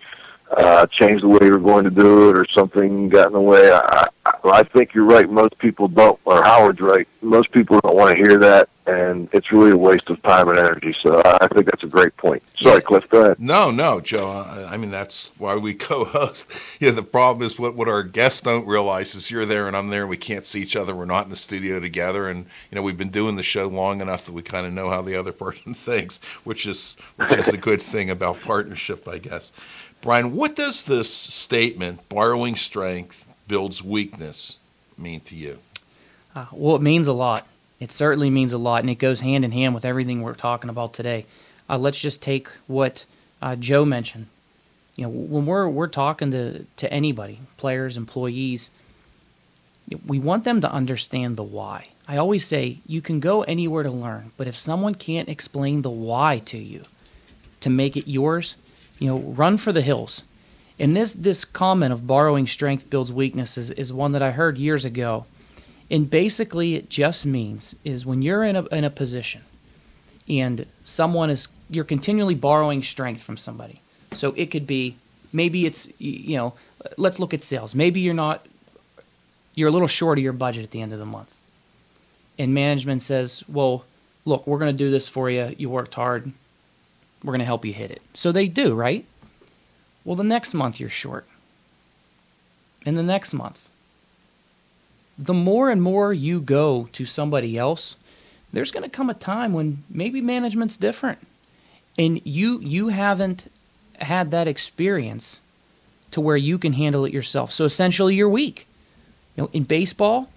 uh, 0.57 0.85
changed 0.87 1.23
the 1.23 1.27
way 1.27 1.39
you 1.43 1.51
were 1.51 1.57
going 1.59 1.83
to 1.83 1.89
do 1.89 2.29
it 2.29 2.37
or 2.37 2.45
something 2.55 3.09
got 3.09 3.27
in 3.27 3.33
the 3.33 3.41
way. 3.41 3.71
I, 3.71 4.07
I, 4.25 4.31
I 4.45 4.63
think 4.63 4.93
you're 4.93 5.05
right. 5.05 5.29
Most 5.29 5.57
people 5.57 5.87
don't, 5.87 6.19
or 6.25 6.43
Howard's 6.43 6.79
right. 6.81 7.07
Most 7.21 7.51
people 7.51 7.79
don't 7.81 7.95
want 7.95 8.11
to 8.15 8.17
hear 8.23 8.37
that, 8.39 8.69
and 8.85 9.29
it's 9.31 9.51
really 9.51 9.71
a 9.71 9.77
waste 9.77 10.09
of 10.09 10.21
time 10.23 10.49
and 10.49 10.57
energy. 10.59 10.93
So 11.01 11.21
I 11.25 11.37
I 11.41 11.47
think 11.47 11.65
that's 11.65 11.83
a 11.83 11.87
great 11.87 12.15
point. 12.17 12.43
Sorry, 12.61 12.75
Yeah. 12.75 12.81
Cliff. 12.81 13.09
Go 13.09 13.21
ahead. 13.21 13.39
No, 13.39 13.71
no, 13.71 13.99
Joe. 14.01 14.29
I 14.29 14.73
I 14.73 14.77
mean, 14.77 14.91
that's 14.91 15.31
why 15.37 15.55
we 15.55 15.73
co-host. 15.89 16.51
Yeah, 16.79 16.91
the 16.91 17.03
problem 17.03 17.45
is 17.45 17.57
what 17.57 17.75
what 17.75 17.87
our 17.87 18.03
guests 18.03 18.41
don't 18.41 18.67
realize 18.67 19.15
is 19.15 19.31
you're 19.31 19.45
there 19.45 19.67
and 19.67 19.75
I'm 19.77 19.89
there. 19.89 20.01
and 20.01 20.09
We 20.09 20.17
can't 20.17 20.45
see 20.45 20.61
each 20.61 20.75
other. 20.75 20.93
We're 20.95 21.05
not 21.05 21.23
in 21.23 21.29
the 21.29 21.35
studio 21.37 21.79
together, 21.79 22.27
and 22.29 22.39
you 22.39 22.75
know 22.75 22.81
we've 22.83 22.97
been 22.97 23.09
doing 23.09 23.35
the 23.35 23.43
show 23.43 23.67
long 23.67 24.01
enough 24.01 24.25
that 24.25 24.33
we 24.33 24.41
kind 24.41 24.65
of 24.67 24.73
know 24.73 24.89
how 24.89 25.01
the 25.01 25.15
other 25.15 25.31
person 25.45 25.73
thinks, 25.73 26.19
which 26.43 26.65
is 26.67 26.97
which 27.15 27.31
is 27.39 27.47
a 27.49 27.57
good 27.57 27.81
thing 27.81 28.09
about 28.09 28.41
partnership, 28.41 29.07
I 29.07 29.17
guess. 29.17 29.51
Brian, 30.03 30.35
what 30.35 30.53
does 30.53 30.83
this 30.83 31.11
statement 31.11 32.09
"borrowing 32.09 32.57
strength 32.57 33.25
builds 33.47 33.81
weakness" 33.81 34.57
mean 34.97 35.21
to 35.21 35.33
you? 35.33 35.59
Uh, 36.35 36.47
well, 36.51 36.75
it 36.75 36.81
means 36.81 37.07
a 37.07 37.13
lot. 37.13 37.47
It 37.79 37.89
certainly 37.89 38.29
means 38.29 38.51
a 38.51 38.57
lot, 38.57 38.83
and 38.83 38.89
it 38.89 38.95
goes 38.95 39.21
hand 39.21 39.45
in 39.45 39.51
hand 39.51 39.73
with 39.73 39.85
everything 39.85 40.21
we're 40.21 40.33
talking 40.33 40.69
about 40.69 40.93
today. 40.93 41.25
Uh, 41.69 41.77
let's 41.77 42.01
just 42.01 42.21
take 42.21 42.49
what 42.67 43.05
uh, 43.41 43.55
Joe 43.55 43.85
mentioned. 43.85 44.27
You 44.97 45.05
know, 45.05 45.09
when 45.09 45.45
we're 45.45 45.69
we're 45.69 45.87
talking 45.87 46.31
to 46.31 46.65
to 46.65 46.91
anybody, 46.91 47.39
players, 47.55 47.95
employees, 47.95 48.71
we 50.05 50.19
want 50.19 50.43
them 50.43 50.59
to 50.59 50.69
understand 50.69 51.37
the 51.37 51.43
why. 51.43 51.87
I 52.09 52.17
always 52.17 52.45
say 52.45 52.79
you 52.85 52.99
can 52.99 53.21
go 53.21 53.43
anywhere 53.43 53.83
to 53.83 53.91
learn, 53.91 54.33
but 54.35 54.47
if 54.47 54.57
someone 54.57 54.95
can't 54.95 55.29
explain 55.29 55.81
the 55.81 55.89
why 55.89 56.39
to 56.47 56.57
you, 56.57 56.83
to 57.61 57.69
make 57.69 57.95
it 57.95 58.05
yours, 58.05 58.57
you 59.03 59.09
know, 59.09 59.19
run 59.19 59.57
for 59.57 59.73
the 59.73 59.81
hills. 59.81 60.23
And 60.79 60.95
this 60.95 61.11
this 61.11 61.43
comment 61.43 61.91
of 61.91 62.07
borrowing 62.07 62.47
strength 62.47 62.89
builds 62.89 63.11
weakness 63.11 63.57
is, 63.57 63.69
is 63.71 63.91
one 63.91 64.13
that 64.13 64.21
I 64.21 64.31
heard 64.31 64.57
years 64.57 64.85
ago. 64.85 65.25
And 65.91 66.09
basically 66.09 66.75
it 66.75 66.89
just 66.89 67.25
means 67.25 67.75
is 67.83 68.05
when 68.05 68.21
you're 68.21 68.45
in 68.45 68.55
a 68.55 68.63
in 68.67 68.85
a 68.85 68.89
position 68.89 69.41
and 70.29 70.65
someone 70.85 71.29
is 71.29 71.49
you're 71.69 71.83
continually 71.83 72.33
borrowing 72.33 72.81
strength 72.81 73.21
from 73.21 73.35
somebody. 73.35 73.81
So 74.13 74.33
it 74.37 74.51
could 74.51 74.65
be 74.65 74.95
maybe 75.33 75.65
it's 75.65 75.89
you 75.99 76.37
know, 76.37 76.53
let's 76.97 77.19
look 77.19 77.33
at 77.33 77.43
sales. 77.43 77.75
Maybe 77.75 77.99
you're 77.99 78.13
not 78.13 78.45
you're 79.53 79.67
a 79.67 79.71
little 79.71 79.89
short 79.89 80.17
of 80.17 80.23
your 80.23 80.31
budget 80.31 80.63
at 80.63 80.71
the 80.71 80.81
end 80.81 80.93
of 80.93 80.99
the 80.99 81.05
month. 81.05 81.31
And 82.39 82.53
management 82.53 83.01
says, 83.01 83.43
"Well, 83.49 83.83
look, 84.23 84.47
we're 84.47 84.59
going 84.59 84.71
to 84.71 84.77
do 84.77 84.89
this 84.89 85.09
for 85.09 85.29
you. 85.29 85.53
You 85.57 85.69
worked 85.69 85.93
hard. 85.93 86.31
We're 87.23 87.31
going 87.31 87.39
to 87.39 87.45
help 87.45 87.65
you 87.65 87.73
hit 87.73 87.91
it." 87.91 88.01
So 88.13 88.31
they 88.31 88.47
do, 88.47 88.73
right? 88.73 89.05
Well, 90.03 90.15
the 90.15 90.23
next 90.23 90.53
month 90.53 90.79
you're 90.79 90.89
short. 90.89 91.25
And 92.85 92.97
the 92.97 93.03
next 93.03 93.33
month. 93.33 93.69
The 95.17 95.33
more 95.33 95.69
and 95.69 95.81
more 95.81 96.11
you 96.11 96.41
go 96.41 96.89
to 96.93 97.05
somebody 97.05 97.57
else, 97.57 97.95
there's 98.51 98.71
going 98.71 98.83
to 98.83 98.89
come 98.89 99.09
a 99.09 99.13
time 99.13 99.53
when 99.53 99.83
maybe 99.89 100.21
management's 100.21 100.75
different. 100.77 101.19
And 101.97 102.21
you 102.25 102.59
you 102.59 102.89
haven't 102.89 103.51
had 103.99 104.31
that 104.31 104.47
experience 104.47 105.39
to 106.11 106.21
where 106.21 106.37
you 106.37 106.57
can 106.57 106.73
handle 106.73 107.05
it 107.05 107.13
yourself. 107.13 107.51
So 107.51 107.65
essentially 107.65 108.15
you're 108.15 108.29
weak. 108.29 108.67
You 109.35 109.43
know, 109.43 109.49
in 109.53 109.63
baseball, 109.63 110.29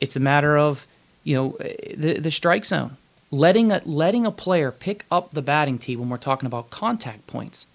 it's 0.00 0.16
a 0.16 0.20
matter 0.20 0.58
of, 0.58 0.86
you 1.24 1.36
know, 1.36 1.52
eh, 1.60 1.94
the 1.96 2.20
the 2.20 2.30
strike 2.30 2.64
zone. 2.64 2.96
Letting 3.30 3.72
a 3.72 3.82
letting 3.84 4.24
a 4.24 4.30
player 4.30 4.70
pick 4.70 5.04
up 5.10 5.32
the 5.32 5.42
batting 5.42 5.78
tee 5.78 5.96
when 5.96 6.08
we're 6.08 6.16
talking 6.16 6.46
about 6.46 6.70
contact 6.70 7.26
points. 7.26 7.66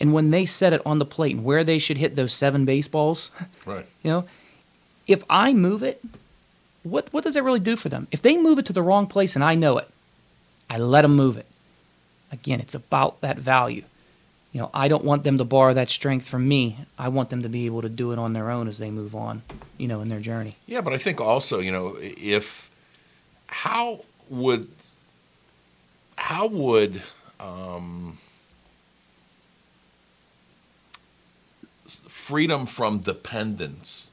And 0.00 0.12
when 0.12 0.30
they 0.30 0.44
set 0.46 0.72
it 0.72 0.82
on 0.84 0.98
the 0.98 1.04
plate 1.04 1.36
and 1.36 1.44
where 1.44 1.62
they 1.62 1.78
should 1.78 1.98
hit 1.98 2.14
those 2.16 2.32
seven 2.32 2.64
baseballs, 2.64 3.30
Right. 3.66 3.86
you 4.02 4.10
know, 4.10 4.24
if 5.06 5.22
I 5.30 5.52
move 5.52 5.82
it, 5.82 6.02
what 6.82 7.12
what 7.12 7.22
does 7.24 7.34
that 7.34 7.42
really 7.42 7.60
do 7.60 7.76
for 7.76 7.88
them? 7.90 8.08
If 8.12 8.22
they 8.22 8.36
move 8.38 8.58
it 8.58 8.66
to 8.66 8.72
the 8.72 8.82
wrong 8.82 9.06
place 9.06 9.34
and 9.36 9.44
I 9.44 9.54
know 9.54 9.78
it, 9.78 9.88
I 10.70 10.78
let 10.78 11.02
them 11.02 11.14
move 11.14 11.36
it. 11.36 11.46
Again, 12.32 12.60
it's 12.60 12.74
about 12.74 13.20
that 13.20 13.38
value. 13.38 13.84
You 14.52 14.60
know, 14.62 14.70
I 14.72 14.88
don't 14.88 15.04
want 15.04 15.22
them 15.24 15.36
to 15.38 15.44
borrow 15.44 15.74
that 15.74 15.90
strength 15.90 16.26
from 16.28 16.46
me. 16.48 16.78
I 16.98 17.08
want 17.08 17.28
them 17.30 17.42
to 17.42 17.48
be 17.48 17.66
able 17.66 17.82
to 17.82 17.88
do 17.88 18.12
it 18.12 18.18
on 18.18 18.32
their 18.32 18.50
own 18.50 18.68
as 18.68 18.78
they 18.78 18.90
move 18.90 19.14
on, 19.14 19.42
you 19.78 19.86
know, 19.88 20.00
in 20.00 20.08
their 20.08 20.20
journey. 20.20 20.56
Yeah, 20.66 20.80
but 20.80 20.92
I 20.92 20.98
think 20.98 21.20
also, 21.20 21.58
you 21.60 21.72
know, 21.72 21.96
if 22.00 22.70
how 23.48 24.00
would 24.28 24.68
how 26.16 26.46
would 26.46 27.02
um, 27.40 28.18
freedom 32.08 32.66
from 32.66 32.98
dependence 32.98 34.10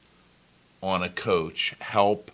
on 0.82 1.02
a 1.02 1.08
coach 1.08 1.74
help 1.80 2.30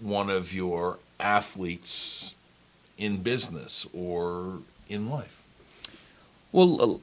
one 0.00 0.30
of 0.30 0.52
your 0.52 0.98
athletes 1.18 2.34
in 2.98 3.18
business 3.18 3.86
or 3.92 4.58
in 4.88 5.10
life? 5.10 5.42
Well, 6.52 7.00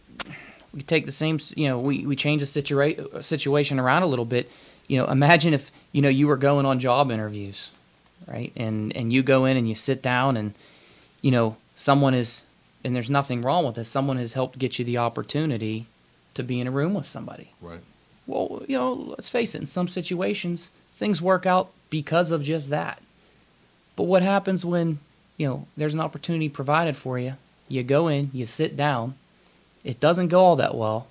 we 0.73 0.81
take 0.81 1.05
the 1.05 1.11
same, 1.11 1.39
you 1.55 1.67
know, 1.67 1.79
we, 1.79 2.05
we 2.05 2.15
change 2.15 2.41
the 2.41 2.61
situa- 2.61 3.23
situation 3.23 3.79
around 3.79 4.03
a 4.03 4.07
little 4.07 4.25
bit. 4.25 4.49
You 4.87 4.99
know, 4.99 5.05
imagine 5.07 5.53
if, 5.53 5.71
you 5.91 6.01
know, 6.01 6.09
you 6.09 6.27
were 6.27 6.37
going 6.37 6.65
on 6.65 6.79
job 6.79 7.11
interviews, 7.11 7.69
right? 8.27 8.53
And, 8.55 8.95
and 8.95 9.11
you 9.11 9.23
go 9.23 9.45
in 9.45 9.57
and 9.57 9.67
you 9.67 9.75
sit 9.75 10.01
down 10.01 10.37
and, 10.37 10.53
you 11.21 11.31
know, 11.31 11.57
someone 11.75 12.13
is, 12.13 12.41
and 12.83 12.95
there's 12.95 13.09
nothing 13.09 13.41
wrong 13.41 13.65
with 13.65 13.75
this, 13.75 13.89
someone 13.89 14.17
has 14.17 14.33
helped 14.33 14.59
get 14.59 14.79
you 14.79 14.85
the 14.85 14.97
opportunity 14.97 15.85
to 16.33 16.43
be 16.43 16.59
in 16.59 16.67
a 16.67 16.71
room 16.71 16.93
with 16.93 17.05
somebody. 17.05 17.51
Right. 17.61 17.81
Well, 18.27 18.63
you 18.67 18.77
know, 18.77 18.93
let's 18.93 19.29
face 19.29 19.55
it, 19.55 19.61
in 19.61 19.67
some 19.67 19.87
situations, 19.87 20.69
things 20.95 21.21
work 21.21 21.45
out 21.45 21.71
because 21.89 22.31
of 22.31 22.43
just 22.43 22.69
that. 22.69 23.01
But 23.95 24.03
what 24.03 24.23
happens 24.23 24.63
when, 24.63 24.99
you 25.37 25.47
know, 25.47 25.67
there's 25.75 25.93
an 25.93 25.99
opportunity 25.99 26.49
provided 26.49 26.95
for 26.95 27.19
you? 27.19 27.33
You 27.67 27.83
go 27.83 28.07
in, 28.07 28.29
you 28.33 28.45
sit 28.45 28.75
down, 28.75 29.15
it 29.83 29.99
doesn't 29.99 30.29
go 30.29 30.41
all 30.41 30.55
that 30.57 30.75
well, 30.75 31.07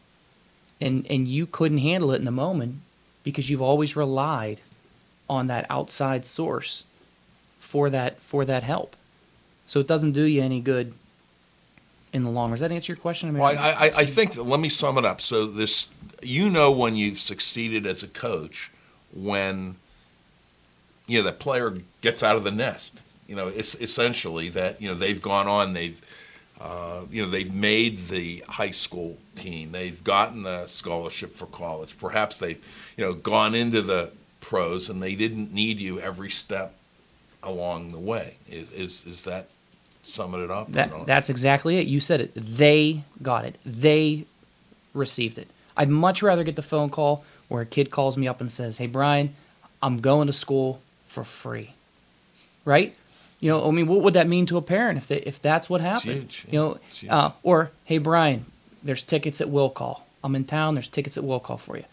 and, 0.81 1.07
and 1.11 1.29
you 1.29 1.47
couldn't 1.47 1.79
handle 1.79 2.13
it 2.13 2.21
in 2.21 2.29
a 2.29 2.33
moment 2.33 2.77
because 3.23 3.51
you've 3.51 3.63
always 3.63 3.97
relied 3.97 4.61
on 5.29 5.47
that 5.49 5.67
outside 5.71 6.27
source 6.27 6.85
for 7.59 7.91
that 7.91 8.19
for 8.21 8.45
that 8.45 8.63
help. 8.63 8.97
So 9.71 9.79
it 9.79 9.87
doesn't 9.87 10.13
do 10.13 10.25
you 10.25 10.43
any 10.43 10.61
good 10.61 10.95
in 12.13 12.25
the 12.25 12.29
long 12.29 12.51
run. 12.51 12.55
Does 12.55 12.61
that 12.63 12.73
answer 12.73 12.93
your 12.93 13.01
question? 13.01 13.33
Well, 13.39 13.57
I, 13.57 13.71
I, 13.71 13.93
I 13.99 14.05
think 14.05 14.35
that, 14.35 14.43
let 14.43 14.59
me 14.59 14.69
sum 14.69 14.99
it 14.99 15.05
up. 15.05 15.21
So 15.21 15.47
this, 15.47 15.87
you 16.21 16.51
know, 16.51 16.73
when 16.73 16.97
you've 16.97 17.21
succeeded 17.21 17.87
as 17.87 18.03
a 18.03 18.09
coach, 18.09 18.73
when 19.15 19.77
you 21.07 21.21
know 21.21 21.25
the 21.25 21.31
player 21.31 21.73
gets 22.01 22.25
out 22.25 22.35
of 22.35 22.43
the 22.43 22.51
nest. 22.51 23.01
You 23.29 23.37
know, 23.37 23.47
it's 23.47 23.77
essentially 23.77 24.49
that 24.49 24.83
you 24.83 24.89
know 24.89 24.97
they've 24.97 25.23
gone 25.23 25.47
on, 25.47 25.73
they've 25.73 26.03
uh, 26.61 27.03
you 27.09 27.23
know 27.23 27.31
they've 27.31 27.55
made 27.55 28.09
the 28.09 28.43
high 28.49 28.73
school 28.73 29.19
team, 29.37 29.71
they've 29.71 30.03
gotten 30.03 30.43
the 30.43 30.67
scholarship 30.67 31.37
for 31.37 31.47
college. 31.47 31.97
Perhaps 31.97 32.39
they've 32.39 32.59
you 32.97 33.05
know 33.05 33.13
gone 33.13 33.55
into 33.55 33.83
the 33.83 34.11
pros, 34.41 34.91
and 34.91 35.01
they 35.01 35.15
didn't 35.15 35.55
need 35.55 35.79
you 35.79 36.01
every 36.01 36.31
step 36.31 36.75
along 37.41 37.93
the 37.93 38.01
way. 38.01 38.35
Is 38.51 38.73
is, 38.73 39.07
is 39.07 39.23
that 39.23 39.47
summing 40.03 40.43
it 40.45 40.51
up? 40.51 40.73
That, 40.73 41.07
that's 41.07 41.29
exactly 41.31 41.79
it. 41.79 41.87
You 41.87 42.01
said 42.01 42.21
it. 42.21 42.33
They 42.35 43.05
got 43.23 43.45
it. 43.45 43.57
They 43.65 44.25
received 44.95 45.39
it. 45.39 45.49
I'd 45.77 45.89
much 45.89 46.23
rather 46.23 46.45
get 46.45 46.57
the 46.57 46.63
phone 46.63 46.91
call 46.91 47.25
where 47.49 47.63
a 47.63 47.67
kid 47.67 47.91
calls 47.91 48.17
me 48.17 48.29
up 48.29 48.41
and 48.41 48.51
says, 48.51 48.79
"Hey, 48.79 48.87
Brian, 48.87 49.35
I'm 49.83 49.99
going 50.01 50.27
to 50.27 50.33
school 50.33 50.81
for 51.07 51.25
free." 51.25 51.73
Right? 52.65 52.95
You 53.41 53.49
know, 53.51 53.67
I 53.67 53.71
mean, 53.71 53.87
what 53.87 54.03
would 54.03 54.15
that 54.15 54.29
mean 54.29 54.47
to 54.47 54.59
a 54.59 54.63
parent 54.63 54.99
if 54.99 55.09
they, 55.09 55.17
if 55.17 55.41
that's 55.41 55.71
what 55.71 55.81
happened? 55.81 56.31
huge, 56.31 56.47
You 56.51 56.59
know, 56.59 56.79
uh, 57.09 57.33
or 57.43 57.71
hey, 57.85 57.97
Brian, 57.99 58.45
there's 58.83 59.03
tickets 59.03 59.41
at 59.41 59.49
Will 59.49 59.71
Call. 59.71 60.07
I'm 60.23 60.37
in 60.37 60.45
town. 60.45 60.75
There's 60.75 60.89
tickets 60.89 61.17
at 61.17 61.25
Will 61.25 61.41
Call 61.41 61.57
for 61.57 61.79
you. 61.79 61.85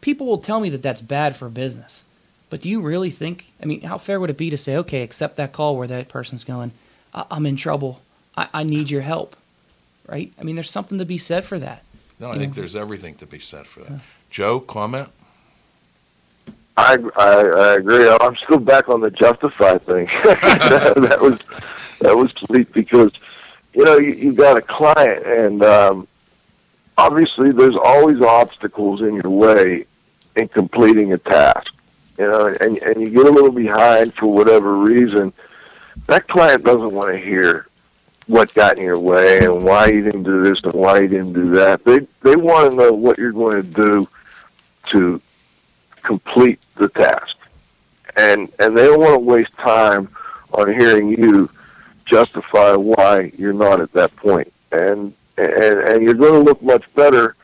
People 0.00 0.26
will 0.26 0.38
tell 0.38 0.60
me 0.60 0.70
that 0.70 0.82
that's 0.82 1.02
bad 1.02 1.36
for 1.36 1.50
business, 1.50 2.04
but 2.48 2.60
do 2.62 2.70
you 2.70 2.80
really 2.80 3.10
think? 3.10 3.52
I 3.62 3.66
mean, 3.66 3.82
how 3.82 3.98
fair 3.98 4.18
would 4.18 4.30
it 4.30 4.38
be 4.38 4.48
to 4.48 4.56
say, 4.56 4.76
okay, 4.78 5.02
accept 5.02 5.36
that 5.36 5.52
call 5.52 5.76
where 5.76 5.88
that 5.88 6.08
person's 6.08 6.44
going, 6.44 6.70
I- 7.14 7.26
I'm 7.30 7.46
in 7.46 7.56
trouble. 7.56 8.00
I-, 8.36 8.48
I 8.54 8.62
need 8.64 8.90
your 8.90 9.02
help, 9.02 9.36
right? 10.06 10.32
I 10.38 10.42
mean, 10.42 10.54
there's 10.54 10.70
something 10.70 10.98
to 10.98 11.04
be 11.04 11.18
said 11.18 11.44
for 11.44 11.58
that. 11.58 11.82
No, 12.20 12.30
I 12.30 12.38
think 12.38 12.54
know. 12.54 12.60
there's 12.60 12.76
everything 12.76 13.14
to 13.16 13.26
be 13.26 13.38
said 13.38 13.66
for 13.66 13.80
that. 13.80 14.00
Joe, 14.30 14.60
comment? 14.60 15.08
I, 16.76 16.96
I 17.16 17.32
I 17.42 17.74
agree. 17.74 18.08
I'm 18.08 18.36
still 18.36 18.58
back 18.60 18.88
on 18.88 19.00
the 19.00 19.10
justify 19.10 19.78
thing. 19.78 20.06
that, 20.24 20.94
that 20.96 21.20
was 21.20 21.38
that 21.98 22.16
was 22.16 22.30
sweet 22.32 22.72
because 22.72 23.12
you 23.74 23.84
know 23.84 23.98
you, 23.98 24.12
you 24.14 24.32
got 24.32 24.56
a 24.56 24.62
client, 24.62 25.26
and 25.26 25.64
um, 25.64 26.08
obviously 26.96 27.50
there's 27.50 27.76
always 27.76 28.20
obstacles 28.20 29.00
in 29.00 29.14
your 29.14 29.30
way 29.30 29.86
in 30.36 30.46
completing 30.48 31.12
a 31.12 31.18
task. 31.18 31.72
You 32.16 32.30
know, 32.30 32.46
and 32.60 32.78
and 32.78 33.00
you 33.00 33.10
get 33.10 33.26
a 33.26 33.30
little 33.30 33.52
behind 33.52 34.14
for 34.14 34.26
whatever 34.32 34.76
reason. 34.76 35.32
That 36.06 36.26
client 36.28 36.64
doesn't 36.64 36.92
want 36.92 37.12
to 37.12 37.18
hear 37.18 37.66
what 38.26 38.52
got 38.54 38.78
in 38.78 38.84
your 38.84 38.98
way 38.98 39.44
and 39.44 39.64
why 39.64 39.88
you 39.88 40.02
didn't 40.02 40.22
do 40.22 40.42
this 40.42 40.62
and 40.62 40.74
why 40.74 41.00
you 41.00 41.08
didn't 41.08 41.32
do 41.32 41.50
that. 41.52 41.84
They 41.84 42.00
they 42.22 42.36
want 42.36 42.70
to 42.70 42.76
know 42.76 42.92
what 42.92 43.18
you're 43.18 43.32
going 43.32 43.62
to 43.62 43.68
do 43.68 44.08
to 44.92 45.20
complete 46.02 46.60
the 46.76 46.88
task. 46.90 47.36
And 48.16 48.50
and 48.58 48.76
they 48.76 48.84
don't 48.84 49.00
want 49.00 49.14
to 49.14 49.18
waste 49.18 49.52
time 49.58 50.08
on 50.52 50.72
hearing 50.72 51.08
you 51.08 51.50
justify 52.04 52.74
why 52.74 53.32
you're 53.36 53.52
not 53.52 53.80
at 53.80 53.92
that 53.92 54.14
point. 54.16 54.52
And 54.72 55.14
and, 55.36 55.78
and 55.88 56.02
you're 56.02 56.14
going 56.14 56.32
to 56.32 56.40
look 56.40 56.62
much 56.62 56.84
better 56.94 57.36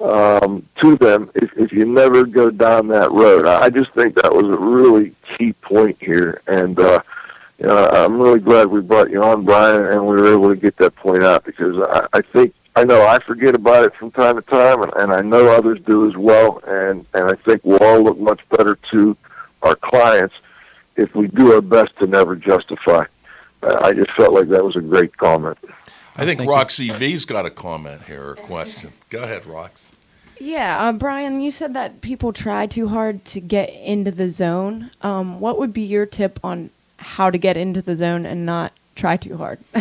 um, 0.00 0.66
to 0.82 0.96
them 0.96 1.30
if, 1.34 1.56
if 1.56 1.72
you 1.72 1.84
never 1.84 2.24
go 2.24 2.50
down 2.50 2.88
that 2.88 3.10
road. 3.12 3.46
I 3.46 3.70
just 3.70 3.92
think 3.92 4.14
that 4.16 4.34
was 4.34 4.44
a 4.44 4.58
really 4.58 5.14
key 5.36 5.52
point 5.54 5.96
here. 6.00 6.40
And 6.46 6.78
uh, 6.78 7.02
you 7.58 7.66
know, 7.66 7.86
I'm 7.86 8.20
really 8.20 8.40
glad 8.40 8.68
we 8.68 8.80
brought 8.80 9.10
you 9.10 9.22
on, 9.22 9.44
Brian, 9.44 9.86
and 9.86 10.06
we 10.06 10.20
were 10.20 10.32
able 10.32 10.50
to 10.50 10.56
get 10.56 10.76
that 10.78 10.96
point 10.96 11.22
out 11.22 11.44
because 11.44 11.76
I, 11.88 12.06
I 12.12 12.20
think 12.20 12.54
I 12.76 12.84
know 12.84 13.06
I 13.06 13.20
forget 13.20 13.54
about 13.54 13.84
it 13.84 13.94
from 13.94 14.10
time 14.10 14.36
to 14.36 14.42
time, 14.42 14.82
and, 14.82 14.92
and 14.96 15.12
I 15.12 15.20
know 15.20 15.52
others 15.52 15.80
do 15.86 16.08
as 16.08 16.16
well. 16.16 16.60
And 16.66 17.06
and 17.14 17.30
I 17.30 17.34
think 17.34 17.62
we'll 17.64 17.82
all 17.82 18.02
look 18.02 18.18
much 18.18 18.40
better 18.50 18.76
to 18.90 19.16
our 19.62 19.76
clients 19.76 20.34
if 20.96 21.14
we 21.14 21.28
do 21.28 21.52
our 21.54 21.60
best 21.60 21.96
to 22.00 22.06
never 22.06 22.34
justify. 22.34 23.04
Uh, 23.62 23.78
I 23.82 23.92
just 23.92 24.10
felt 24.16 24.34
like 24.34 24.48
that 24.48 24.64
was 24.64 24.76
a 24.76 24.80
great 24.80 25.16
comment. 25.16 25.58
I 26.16 26.24
think 26.24 26.38
Thank 26.38 26.48
you. 26.48 26.54
Roxy 26.54 26.90
V's 26.90 27.24
got 27.24 27.46
a 27.46 27.50
comment 27.50 28.02
here 28.02 28.22
or 28.22 28.32
a 28.32 28.36
question. 28.36 28.92
Go 29.10 29.22
ahead, 29.22 29.42
Rox. 29.42 29.92
Yeah, 30.38 30.88
uh, 30.88 30.92
Brian, 30.92 31.40
you 31.40 31.50
said 31.50 31.74
that 31.74 32.00
people 32.00 32.32
try 32.32 32.66
too 32.66 32.88
hard 32.88 33.24
to 33.26 33.40
get 33.40 33.70
into 33.70 34.10
the 34.10 34.30
zone. 34.30 34.90
Um, 35.00 35.40
what 35.40 35.58
would 35.58 35.72
be 35.72 35.82
your 35.82 36.06
tip 36.06 36.38
on 36.42 36.70
how 36.98 37.30
to 37.30 37.38
get 37.38 37.56
into 37.56 37.82
the 37.82 37.96
zone 37.96 38.26
and 38.26 38.46
not 38.46 38.72
try 38.94 39.16
too 39.16 39.36
hard? 39.36 39.58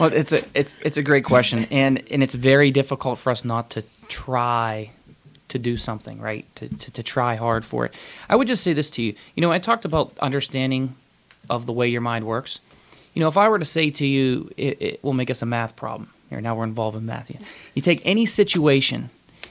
well, 0.00 0.12
it's 0.12 0.32
a 0.32 0.44
it's 0.54 0.76
it's 0.82 0.96
a 0.96 1.02
great 1.02 1.24
question, 1.24 1.66
and 1.70 2.02
and 2.10 2.22
it's 2.22 2.34
very 2.34 2.70
difficult 2.70 3.18
for 3.18 3.30
us 3.30 3.44
not 3.44 3.70
to 3.70 3.84
try 4.08 4.90
to 5.48 5.58
do 5.58 5.76
something, 5.76 6.20
right? 6.20 6.44
To, 6.56 6.68
to 6.68 6.90
to 6.90 7.02
try 7.02 7.36
hard 7.36 7.64
for 7.64 7.84
it. 7.86 7.94
I 8.28 8.36
would 8.36 8.48
just 8.48 8.62
say 8.62 8.72
this 8.72 8.90
to 8.90 9.02
you. 9.02 9.14
You 9.34 9.40
know, 9.42 9.52
I 9.52 9.58
talked 9.58 9.84
about 9.84 10.16
understanding 10.20 10.94
of 11.48 11.66
the 11.66 11.72
way 11.72 11.88
your 11.88 12.00
mind 12.00 12.26
works. 12.26 12.60
You 13.14 13.20
know, 13.20 13.28
if 13.28 13.36
I 13.36 13.48
were 13.48 13.58
to 13.58 13.64
say 13.64 13.90
to 13.90 14.06
you, 14.06 14.50
it, 14.56 14.82
it 14.82 15.04
will 15.04 15.14
make 15.14 15.30
us 15.30 15.40
a 15.40 15.46
math 15.46 15.74
problem. 15.76 16.10
Here, 16.28 16.40
now 16.40 16.54
we're 16.54 16.64
involved 16.64 16.96
in 16.96 17.06
math. 17.06 17.30
You, 17.30 17.38
you 17.74 17.80
take 17.80 18.02
any 18.04 18.26
situation 18.26 19.10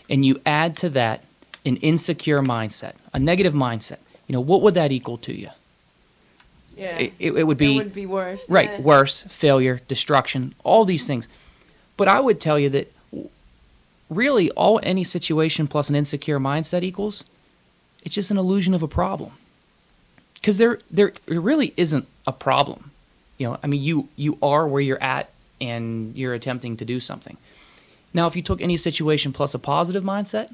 and 0.10 0.26
you 0.26 0.40
add 0.46 0.78
to 0.80 0.90
that 0.90 1.24
an 1.66 1.78
insecure 1.78 2.42
mindset, 2.42 2.94
a 3.14 3.20
negative 3.20 3.54
mindset. 3.54 3.98
You 4.28 4.34
know, 4.34 4.42
what 4.42 4.62
would 4.62 4.74
that 4.76 4.92
equal 4.92 5.18
to 5.20 5.34
you? 5.34 5.50
Yeah, 6.76 6.98
It, 6.98 7.14
it, 7.20 7.32
it 7.38 7.44
would 7.44 7.58
be 7.58 7.78
would 7.78 7.94
be 7.94 8.06
worse. 8.06 8.50
Right, 8.50 8.70
yeah. 8.70 8.82
worse, 8.82 9.24
failure, 9.24 9.80
destruction, 9.88 10.54
all 10.64 10.86
these 10.86 11.08
things. 11.08 11.30
But 11.98 12.08
I 12.08 12.20
would 12.20 12.40
tell 12.40 12.60
you 12.60 12.70
that 12.70 12.92
really 14.10 14.52
all 14.52 14.80
any 14.84 15.04
situation 15.04 15.68
plus 15.68 15.90
an 15.90 15.96
insecure 15.96 16.40
mindset 16.40 16.84
equals 16.84 17.24
it's 18.06 18.14
just 18.14 18.30
an 18.32 18.38
illusion 18.38 18.74
of 18.74 18.84
a 18.84 18.88
problem. 18.88 19.32
There 20.44 20.80
there 20.92 21.14
there 21.26 21.42
really 21.42 21.74
isn't 21.76 22.08
a 22.28 22.32
problem. 22.32 22.92
You 23.40 23.48
know, 23.48 23.58
I 23.64 23.68
mean 23.68 23.82
you 23.82 24.08
you 24.16 24.38
are 24.44 24.68
where 24.68 24.82
you're 24.82 25.02
at 25.02 25.32
and 25.60 26.16
you're 26.16 26.36
attempting 26.36 26.78
to 26.78 26.86
do 26.86 27.00
something. 27.00 27.36
Now, 28.14 28.28
if 28.28 28.36
you 28.36 28.44
took 28.44 28.62
any 28.62 28.78
situation 28.78 29.34
plus 29.34 29.56
a 29.56 29.60
positive 29.60 30.04
mindset, 30.04 30.54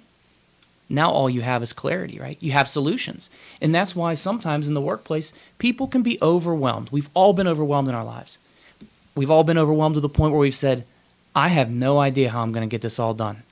now 0.92 1.10
all 1.10 1.30
you 1.30 1.42
have 1.42 1.64
is 1.64 1.74
clarity, 1.74 2.20
right? 2.20 2.38
You 2.40 2.52
have 2.52 2.68
solutions. 2.68 3.30
And 3.62 3.74
that's 3.74 3.96
why 3.96 4.14
sometimes 4.14 4.68
in 4.68 4.74
the 4.74 4.82
workplace, 4.82 5.34
people 5.58 5.88
can 5.88 6.04
be 6.04 6.18
overwhelmed. 6.22 6.90
We've 6.92 7.10
all 7.14 7.34
been 7.34 7.48
overwhelmed 7.48 7.90
in 7.90 7.96
our 7.96 8.04
lives. 8.04 8.38
We've 9.16 9.32
all 9.32 9.44
been 9.44 9.58
overwhelmed 9.58 9.96
to 9.96 10.02
the 10.02 10.10
point 10.10 10.32
where 10.32 10.40
we've 10.42 10.56
said, 10.56 10.86
I 11.36 11.50
have 11.50 11.70
no 11.70 12.00
idea 12.00 12.30
how 12.30 12.42
I'm 12.42 12.52
going 12.52 12.68
to 12.68 12.72
get 12.72 12.82
this 12.82 13.00
all 13.00 13.14
done. 13.14 13.44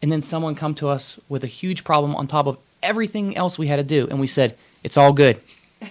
And 0.00 0.10
then 0.10 0.22
someone 0.22 0.54
come 0.54 0.74
to 0.76 0.88
us 0.88 1.18
with 1.28 1.44
a 1.44 1.48
huge 1.48 1.84
problem 1.84 2.14
on 2.16 2.26
top 2.26 2.46
of 2.46 2.58
everything 2.82 3.36
else 3.36 3.58
we 3.58 3.68
had 3.68 3.76
to 3.76 3.84
do. 3.84 4.08
And 4.08 4.20
we 4.20 4.26
said, 4.26 4.56
it's 4.82 4.96
all 4.96 5.12
good. 5.12 5.40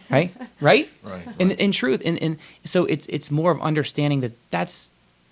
Right? 0.09 0.33
right? 0.61 0.89
Right. 1.03 1.27
In, 1.37 1.51
in 1.51 1.73
truth. 1.73 2.01
And, 2.05 2.17
and 2.23 2.37
so 2.63 2.85
it's, 2.85 3.07
it's 3.07 3.29
more 3.29 3.51
of 3.51 3.61
understanding 3.61 4.21
that 4.21 4.31
that's, 4.49 4.89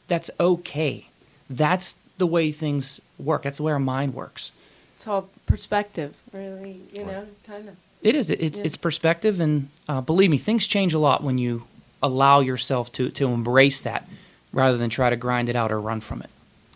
that's 0.10 0.30
okay. 0.38 1.08
That's 1.50 1.96
the 2.18 2.28
way 2.28 2.52
things 2.52 3.00
work. 3.18 3.44
That's 3.44 3.56
the 3.58 3.64
way 3.64 3.72
our 3.72 3.80
mind 3.80 4.14
works. 4.14 4.52
It's 5.00 5.08
all 5.08 5.30
perspective, 5.46 6.14
really. 6.34 6.82
You 6.92 7.06
know, 7.06 7.26
kind 7.48 7.70
of. 7.70 7.78
It 8.02 8.16
is. 8.16 8.30
It, 8.30 8.42
it's, 8.42 8.60
Yeah. 8.60 8.66
it's 8.66 8.76
perspective, 8.76 9.40
and 9.40 9.70
uh, 9.88 10.02
believe 10.02 10.30
me, 10.30 10.38
things 10.38 10.68
change 10.68 10.94
a 10.94 11.00
lot 11.00 11.24
when 11.24 11.38
you 11.38 11.64
allow 12.04 12.42
yourself 12.42 12.92
to 12.92 13.10
to 13.12 13.28
embrace 13.30 13.80
that 13.80 14.06
rather 14.52 14.78
than 14.78 14.90
try 14.90 15.10
to 15.10 15.16
grind 15.16 15.48
it 15.48 15.56
out 15.56 15.72
or 15.72 15.80
run 15.80 16.02
from 16.02 16.22
it. 16.22 16.30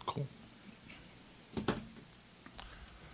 Cool. 0.06 0.26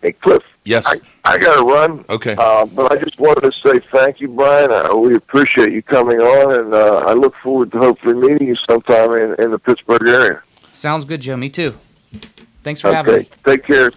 Hey, 0.04 0.12
Cliff. 0.12 0.44
Yes. 0.64 0.86
I, 0.86 1.02
I 1.26 1.40
got 1.40 1.56
to 1.56 1.64
run. 1.64 2.06
Okay. 2.08 2.36
Uh, 2.38 2.68
but 2.68 2.92
I 2.92 3.04
just 3.04 3.20
wanted 3.20 3.52
to 3.52 3.68
say 3.68 3.80
thank 3.92 4.22
you, 4.22 4.28
Brian. 4.28 4.72
Uh, 4.72 4.96
we 4.96 5.16
appreciate 5.16 5.72
you 5.72 5.82
coming 5.82 6.20
on, 6.22 6.54
and 6.54 6.72
uh, 6.76 6.98
I 7.08 7.14
look 7.14 7.34
forward 7.42 7.72
to 7.72 7.80
hopefully 7.80 8.14
meeting 8.14 8.48
you 8.50 8.56
sometime 8.70 9.14
in, 9.16 9.44
in 9.44 9.50
the 9.50 9.58
Pittsburgh 9.58 10.08
area. 10.08 10.44
Sounds 10.72 11.04
good, 11.04 11.22
Joe. 11.22 11.36
Me 11.36 11.50
too. 11.50 11.74
Thanks 12.62 12.80
for 12.82 12.94
having 12.94 13.12
me. 13.12 13.20
Okay. 13.22 13.30
me. 13.30 13.56
Take 13.56 13.64
care. 13.66 13.90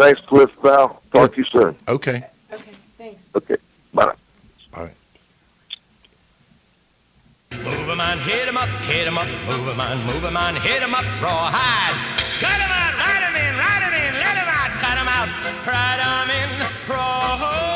Thanks, 0.00 0.22
Cliff. 0.22 0.50
Val. 0.62 1.02
Talk 1.12 1.32
to 1.34 1.36
you 1.36 1.44
soon. 1.44 1.76
Okay. 1.86 2.24
Okay, 2.50 2.72
thanks. 2.96 3.22
Okay. 3.34 3.56
Bye. 3.92 4.14
Move 7.52 7.90
'em 7.90 8.00
on, 8.00 8.18
hit 8.20 8.48
'em 8.48 8.56
up, 8.56 8.68
hit 8.88 9.06
'em 9.06 9.18
up, 9.18 9.28
move 9.46 9.68
'em 9.68 9.78
on, 9.78 9.98
move 10.06 10.24
'em 10.24 10.36
on, 10.38 10.56
hit 10.56 10.80
'em 10.82 10.94
up, 10.94 11.04
rawhide. 11.20 11.96
Cut 12.40 12.58
'em 12.64 12.72
out, 12.80 12.94
ride 12.96 13.24
'em 13.28 13.36
in, 13.44 13.52
ride 13.58 13.82
'em 13.84 13.94
in, 14.04 14.14
let 14.24 14.36
'em 14.40 14.48
out, 14.48 14.70
cut 14.80 14.96
'em 14.96 15.08
out, 15.08 15.28
ride 15.66 16.00
'em 16.00 16.30
in, 16.40 17.69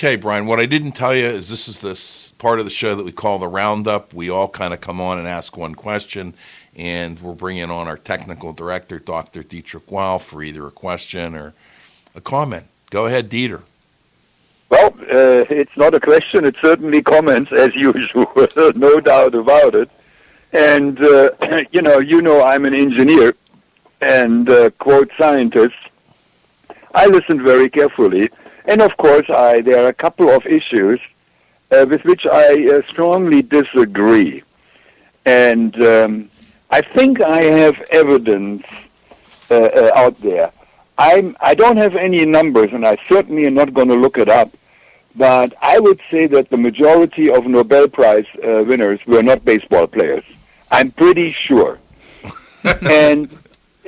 Okay, 0.00 0.16
Brian, 0.16 0.46
what 0.46 0.58
I 0.58 0.64
didn't 0.64 0.92
tell 0.92 1.14
you 1.14 1.26
is 1.26 1.50
this 1.50 1.68
is 1.68 1.80
the 1.80 1.90
s- 1.90 2.32
part 2.38 2.58
of 2.58 2.64
the 2.64 2.70
show 2.70 2.94
that 2.94 3.04
we 3.04 3.12
call 3.12 3.38
the 3.38 3.46
roundup. 3.46 4.14
We 4.14 4.30
all 4.30 4.48
kind 4.48 4.72
of 4.72 4.80
come 4.80 4.98
on 4.98 5.18
and 5.18 5.28
ask 5.28 5.58
one 5.58 5.74
question, 5.74 6.32
and 6.74 7.20
we're 7.20 7.34
bringing 7.34 7.70
on 7.70 7.86
our 7.86 7.98
technical 7.98 8.54
director, 8.54 8.98
Dr. 8.98 9.42
Dietrich 9.42 9.92
Weil, 9.92 10.18
for 10.18 10.42
either 10.42 10.66
a 10.66 10.70
question 10.70 11.34
or 11.34 11.52
a 12.14 12.22
comment. 12.22 12.64
Go 12.88 13.04
ahead, 13.04 13.28
Dieter. 13.28 13.60
Well, 14.70 14.86
uh, 15.02 15.44
it's 15.50 15.76
not 15.76 15.92
a 15.92 16.00
question. 16.00 16.46
It's 16.46 16.62
certainly 16.62 17.02
comments, 17.02 17.52
as 17.52 17.74
usual. 17.74 18.24
no 18.76 19.00
doubt 19.00 19.34
about 19.34 19.74
it. 19.74 19.90
And 20.54 20.98
uh, 21.04 21.32
you 21.72 21.82
know, 21.82 22.00
you 22.00 22.22
know, 22.22 22.42
I'm 22.42 22.64
an 22.64 22.74
engineer 22.74 23.34
and 24.00 24.48
uh, 24.48 24.70
quote 24.78 25.10
scientist. 25.18 25.76
I 26.94 27.04
listened 27.04 27.42
very 27.42 27.68
carefully, 27.68 28.30
and 28.66 28.82
of 28.82 28.96
course, 28.96 29.28
I 29.28 29.60
there 29.60 29.84
are 29.84 29.88
a 29.88 29.94
couple 29.94 30.30
of 30.30 30.46
issues 30.46 31.00
uh, 31.70 31.86
with 31.88 32.04
which 32.04 32.26
I 32.26 32.66
uh, 32.68 32.82
strongly 32.88 33.42
disagree. 33.42 34.42
And 35.24 35.74
um, 35.84 36.30
I 36.70 36.80
think 36.80 37.20
I 37.20 37.42
have 37.42 37.80
evidence 37.90 38.64
uh, 39.50 39.54
uh, 39.54 39.90
out 39.94 40.20
there. 40.20 40.52
I'm, 40.98 41.36
I 41.40 41.54
don't 41.54 41.76
have 41.76 41.96
any 41.96 42.24
numbers, 42.26 42.68
and 42.72 42.86
I 42.86 42.96
certainly 43.08 43.46
am 43.46 43.54
not 43.54 43.72
going 43.72 43.88
to 43.88 43.94
look 43.94 44.18
it 44.18 44.28
up. 44.28 44.50
But 45.16 45.54
I 45.60 45.80
would 45.80 46.00
say 46.10 46.26
that 46.28 46.50
the 46.50 46.56
majority 46.56 47.30
of 47.30 47.46
Nobel 47.46 47.88
Prize 47.88 48.26
uh, 48.36 48.62
winners 48.64 49.00
were 49.06 49.22
not 49.22 49.44
baseball 49.44 49.86
players. 49.86 50.24
I'm 50.70 50.92
pretty 50.92 51.34
sure. 51.46 51.78
and 52.82 53.28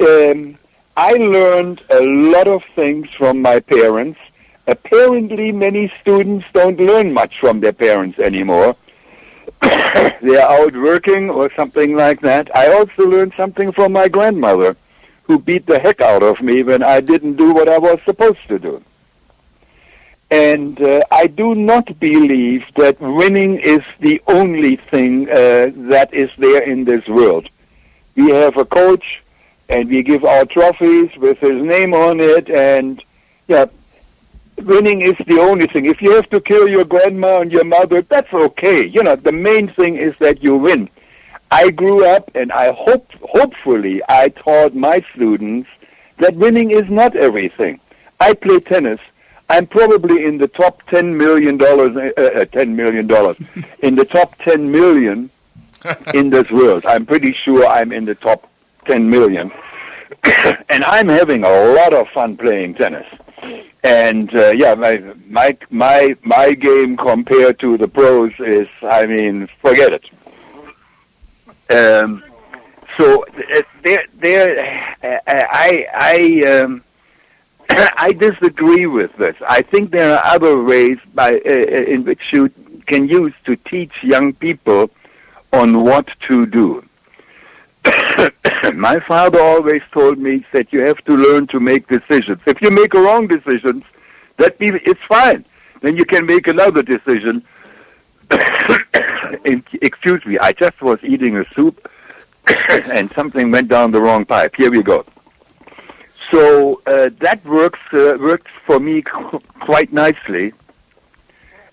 um, 0.00 0.56
I 0.96 1.12
learned 1.12 1.82
a 1.90 2.00
lot 2.02 2.48
of 2.48 2.62
things 2.74 3.08
from 3.16 3.40
my 3.40 3.60
parents. 3.60 4.18
Apparently, 4.66 5.50
many 5.50 5.92
students 6.00 6.46
don't 6.52 6.78
learn 6.78 7.12
much 7.12 7.34
from 7.40 7.60
their 7.60 7.72
parents 7.72 8.18
anymore. 8.18 8.76
They're 9.60 10.48
out 10.48 10.74
working 10.74 11.30
or 11.30 11.50
something 11.54 11.96
like 11.96 12.20
that. 12.20 12.54
I 12.56 12.72
also 12.72 13.02
learned 13.08 13.32
something 13.36 13.72
from 13.72 13.92
my 13.92 14.08
grandmother, 14.08 14.76
who 15.24 15.38
beat 15.38 15.66
the 15.66 15.80
heck 15.80 16.00
out 16.00 16.22
of 16.22 16.40
me 16.40 16.62
when 16.62 16.82
I 16.82 17.00
didn't 17.00 17.36
do 17.36 17.52
what 17.52 17.68
I 17.68 17.78
was 17.78 17.98
supposed 18.04 18.46
to 18.48 18.58
do. 18.58 18.82
And 20.30 20.80
uh, 20.80 21.02
I 21.10 21.26
do 21.26 21.54
not 21.54 21.98
believe 21.98 22.64
that 22.76 23.00
winning 23.00 23.60
is 23.60 23.82
the 24.00 24.22
only 24.26 24.76
thing 24.90 25.28
uh, 25.28 25.70
that 25.90 26.08
is 26.12 26.30
there 26.38 26.62
in 26.62 26.84
this 26.84 27.06
world. 27.06 27.48
We 28.14 28.30
have 28.30 28.56
a 28.56 28.64
coach, 28.64 29.22
and 29.68 29.88
we 29.88 30.02
give 30.02 30.24
our 30.24 30.44
trophies 30.44 31.10
with 31.16 31.38
his 31.38 31.62
name 31.62 31.94
on 31.94 32.20
it, 32.20 32.48
and 32.48 33.02
yeah, 33.48 33.66
winning 34.64 35.02
is 35.02 35.14
the 35.26 35.40
only 35.40 35.66
thing. 35.66 35.86
If 35.86 36.00
you 36.00 36.12
have 36.14 36.28
to 36.30 36.40
kill 36.40 36.68
your 36.68 36.84
grandma 36.84 37.40
and 37.40 37.52
your 37.52 37.64
mother, 37.64 38.02
that's 38.02 38.32
okay. 38.32 38.86
You 38.86 39.02
know, 39.02 39.16
the 39.16 39.32
main 39.32 39.72
thing 39.74 39.96
is 39.96 40.16
that 40.18 40.42
you 40.42 40.56
win. 40.56 40.88
I 41.50 41.70
grew 41.70 42.06
up, 42.06 42.30
and 42.34 42.50
I 42.50 42.72
hope, 42.72 43.12
hopefully, 43.20 44.02
I 44.08 44.28
taught 44.28 44.74
my 44.74 45.04
students 45.14 45.68
that 46.18 46.34
winning 46.34 46.70
is 46.70 46.88
not 46.88 47.14
everything. 47.14 47.78
I 48.20 48.34
play 48.34 48.60
tennis. 48.60 49.00
I'm 49.50 49.66
probably 49.66 50.24
in 50.24 50.38
the 50.38 50.48
top 50.48 50.82
ten 50.86 51.16
million 51.18 51.58
dollars, 51.58 51.94
uh, 51.94 52.22
uh, 52.22 52.44
ten 52.46 52.74
million 52.74 53.06
dollars, 53.06 53.36
in 53.80 53.96
the 53.96 54.06
top 54.06 54.38
ten 54.38 54.70
million 54.70 55.30
in 56.14 56.30
this 56.30 56.50
world. 56.50 56.86
I'm 56.86 57.04
pretty 57.04 57.32
sure 57.32 57.66
I'm 57.66 57.92
in 57.92 58.06
the 58.06 58.14
top 58.14 58.48
ten 58.86 59.10
million, 59.10 59.52
and 60.70 60.84
I'm 60.84 61.08
having 61.08 61.44
a 61.44 61.74
lot 61.74 61.92
of 61.92 62.08
fun 62.08 62.36
playing 62.36 62.76
tennis. 62.76 63.06
And 63.84 64.34
uh, 64.34 64.52
yeah, 64.54 64.74
my 64.74 65.02
my 65.28 65.56
my 65.70 66.16
my 66.22 66.52
game 66.52 66.96
compared 66.96 67.58
to 67.60 67.76
the 67.76 67.88
pros 67.88 68.32
is, 68.38 68.68
I 68.82 69.06
mean, 69.06 69.48
forget 69.60 69.92
it. 69.92 70.04
Um, 71.68 72.22
so 72.98 73.24
uh, 73.24 73.62
there, 73.82 74.04
there, 74.18 74.90
uh, 75.02 75.18
I, 75.26 75.86
I, 75.94 76.48
um, 76.48 76.84
I 77.70 78.12
disagree 78.12 78.86
with 78.86 79.14
this. 79.16 79.34
I 79.48 79.62
think 79.62 79.90
there 79.90 80.16
are 80.16 80.24
other 80.34 80.62
ways 80.62 80.98
by 81.14 81.30
uh, 81.30 81.50
uh, 81.50 81.92
in 81.94 82.04
which 82.04 82.20
you 82.32 82.50
can 82.86 83.08
use 83.08 83.32
to 83.46 83.56
teach 83.56 83.92
young 84.02 84.32
people 84.34 84.90
on 85.52 85.82
what 85.82 86.08
to 86.28 86.46
do. 86.46 86.84
My 88.74 89.00
father 89.00 89.40
always 89.40 89.82
told 89.92 90.18
me 90.18 90.44
that 90.52 90.72
you 90.72 90.84
have 90.84 91.02
to 91.04 91.16
learn 91.16 91.46
to 91.48 91.60
make 91.60 91.88
decisions. 91.88 92.40
If 92.46 92.60
you 92.62 92.70
make 92.70 92.94
a 92.94 93.00
wrong 93.00 93.26
decision, 93.26 93.82
that 94.36 94.56
it's 94.60 95.00
fine. 95.08 95.44
Then 95.80 95.96
you 95.96 96.04
can 96.04 96.26
make 96.26 96.46
another 96.46 96.82
decision. 96.82 97.44
Excuse 99.44 100.24
me, 100.24 100.38
I 100.38 100.52
just 100.52 100.80
was 100.80 100.98
eating 101.02 101.36
a 101.38 101.44
soup 101.54 101.90
and 102.70 103.10
something 103.12 103.50
went 103.50 103.68
down 103.68 103.90
the 103.90 104.00
wrong 104.00 104.24
pipe. 104.24 104.54
Here 104.56 104.70
we 104.70 104.82
go. 104.82 105.04
So 106.30 106.80
uh, 106.86 107.10
that 107.20 107.44
works 107.44 107.80
uh, 107.92 108.16
works 108.18 108.50
for 108.64 108.78
me 108.78 109.02
quite 109.60 109.92
nicely. 109.92 110.52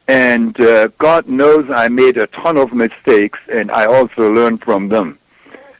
And 0.07 0.59
uh, 0.59 0.87
God 0.97 1.27
knows 1.27 1.69
I 1.69 1.87
made 1.87 2.17
a 2.17 2.25
ton 2.27 2.57
of 2.57 2.73
mistakes, 2.73 3.37
and 3.47 3.69
I 3.69 3.85
also 3.85 4.31
learned 4.31 4.63
from 4.63 4.89
them. 4.89 5.18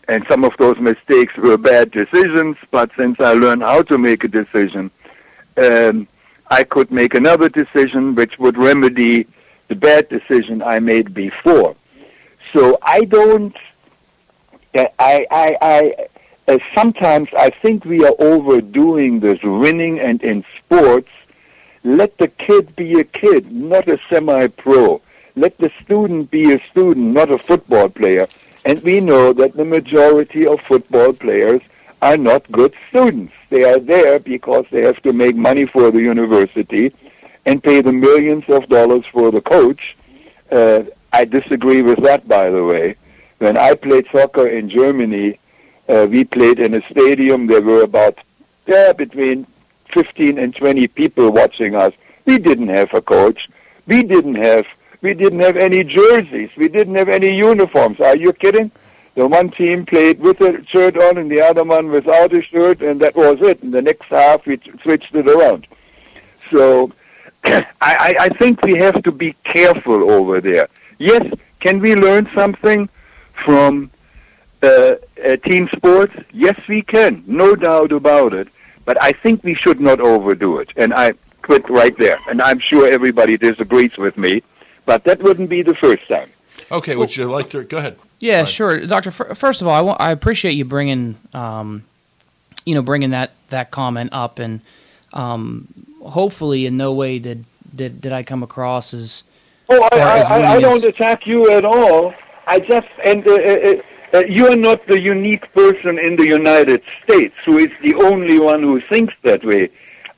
And 0.10 0.26
some 0.28 0.44
of 0.44 0.54
those 0.58 0.80
mistakes 0.80 1.38
were 1.38 1.56
bad 1.56 1.92
decisions, 1.92 2.58
but 2.72 2.90
since 2.98 3.20
I 3.20 3.34
learned 3.34 3.62
how 3.62 3.84
to 3.84 3.98
make 4.00 4.24
a 4.24 4.28
decision, 4.28 4.90
um, 5.64 6.08
I 6.50 6.64
could 6.64 6.90
make 6.90 7.14
another 7.14 7.48
decision 7.48 8.16
which 8.16 8.40
would 8.40 8.58
remedy 8.58 9.28
the 9.68 9.76
bad 9.76 10.10
decision 10.10 10.64
I 10.64 10.80
made 10.80 11.14
before. 11.14 11.76
So 12.54 12.80
I 12.82 13.02
don't. 13.02 13.56
I 14.74 15.28
I 15.30 15.58
I. 15.62 15.94
Uh, 16.48 16.58
sometimes 16.74 17.30
I 17.38 17.52
think 17.62 17.86
we 17.86 18.04
are 18.04 18.16
overdoing 18.18 19.20
this 19.20 19.38
winning, 19.44 20.00
and 20.00 20.24
in 20.24 20.44
sports, 20.58 21.12
let 21.84 22.18
the 22.18 22.30
kid 22.30 22.76
be 22.76 23.00
a 23.00 23.04
kid, 23.04 23.52
not 23.52 23.88
a 23.88 24.00
semi-pro. 24.12 25.02
Let 25.36 25.56
the 25.60 25.72
student 25.84 26.32
be 26.32 26.52
a 26.52 26.60
student, 26.72 27.14
not 27.14 27.30
a 27.30 27.38
football 27.38 27.90
player. 27.90 28.28
And 28.66 28.82
we 28.84 29.00
know 29.00 29.34
that 29.34 29.56
the 29.56 29.66
majority 29.66 30.46
of 30.46 30.62
football 30.62 31.14
players 31.14 31.62
are 32.02 32.18
not 32.18 32.52
good 32.52 32.74
students. 32.90 33.34
They 33.50 33.64
are 33.64 33.80
there 33.80 34.20
because 34.20 34.66
they 34.72 34.84
have 34.84 35.02
to 35.04 35.14
make 35.14 35.36
money 35.36 35.66
for 35.66 35.92
the 35.92 36.02
university 36.02 36.94
and 37.46 37.64
pay 37.64 37.82
the 37.82 37.92
millions 37.92 38.44
of 38.50 38.68
dollars 38.70 39.06
for 39.12 39.32
the 39.32 39.42
coach. 39.42 39.96
Uh, 40.52 40.84
I 41.12 41.26
disagree 41.26 41.82
with 41.82 42.04
that, 42.04 42.28
by 42.28 42.50
the 42.50 42.64
way. 42.64 42.96
When 43.40 43.58
I 43.58 43.74
played 43.76 44.08
soccer 44.12 44.48
in 44.48 44.70
Germany, 44.70 45.40
uh, 45.88 46.08
we 46.10 46.24
played 46.24 46.60
in 46.60 46.76
a 46.76 46.82
stadium. 46.90 47.48
There 47.48 47.62
were 47.62 47.84
about 47.84 48.20
yeah, 48.68 48.94
between 48.94 49.48
15 49.94 50.38
and 50.38 50.56
20 50.56 50.88
people 50.88 51.32
watching 51.32 51.76
us. 51.76 51.94
We 52.26 52.38
didn't 52.38 52.68
have 52.68 52.94
a 52.94 53.02
coach. 53.02 53.50
We 53.88 54.04
didn't 54.04 54.36
have 54.36 54.66
We 55.02 55.14
didn't 55.14 55.40
have 55.40 55.56
any 55.58 55.84
jerseys. 55.84 56.50
We 56.58 56.68
didn't 56.68 56.96
have 56.96 57.10
any 57.10 57.34
uniforms. 57.36 58.00
Are 58.00 58.18
you 58.18 58.34
kidding? 58.34 58.72
The 59.16 59.28
one 59.28 59.50
team 59.50 59.86
played 59.86 60.20
with 60.20 60.40
a 60.42 60.64
shirt 60.66 60.98
on 61.02 61.18
and 61.18 61.30
the 61.32 61.42
other 61.42 61.64
one 61.64 61.90
without 61.90 62.34
a 62.34 62.42
shirt, 62.42 62.82
and 62.82 63.00
that 63.02 63.16
was 63.16 63.38
it. 63.42 63.62
In 63.62 63.72
the 63.72 63.82
next 63.82 64.06
half, 64.06 64.46
we 64.46 64.60
switched 64.84 65.14
it 65.16 65.28
around. 65.28 65.68
So 66.52 66.92
I, 67.44 67.62
I 67.82 68.16
I 68.20 68.30
think 68.30 68.62
we 68.64 68.80
have 68.80 69.02
to 69.04 69.12
be 69.12 69.36
careful 69.44 70.12
over 70.12 70.42
there. 70.42 70.68
Yes, 70.98 71.24
can 71.60 71.80
we 71.80 71.96
learn 71.96 72.30
something 72.36 72.90
from 73.46 73.92
uh, 74.62 74.94
uh, 75.26 75.36
team 75.38 75.70
sports? 75.76 76.16
Yes, 76.32 76.60
we 76.68 76.82
can. 76.82 77.24
No 77.26 77.56
doubt 77.56 77.92
about 77.92 78.34
it. 78.34 78.48
But 78.86 79.02
I 79.02 79.12
think 79.12 79.44
we 79.44 79.56
should 79.56 79.80
not 79.80 80.00
overdo 80.00 80.60
it. 80.60 80.70
And 80.76 80.94
I 80.94 81.14
quit 81.42 81.70
right 81.70 81.98
there. 81.98 82.20
And 82.28 82.42
I'm 82.42 82.60
sure 82.60 82.88
everybody 82.88 83.38
disagrees 83.38 83.98
with 83.98 84.18
me. 84.18 84.44
But 84.90 85.04
that 85.04 85.22
wouldn't 85.22 85.52
be 85.52 85.62
the 85.62 85.76
first 85.76 86.08
time. 86.08 86.32
Okay, 86.72 86.96
would 86.96 87.16
you 87.16 87.26
like 87.26 87.52
to 87.52 87.64
go 87.64 87.78
ahead? 87.78 87.96
Yeah, 88.20 88.38
Fine. 88.40 88.46
sure, 88.48 88.88
Doctor. 88.88 89.12
First 89.12 89.62
of 89.62 89.68
all, 89.68 89.76
I, 89.76 89.82
wa- 89.82 89.98
I 90.00 90.10
appreciate 90.10 90.54
you 90.54 90.66
bringing, 90.66 91.16
um, 91.32 91.84
you 92.66 92.74
know, 92.74 92.82
bringing 92.82 93.12
that 93.12 93.30
that 93.50 93.70
comment 93.70 94.10
up, 94.14 94.40
and 94.40 94.62
um, 95.14 95.68
hopefully, 96.04 96.66
in 96.66 96.76
no 96.76 96.92
way 96.94 97.20
did 97.20 97.46
did, 97.76 98.02
did 98.02 98.12
I 98.12 98.24
come 98.24 98.42
across 98.42 98.96
as 98.96 99.24
Oh, 99.70 99.80
I, 99.92 99.96
Or 99.96 100.02
I, 100.02 100.18
as 100.22 100.26
I, 100.32 100.54
I 100.56 100.60
don't 100.60 100.78
is- 100.78 100.84
attack 100.86 101.28
you 101.28 101.52
at 101.52 101.66
all. 101.66 102.16
I 102.48 102.58
just 102.60 102.88
and 103.06 103.28
uh, 103.28 103.34
uh, 103.34 103.74
uh, 104.16 104.24
you're 104.28 104.58
not 104.58 104.88
the 104.88 105.00
unique 105.00 105.46
person 105.54 106.00
in 106.00 106.16
the 106.16 106.28
United 106.28 106.82
States 107.04 107.36
who 107.46 107.60
is 107.60 107.70
the 107.84 107.94
only 108.10 108.40
one 108.40 108.64
who 108.64 108.82
thinks 108.90 109.14
that 109.22 109.46
way. 109.46 109.70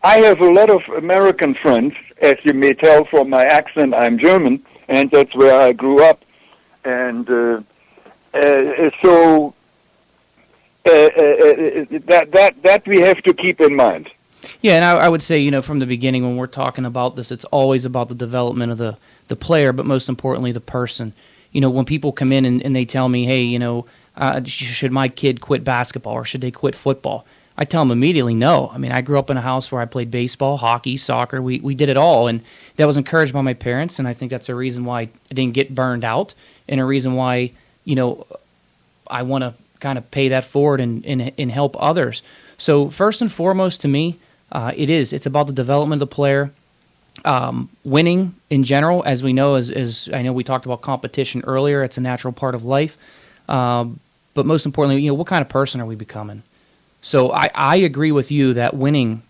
I 0.01 0.19
have 0.19 0.39
a 0.39 0.49
lot 0.49 0.69
of 0.69 0.81
American 0.95 1.55
friends, 1.55 1.93
as 2.21 2.35
you 2.43 2.53
may 2.53 2.73
tell 2.73 3.05
from 3.05 3.29
my 3.29 3.43
accent. 3.43 3.93
I'm 3.93 4.17
German, 4.17 4.63
and 4.87 5.09
that's 5.11 5.33
where 5.35 5.59
I 5.59 5.71
grew 5.71 6.03
up. 6.03 6.23
And 6.85 7.29
uh, 7.29 7.61
uh, 8.33 8.89
so 9.03 9.53
uh, 10.87 10.91
uh, 10.91 10.93
uh, 10.93 11.85
that 12.07 12.29
that 12.31 12.63
that 12.63 12.87
we 12.87 13.01
have 13.01 13.21
to 13.23 13.33
keep 13.33 13.59
in 13.61 13.75
mind. 13.75 14.09
Yeah, 14.61 14.75
and 14.75 14.85
I, 14.85 14.93
I 14.93 15.09
would 15.09 15.21
say, 15.21 15.37
you 15.37 15.51
know, 15.51 15.61
from 15.61 15.79
the 15.79 15.85
beginning 15.85 16.23
when 16.23 16.37
we're 16.37 16.47
talking 16.47 16.85
about 16.85 17.15
this, 17.15 17.31
it's 17.31 17.45
always 17.45 17.85
about 17.85 18.09
the 18.09 18.15
development 18.15 18.71
of 18.71 18.79
the, 18.79 18.97
the 19.27 19.35
player, 19.35 19.71
but 19.71 19.85
most 19.85 20.09
importantly, 20.09 20.51
the 20.51 20.59
person. 20.59 21.13
You 21.51 21.61
know, 21.61 21.69
when 21.69 21.85
people 21.85 22.11
come 22.11 22.31
in 22.31 22.45
and, 22.45 22.61
and 22.63 22.75
they 22.75 22.85
tell 22.85 23.07
me, 23.07 23.25
hey, 23.25 23.43
you 23.43 23.59
know, 23.59 23.85
uh, 24.15 24.41
should 24.43 24.91
my 24.91 25.09
kid 25.09 25.41
quit 25.41 25.63
basketball 25.63 26.13
or 26.13 26.25
should 26.25 26.41
they 26.41 26.49
quit 26.49 26.73
football? 26.73 27.25
I 27.61 27.63
tell 27.63 27.83
them 27.83 27.91
immediately, 27.91 28.33
no. 28.33 28.71
I 28.73 28.79
mean, 28.79 28.91
I 28.91 29.01
grew 29.01 29.19
up 29.19 29.29
in 29.29 29.37
a 29.37 29.41
house 29.41 29.71
where 29.71 29.79
I 29.79 29.85
played 29.85 30.09
baseball, 30.09 30.57
hockey, 30.57 30.97
soccer. 30.97 31.39
We, 31.43 31.59
we 31.59 31.75
did 31.75 31.89
it 31.89 31.95
all. 31.95 32.27
And 32.27 32.41
that 32.77 32.87
was 32.87 32.97
encouraged 32.97 33.33
by 33.33 33.41
my 33.41 33.53
parents. 33.53 33.99
And 33.99 34.07
I 34.07 34.13
think 34.13 34.31
that's 34.31 34.49
a 34.49 34.55
reason 34.55 34.83
why 34.83 35.01
I 35.01 35.09
didn't 35.31 35.53
get 35.53 35.75
burned 35.75 36.03
out 36.03 36.33
and 36.67 36.81
a 36.81 36.85
reason 36.85 37.13
why, 37.13 37.51
you 37.85 37.93
know, 37.93 38.25
I 39.05 39.21
want 39.21 39.43
to 39.43 39.53
kind 39.79 39.99
of 39.99 40.09
pay 40.09 40.29
that 40.29 40.43
forward 40.43 40.79
and, 40.79 41.05
and, 41.05 41.31
and 41.37 41.51
help 41.51 41.75
others. 41.79 42.23
So 42.57 42.89
first 42.89 43.21
and 43.21 43.31
foremost, 43.31 43.81
to 43.81 43.87
me, 43.87 44.17
uh, 44.51 44.71
it 44.75 44.89
is. 44.89 45.13
It's 45.13 45.27
about 45.27 45.45
the 45.45 45.53
development 45.53 46.01
of 46.01 46.09
the 46.09 46.15
player. 46.15 46.49
Um, 47.25 47.69
winning 47.83 48.33
in 48.49 48.63
general, 48.63 49.03
as 49.05 49.21
we 49.21 49.33
know, 49.33 49.53
as, 49.53 49.69
as 49.69 50.09
I 50.11 50.23
know 50.23 50.33
we 50.33 50.43
talked 50.43 50.65
about 50.65 50.81
competition 50.81 51.43
earlier, 51.45 51.83
it's 51.83 51.99
a 51.99 52.01
natural 52.01 52.33
part 52.33 52.55
of 52.55 52.63
life. 52.63 52.97
Um, 53.47 53.99
but 54.33 54.47
most 54.47 54.65
importantly, 54.65 55.03
you 55.03 55.11
know, 55.11 55.13
what 55.13 55.27
kind 55.27 55.43
of 55.43 55.49
person 55.49 55.79
are 55.79 55.85
we 55.85 55.93
becoming? 55.93 56.41
So 57.01 57.31
I, 57.31 57.49
I 57.53 57.75
agree 57.77 58.11
with 58.11 58.31
you 58.31 58.53
that 58.53 58.75
winning 58.75 59.23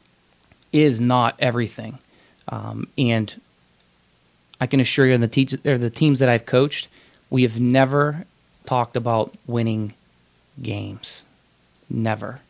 is 0.74 1.00
not 1.00 1.36
everything. 1.40 2.00
Um, 2.50 2.88
and 2.98 3.40
I 4.60 4.68
can 4.68 4.80
assure 4.80 5.08
you, 5.08 5.14
in 5.14 5.22
the, 5.22 5.28
te- 5.28 5.60
or 5.66 5.78
the 5.78 5.90
teams 5.90 6.20
that 6.20 6.30
I've 6.30 6.46
coached, 6.46 6.90
we 7.30 7.44
have 7.44 7.60
never 7.60 8.26
talked 8.66 8.96
about 8.96 9.34
winning 9.48 9.94
games. 10.62 11.24
Never. 11.90 12.42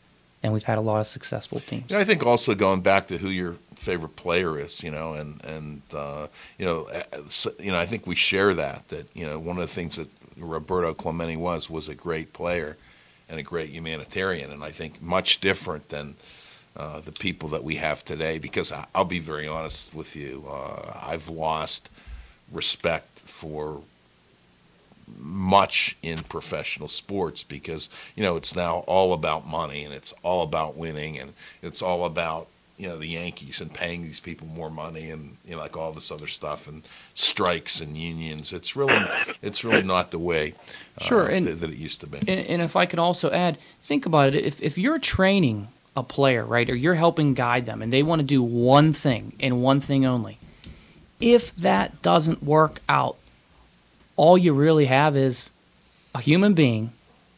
And 0.43 0.53
we've 0.53 0.63
had 0.63 0.79
a 0.79 0.81
lot 0.81 1.01
of 1.01 1.07
successful 1.07 1.59
teams. 1.59 1.91
You 1.91 1.99
I 1.99 2.03
think 2.03 2.25
also 2.25 2.55
going 2.55 2.81
back 2.81 3.07
to 3.07 3.17
who 3.17 3.29
your 3.29 3.55
favorite 3.75 4.15
player 4.15 4.59
is, 4.59 4.83
you 4.83 4.89
know, 4.89 5.13
and 5.13 5.43
and 5.45 5.81
uh, 5.93 6.27
you 6.57 6.65
know, 6.65 6.87
you 7.59 7.71
know, 7.71 7.79
I 7.79 7.85
think 7.85 8.07
we 8.07 8.15
share 8.15 8.55
that. 8.55 8.87
That 8.89 9.05
you 9.15 9.27
know, 9.27 9.37
one 9.37 9.57
of 9.57 9.61
the 9.61 9.67
things 9.67 9.97
that 9.97 10.07
Roberto 10.37 10.95
Clemente 10.95 11.35
was 11.35 11.69
was 11.69 11.87
a 11.87 11.95
great 11.95 12.33
player 12.33 12.75
and 13.31 13.39
a 13.39 13.43
great 13.43 13.69
humanitarian, 13.69 14.51
and 14.51 14.63
I 14.63 14.71
think 14.71 15.01
much 15.01 15.39
different 15.39 15.87
than 15.89 16.15
uh, 16.75 16.99
the 16.99 17.13
people 17.13 17.49
that 17.49 17.63
we 17.63 17.77
have 17.77 18.03
today. 18.03 18.37
Because 18.37 18.71
I, 18.71 18.85
I'll 18.93 19.05
be 19.05 19.19
very 19.19 19.47
honest 19.47 19.95
with 19.95 20.15
you, 20.15 20.45
uh, 20.47 20.99
I've 21.01 21.29
lost 21.29 21.89
respect 22.51 23.19
for 23.19 23.81
much 25.17 25.97
in 26.01 26.23
professional 26.23 26.87
sports 26.87 27.43
because 27.43 27.89
you 28.15 28.23
know 28.23 28.35
it's 28.35 28.55
now 28.55 28.79
all 28.87 29.13
about 29.13 29.47
money 29.47 29.83
and 29.83 29.93
it's 29.93 30.13
all 30.23 30.41
about 30.43 30.77
winning 30.77 31.19
and 31.19 31.33
it's 31.61 31.81
all 31.81 32.05
about 32.05 32.47
you 32.81 32.87
know 32.87 32.97
the 32.97 33.07
Yankees 33.07 33.61
and 33.61 33.71
paying 33.71 34.01
these 34.01 34.19
people 34.19 34.47
more 34.47 34.71
money 34.71 35.11
and 35.11 35.37
you 35.45 35.55
know 35.55 35.61
like 35.61 35.77
all 35.77 35.91
this 35.91 36.11
other 36.11 36.27
stuff 36.27 36.67
and 36.67 36.81
strikes 37.13 37.79
and 37.79 37.95
unions 37.95 38.51
it's 38.51 38.75
really 38.75 39.05
it's 39.43 39.63
really 39.63 39.83
not 39.83 40.09
the 40.09 40.17
way 40.17 40.55
uh, 40.99 41.03
Sure, 41.03 41.27
and- 41.27 41.45
th- 41.45 41.59
that 41.59 41.69
it 41.69 41.77
used 41.77 42.01
to 42.01 42.07
be 42.07 42.17
And, 42.19 42.29
and 42.47 42.61
if 42.61 42.75
I 42.75 42.85
could 42.87 42.99
also 42.99 43.29
add, 43.31 43.57
think 43.81 44.05
about 44.05 44.33
it. 44.33 44.43
If, 44.43 44.61
if 44.61 44.77
you're 44.77 44.99
training 44.99 45.67
a 45.95 46.03
player, 46.03 46.43
right, 46.43 46.69
or 46.69 46.75
you're 46.75 46.95
helping 46.95 47.33
guide 47.33 47.65
them 47.65 47.81
and 47.81 47.93
they 47.93 48.01
want 48.03 48.21
to 48.21 48.25
do 48.25 48.41
one 48.41 48.93
thing 48.93 49.33
and 49.39 49.61
one 49.61 49.79
thing 49.79 50.05
only, 50.05 50.39
if 51.19 51.55
that 51.57 52.01
doesn't 52.01 52.41
work 52.43 52.79
out, 52.89 53.17
all 54.15 54.37
you 54.37 54.53
really 54.53 54.85
have 54.85 55.15
is 55.15 55.51
a 56.15 56.21
human 56.21 56.53
being 56.53 56.91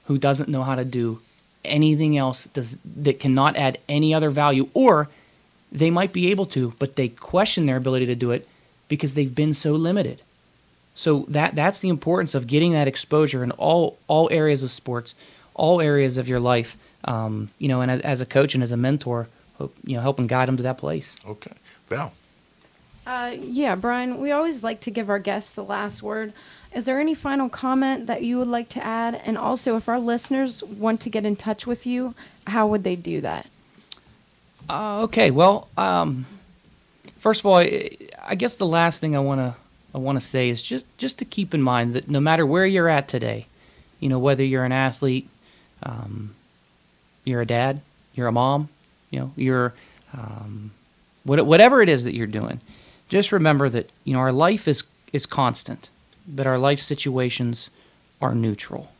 who 0.05 0.17
doesn't 0.17 0.49
know 0.49 0.63
how 0.63 0.75
to 0.75 0.85
do 0.85 1.19
anything 1.65 2.17
else 2.17 2.45
does, 2.45 2.77
that 2.83 3.19
cannot 3.19 3.55
add 3.57 3.77
any 3.89 4.13
other 4.13 4.29
value, 4.29 4.69
or 4.73 5.09
they 5.73 5.89
might 5.89 6.13
be 6.13 6.29
able 6.31 6.45
to, 6.45 6.73
but 6.79 6.95
they 6.95 7.09
question 7.09 7.65
their 7.65 7.77
ability 7.77 8.05
to 8.05 8.15
do 8.15 8.31
it 8.31 8.47
because 8.87 9.15
they've 9.15 9.33
been 9.33 9.53
so 9.53 9.73
limited. 9.73 10.21
So 10.95 11.25
that 11.29 11.55
that's 11.55 11.79
the 11.79 11.89
importance 11.89 12.35
of 12.35 12.45
getting 12.45 12.73
that 12.73 12.87
exposure 12.87 13.43
in 13.43 13.51
all 13.51 13.97
all 14.07 14.29
areas 14.31 14.61
of 14.61 14.69
sports, 14.69 15.15
all 15.55 15.81
areas 15.81 16.17
of 16.17 16.29
your 16.29 16.39
life. 16.39 16.77
Um, 17.05 17.49
you 17.57 17.67
know, 17.67 17.81
and 17.81 17.91
as, 17.91 18.01
as 18.01 18.21
a 18.21 18.25
coach 18.25 18.53
and 18.53 18.63
as 18.63 18.71
a 18.71 18.77
mentor, 18.77 19.27
hope, 19.57 19.75
you 19.83 19.95
know, 19.95 20.01
helping 20.01 20.27
guide 20.27 20.47
them 20.47 20.57
to 20.57 20.63
that 20.63 20.77
place. 20.77 21.17
okay 21.27 21.51
Val 21.89 22.13
Uh, 23.05 23.35
yeah, 23.37 23.75
Brian, 23.75 24.19
we 24.19 24.31
always 24.31 24.63
like 24.63 24.79
to 24.81 24.91
give 24.91 25.09
our 25.09 25.19
guests 25.19 25.51
the 25.51 25.63
last 25.63 26.03
word. 26.03 26.31
Is 26.73 26.85
there 26.85 26.99
any 26.99 27.15
final 27.15 27.49
comment 27.49 28.07
that 28.07 28.23
you 28.23 28.37
would 28.37 28.47
like 28.47 28.69
to 28.69 28.83
add? 28.83 29.19
And 29.25 29.37
also, 29.37 29.75
if 29.75 29.89
our 29.89 29.99
listeners 29.99 30.63
want 30.63 31.01
to 31.01 31.09
get 31.09 31.25
in 31.25 31.35
touch 31.35 31.67
with 31.67 31.85
you, 31.85 32.15
how 32.47 32.67
would 32.67 32.83
they 32.83 32.95
do 32.95 33.19
that? 33.21 33.47
Uh, 34.69 35.03
okay, 35.03 35.31
well, 35.31 35.67
um, 35.77 36.25
first 37.19 37.41
of 37.41 37.45
all, 37.45 37.57
I, 37.57 38.35
guess 38.35 38.55
the 38.55 38.65
last 38.65 38.99
thing 38.99 39.15
I 39.15 39.19
want 39.19 39.39
to 39.39 39.55
I 39.95 39.97
want 39.99 40.19
to 40.19 40.25
say 40.25 40.49
is 40.49 40.63
just 40.63 40.85
just 40.97 41.19
to 41.19 41.25
keep 41.25 41.53
in 41.53 41.61
mind 41.61 41.93
that 41.93 42.09
no 42.09 42.19
matter 42.19 42.45
where 42.45 42.65
you're 42.65 42.89
at 42.89 43.07
today, 43.07 43.45
you 43.99 44.09
know 44.09 44.19
whether 44.19 44.43
you're 44.43 44.65
an 44.65 44.71
athlete, 44.71 45.29
um, 45.83 46.35
you're 47.23 47.41
a 47.41 47.45
dad, 47.45 47.81
you're 48.15 48.27
a 48.27 48.31
mom, 48.31 48.69
you 49.11 49.19
know 49.19 49.31
you're 49.35 49.73
um, 50.13 50.71
what, 51.23 51.45
whatever 51.45 51.81
it 51.81 51.89
is 51.89 52.03
that 52.03 52.15
you're 52.15 52.27
doing, 52.27 52.59
just 53.09 53.31
remember 53.31 53.69
that 53.69 53.89
you 54.03 54.13
know 54.13 54.19
our 54.19 54.31
life 54.31 54.67
is 54.67 54.83
is 55.11 55.25
constant, 55.25 55.89
but 56.27 56.47
our 56.47 56.57
life 56.57 56.79
situations 56.79 57.69
are 58.21 58.33
neutral, 58.33 58.91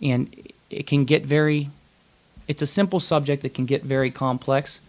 and 0.00 0.34
it 0.70 0.86
can 0.86 1.04
get 1.04 1.24
very. 1.24 1.70
It's 2.48 2.62
a 2.62 2.66
simple 2.66 2.98
subject 2.98 3.42
that 3.42 3.54
can 3.54 3.66
get 3.66 3.84
very 3.84 4.10
complex, 4.10 4.80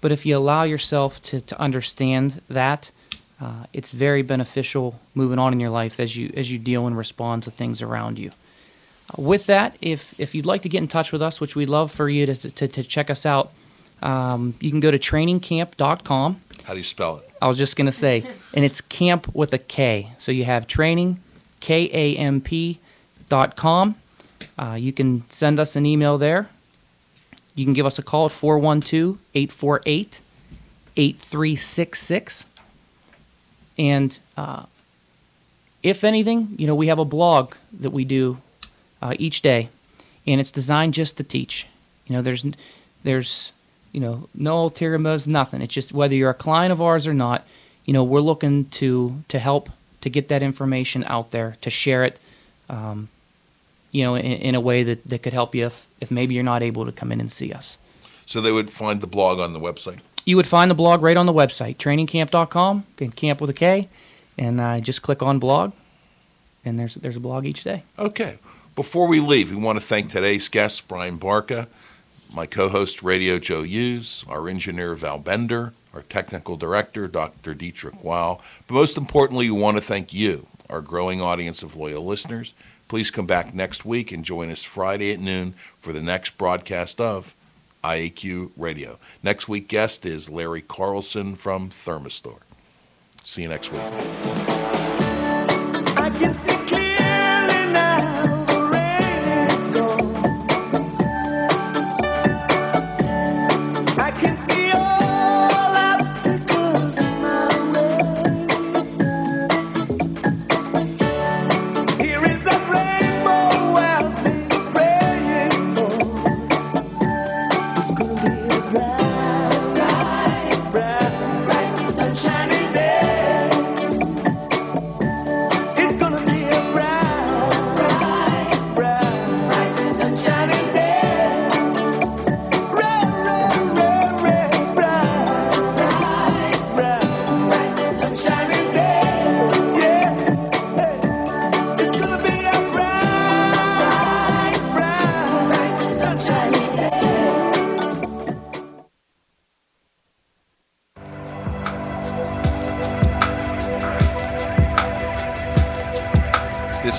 but 0.00 0.12
if 0.12 0.26
you 0.26 0.36
allow 0.36 0.64
yourself 0.64 1.20
to, 1.22 1.40
to 1.40 1.60
understand 1.60 2.40
that, 2.48 2.90
uh, 3.40 3.64
it's 3.72 3.90
very 3.90 4.22
beneficial 4.22 4.98
moving 5.14 5.38
on 5.38 5.52
in 5.52 5.60
your 5.60 5.70
life 5.70 6.00
as 6.00 6.16
you 6.16 6.32
as 6.36 6.50
you 6.50 6.58
deal 6.58 6.86
and 6.86 6.96
respond 6.96 7.42
to 7.42 7.50
things 7.50 7.82
around 7.82 8.18
you. 8.18 8.30
Uh, 9.10 9.22
with 9.22 9.46
that, 9.46 9.76
if 9.80 10.18
if 10.18 10.34
you'd 10.34 10.46
like 10.46 10.62
to 10.62 10.68
get 10.68 10.78
in 10.78 10.88
touch 10.88 11.12
with 11.12 11.22
us, 11.22 11.40
which 11.40 11.54
we'd 11.54 11.68
love 11.68 11.92
for 11.92 12.08
you 12.08 12.26
to 12.26 12.50
to, 12.50 12.68
to 12.68 12.82
check 12.82 13.10
us 13.10 13.26
out, 13.26 13.52
um, 14.02 14.54
you 14.60 14.70
can 14.70 14.80
go 14.80 14.90
to 14.90 14.98
trainingkamp.com. 14.98 16.40
how 16.64 16.72
do 16.72 16.78
you 16.78 16.84
spell 16.84 17.18
it 17.18 17.26
I 17.40 17.48
was 17.48 17.58
just 17.58 17.76
going 17.76 17.86
to 17.86 17.92
say, 17.92 18.24
and 18.54 18.64
it's 18.64 18.80
camp 18.80 19.34
with 19.34 19.52
a 19.52 19.58
K. 19.58 20.10
So 20.18 20.32
you 20.32 20.44
have 20.44 20.66
training, 20.66 21.20
K 21.60 21.90
A 21.92 22.16
M 22.16 22.40
P 22.40 22.80
dot 23.28 23.56
com. 23.56 23.96
Uh, 24.58 24.76
you 24.78 24.92
can 24.92 25.28
send 25.28 25.60
us 25.60 25.76
an 25.76 25.84
email 25.84 26.16
there. 26.16 26.48
You 27.56 27.64
can 27.64 27.72
give 27.72 27.86
us 27.86 27.98
a 27.98 28.02
call 28.02 28.26
at 28.26 28.32
412 28.32 29.18
848 29.34 30.20
8366. 30.96 32.46
And 33.78 34.18
uh, 34.36 34.66
if 35.82 36.04
anything, 36.04 36.54
you 36.58 36.66
know, 36.66 36.74
we 36.74 36.86
have 36.86 36.98
a 36.98 37.04
blog 37.04 37.54
that 37.80 37.90
we 37.90 38.04
do 38.04 38.38
uh, 39.02 39.14
each 39.18 39.42
day, 39.42 39.68
and 40.26 40.40
it's 40.40 40.50
designed 40.50 40.94
just 40.94 41.16
to 41.16 41.24
teach. 41.24 41.66
You 42.06 42.16
know, 42.16 42.22
there's 42.22 42.44
there's 43.04 43.52
you 43.92 44.00
know 44.00 44.28
no 44.34 44.56
ulterior 44.56 44.98
motives, 44.98 45.28
nothing. 45.28 45.60
It's 45.60 45.74
just 45.74 45.92
whether 45.92 46.14
you're 46.14 46.30
a 46.30 46.34
client 46.34 46.72
of 46.72 46.80
ours 46.80 47.06
or 47.06 47.14
not. 47.14 47.46
You 47.84 47.92
know, 47.92 48.04
we're 48.04 48.20
looking 48.20 48.66
to 48.70 49.22
to 49.28 49.38
help 49.38 49.70
to 50.00 50.10
get 50.10 50.28
that 50.28 50.42
information 50.42 51.04
out 51.04 51.30
there, 51.30 51.56
to 51.62 51.70
share 51.70 52.04
it, 52.04 52.18
um, 52.68 53.08
you 53.96 54.04
know, 54.04 54.14
in, 54.14 54.24
in 54.24 54.54
a 54.54 54.60
way 54.60 54.82
that, 54.82 55.02
that 55.06 55.22
could 55.22 55.32
help 55.32 55.54
you 55.54 55.64
if, 55.64 55.88
if 56.02 56.10
maybe 56.10 56.34
you're 56.34 56.44
not 56.44 56.62
able 56.62 56.84
to 56.84 56.92
come 56.92 57.10
in 57.10 57.18
and 57.18 57.32
see 57.32 57.50
us. 57.50 57.78
So 58.26 58.42
they 58.42 58.52
would 58.52 58.68
find 58.68 59.00
the 59.00 59.06
blog 59.06 59.38
on 59.38 59.54
the 59.54 59.60
website. 59.60 60.00
You 60.26 60.36
would 60.36 60.46
find 60.46 60.70
the 60.70 60.74
blog 60.74 61.00
right 61.00 61.16
on 61.16 61.24
the 61.24 61.32
website, 61.32 61.76
trainingkamp.com, 61.76 62.84
camp 63.14 63.40
with 63.40 63.48
a 63.48 63.54
K, 63.54 63.88
and 64.36 64.60
uh, 64.60 64.80
just 64.80 65.00
click 65.00 65.22
on 65.22 65.38
blog, 65.38 65.72
and 66.62 66.78
there's 66.78 66.94
there's 66.96 67.16
a 67.16 67.20
blog 67.20 67.46
each 67.46 67.64
day. 67.64 67.84
Okay. 67.98 68.38
Before 68.74 69.08
we 69.08 69.20
leave, 69.20 69.50
we 69.50 69.56
want 69.56 69.78
to 69.78 69.84
thank 69.84 70.10
today's 70.10 70.48
guest, 70.50 70.86
Brian 70.88 71.16
Barca, 71.16 71.66
my 72.34 72.44
co 72.44 72.68
host, 72.68 73.02
Radio 73.02 73.38
Joe 73.38 73.62
Hughes, 73.62 74.26
our 74.28 74.46
engineer, 74.46 74.94
Val 74.94 75.18
Bender, 75.18 75.72
our 75.94 76.02
technical 76.02 76.58
director, 76.58 77.08
Dr. 77.08 77.54
Dietrich 77.54 78.04
Weil. 78.04 78.42
But 78.66 78.74
most 78.74 78.98
importantly, 78.98 79.48
we 79.48 79.58
want 79.58 79.78
to 79.78 79.82
thank 79.82 80.12
you, 80.12 80.46
our 80.68 80.82
growing 80.82 81.22
audience 81.22 81.62
of 81.62 81.76
loyal 81.76 82.04
listeners. 82.04 82.52
Please 82.88 83.10
come 83.10 83.26
back 83.26 83.52
next 83.54 83.84
week 83.84 84.12
and 84.12 84.24
join 84.24 84.50
us 84.50 84.62
Friday 84.62 85.12
at 85.12 85.20
noon 85.20 85.54
for 85.80 85.92
the 85.92 86.02
next 86.02 86.38
broadcast 86.38 87.00
of 87.00 87.34
IAQ 87.82 88.50
Radio. 88.56 88.98
Next 89.22 89.48
week 89.48 89.68
guest 89.68 90.04
is 90.04 90.30
Larry 90.30 90.62
Carlson 90.62 91.34
from 91.34 91.70
Therma-Stor. 91.70 92.38
See 93.24 93.42
you 93.42 93.48
next 93.48 93.72
week. 93.72 93.82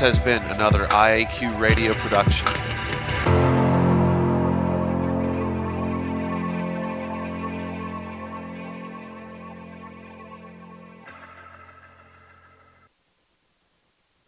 Has 0.08 0.20
been 0.20 0.42
another 0.44 0.86
IAQ 0.88 1.60
radio 1.60 1.94
production. 1.96 2.57